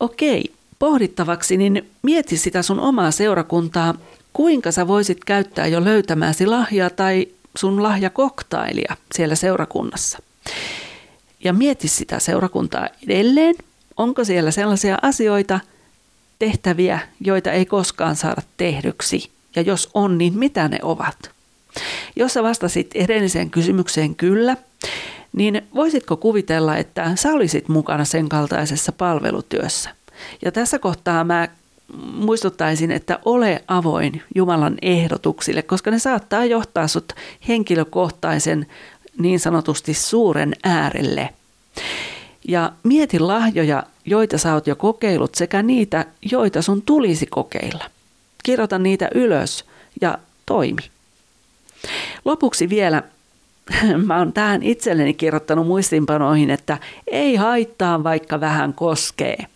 Okei, 0.00 0.52
pohdittavaksi, 0.78 1.56
niin 1.56 1.90
mieti 2.02 2.36
sitä 2.36 2.62
sun 2.62 2.80
omaa 2.80 3.10
seurakuntaa, 3.10 3.94
kuinka 4.32 4.72
sä 4.72 4.88
voisit 4.88 5.24
käyttää 5.24 5.66
jo 5.66 5.84
löytämääsi 5.84 6.46
lahjaa 6.46 6.90
tai 6.90 7.28
sun 7.56 7.82
lahjakoktailia 7.82 8.96
siellä 9.14 9.34
seurakunnassa. 9.34 10.18
Ja 11.44 11.52
mieti 11.52 11.88
sitä 11.88 12.18
seurakuntaa 12.18 12.88
edelleen– 13.06 13.54
Onko 13.96 14.24
siellä 14.24 14.50
sellaisia 14.50 14.98
asioita, 15.02 15.60
tehtäviä, 16.38 16.98
joita 17.20 17.52
ei 17.52 17.66
koskaan 17.66 18.16
saada 18.16 18.42
tehdyksi? 18.56 19.30
Ja 19.56 19.62
jos 19.62 19.90
on, 19.94 20.18
niin 20.18 20.38
mitä 20.38 20.68
ne 20.68 20.78
ovat? 20.82 21.30
Jos 22.16 22.32
sä 22.32 22.42
vastasit 22.42 22.90
edelliseen 22.94 23.50
kysymykseen 23.50 24.14
kyllä, 24.14 24.56
niin 25.32 25.62
voisitko 25.74 26.16
kuvitella, 26.16 26.76
että 26.76 27.16
sä 27.16 27.32
olisit 27.32 27.68
mukana 27.68 28.04
sen 28.04 28.28
kaltaisessa 28.28 28.92
palvelutyössä? 28.92 29.90
Ja 30.44 30.52
tässä 30.52 30.78
kohtaa 30.78 31.24
mä 31.24 31.48
muistuttaisin, 32.12 32.90
että 32.90 33.18
ole 33.24 33.64
avoin 33.68 34.22
Jumalan 34.34 34.76
ehdotuksille, 34.82 35.62
koska 35.62 35.90
ne 35.90 35.98
saattaa 35.98 36.44
johtaa 36.44 36.88
sut 36.88 37.12
henkilökohtaisen 37.48 38.66
niin 39.18 39.40
sanotusti 39.40 39.94
suuren 39.94 40.56
äärelle. 40.64 41.30
Ja 42.48 42.72
mieti 42.82 43.18
lahjoja, 43.18 43.82
joita 44.04 44.38
sä 44.38 44.54
oot 44.54 44.66
jo 44.66 44.76
kokeillut 44.76 45.34
sekä 45.34 45.62
niitä, 45.62 46.06
joita 46.32 46.62
sun 46.62 46.82
tulisi 46.82 47.26
kokeilla. 47.26 47.84
Kirjoita 48.44 48.78
niitä 48.78 49.08
ylös 49.14 49.64
ja 50.00 50.18
toimi. 50.46 50.82
Lopuksi 52.24 52.68
vielä, 52.68 53.02
mä 54.06 54.18
oon 54.18 54.32
tähän 54.32 54.62
itselleni 54.62 55.14
kirjoittanut 55.14 55.66
muistinpanoihin, 55.66 56.50
että 56.50 56.78
ei 57.06 57.36
haittaa 57.36 58.04
vaikka 58.04 58.40
vähän 58.40 58.74
koskee. 58.74 59.46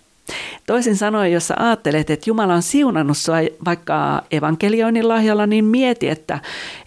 Toisin 0.66 0.96
sanoen, 0.96 1.32
jos 1.32 1.48
sä 1.48 1.54
ajattelet, 1.58 2.10
että 2.10 2.30
Jumala 2.30 2.54
on 2.54 2.62
siunannut 2.62 3.16
sua 3.16 3.36
vaikka 3.64 4.22
evankelioinnin 4.30 5.08
lahjalla, 5.08 5.46
niin 5.46 5.64
mieti, 5.64 6.08
että, 6.08 6.38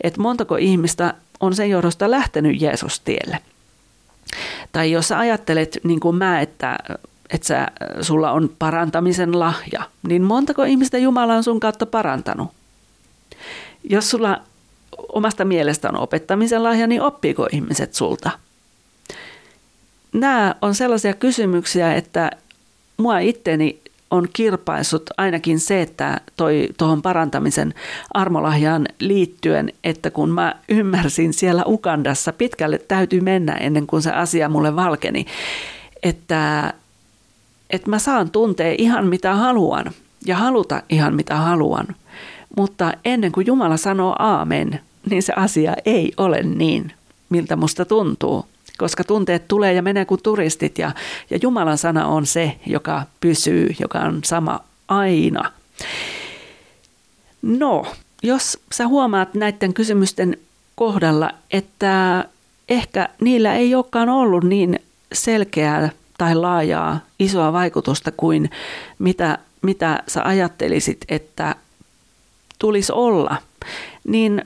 että 0.04 0.22
montako 0.22 0.56
ihmistä 0.56 1.14
on 1.40 1.56
sen 1.56 1.70
johdosta 1.70 2.12
lähtenyt 2.12 2.62
Jeesus 2.62 3.00
tielle. 3.00 3.40
Tai 4.72 4.92
jos 4.92 5.08
sä 5.08 5.20
ajattelet 5.20 5.78
niin 5.84 6.00
kuin 6.00 6.16
mä, 6.16 6.42
että, 6.42 6.78
että 7.30 7.48
sä, 7.48 7.68
sulla 8.02 8.32
on 8.32 8.50
parantamisen 8.60 9.40
lahja, 9.40 9.84
niin 10.08 10.22
montako 10.22 10.64
ihmistä 10.64 10.98
Jumala 10.98 11.34
on 11.34 11.44
sun 11.44 11.60
kautta 11.60 11.86
parantanut? 11.86 12.52
Jos 13.90 14.10
sulla 14.10 14.42
omasta 15.14 15.46
mielestä 15.46 15.90
on 15.90 15.98
opettamisen 15.98 16.64
lahja, 16.64 16.88
niin 16.88 17.02
oppiiko 17.02 17.48
ihmiset 17.52 17.94
sulta? 17.94 18.32
Nämä 20.14 20.56
on 20.62 20.76
sellaisia 20.76 21.14
kysymyksiä, 21.14 21.94
että 21.94 22.32
mua 22.98 23.20
itteni 23.20 23.82
on 24.12 24.28
kirpaissut 24.34 25.10
ainakin 25.18 25.60
se, 25.60 25.82
että 25.82 26.22
toi 26.38 26.70
tuohon 26.78 27.02
parantamisen 27.02 27.74
armolahjaan 28.14 28.86
liittyen, 29.00 29.74
että 29.84 30.12
kun 30.12 30.30
mä 30.30 30.56
ymmärsin 30.70 31.34
siellä 31.34 31.64
Ukandassa, 31.66 32.34
pitkälle 32.34 32.78
täytyy 32.78 33.22
mennä 33.22 33.54
ennen 33.54 33.88
kuin 33.88 34.02
se 34.02 34.12
asia 34.12 34.50
mulle 34.50 34.76
valkeni, 34.76 35.26
että, 36.04 36.74
että 37.70 37.90
mä 37.90 38.00
saan 38.00 38.32
tuntea 38.32 38.76
ihan 38.78 39.08
mitä 39.08 39.36
haluan 39.36 39.92
ja 40.26 40.36
haluta 40.36 40.84
ihan 40.90 41.16
mitä 41.16 41.36
haluan, 41.36 41.88
Mutta 42.58 42.94
ennen 43.06 43.32
kuin 43.32 43.48
Jumala 43.48 43.78
sanoo 43.78 44.16
aamen, 44.20 44.80
niin 45.10 45.24
se 45.24 45.34
asia 45.36 45.74
ei 45.86 46.14
ole 46.18 46.44
niin, 46.44 46.92
miltä 47.30 47.56
musta 47.56 47.86
tuntuu. 47.86 48.46
Koska 48.82 49.04
tunteet 49.04 49.48
tulee 49.48 49.74
ja 49.74 49.82
menee 49.82 50.06
kuin 50.06 50.24
turistit 50.24 50.78
ja, 50.78 50.92
ja 51.30 51.40
Jumalan 51.42 51.78
sana 51.78 52.08
on 52.08 52.26
se, 52.26 52.56
joka 52.66 53.04
pysyy, 53.20 53.76
joka 53.80 54.00
on 54.00 54.20
sama 54.24 54.60
aina. 54.88 55.52
No, 57.42 57.86
jos 58.24 58.60
sä 58.72 58.88
huomaat 58.88 59.34
näiden 59.34 59.74
kysymysten 59.74 60.38
kohdalla, 60.76 61.32
että 61.52 62.26
ehkä 62.70 63.10
niillä 63.22 63.56
ei 63.56 63.76
olekaan 63.76 64.10
ollut 64.10 64.44
niin 64.44 64.80
selkeää 65.14 65.90
tai 66.18 66.36
laajaa 66.36 67.00
isoa 67.20 67.54
vaikutusta 67.54 68.12
kuin 68.12 68.50
mitä, 69.00 69.38
mitä 69.62 70.04
sä 70.08 70.24
ajattelisit, 70.24 71.06
että 71.10 71.56
tulisi 72.60 72.92
olla, 72.92 73.38
niin 74.04 74.46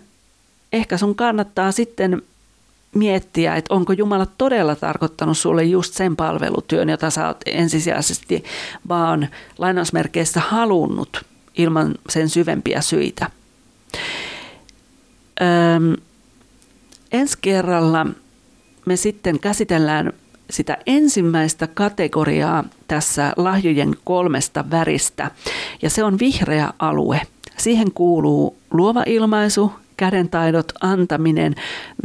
ehkä 0.74 0.98
sun 0.98 1.16
kannattaa 1.16 1.72
sitten 1.72 2.22
miettiä, 2.96 3.56
että 3.56 3.74
onko 3.74 3.94
Jumala 3.94 4.26
todella 4.38 4.76
tarkoittanut 4.76 5.38
sulle 5.38 5.64
just 5.64 5.94
sen 5.94 6.16
palvelutyön, 6.16 6.90
jota 6.90 7.10
sä 7.10 7.28
oot 7.28 7.42
ensisijaisesti 7.46 8.44
vaan 8.90 9.28
lainausmerkeissä 9.58 10.40
halunnut 10.40 11.26
ilman 11.58 11.96
sen 12.10 12.30
syvempiä 12.30 12.82
syitä. 12.82 13.30
Öm, 15.42 15.96
ensi 17.12 17.38
kerralla 17.42 18.08
me 18.86 18.96
sitten 18.96 19.40
käsitellään 19.40 20.14
sitä 20.50 20.78
ensimmäistä 20.86 21.68
kategoriaa 21.68 22.64
tässä 22.88 23.34
lahjojen 23.38 23.96
kolmesta 24.04 24.66
väristä, 24.72 25.32
ja 25.82 25.90
se 25.90 26.04
on 26.04 26.20
vihreä 26.20 26.74
alue. 26.80 27.22
Siihen 27.58 27.92
kuuluu 27.92 28.58
luova 28.72 29.04
ilmaisu, 29.06 29.72
kädentaidot, 29.98 30.72
antaminen, 30.82 31.56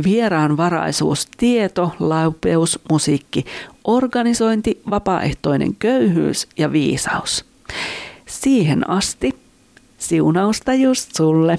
vieraanvaraisuus, 0.04 1.28
tieto, 1.36 1.92
laupeus, 2.00 2.80
musiikki, 2.90 3.44
organisointi, 3.84 4.82
vapaaehtoinen 4.90 5.74
köyhyys 5.74 6.48
ja 6.58 6.72
viisaus. 6.72 7.44
Siihen 8.26 8.90
asti 8.90 9.38
siunausta 9.98 10.74
just 10.74 11.14
sulle. 11.16 11.58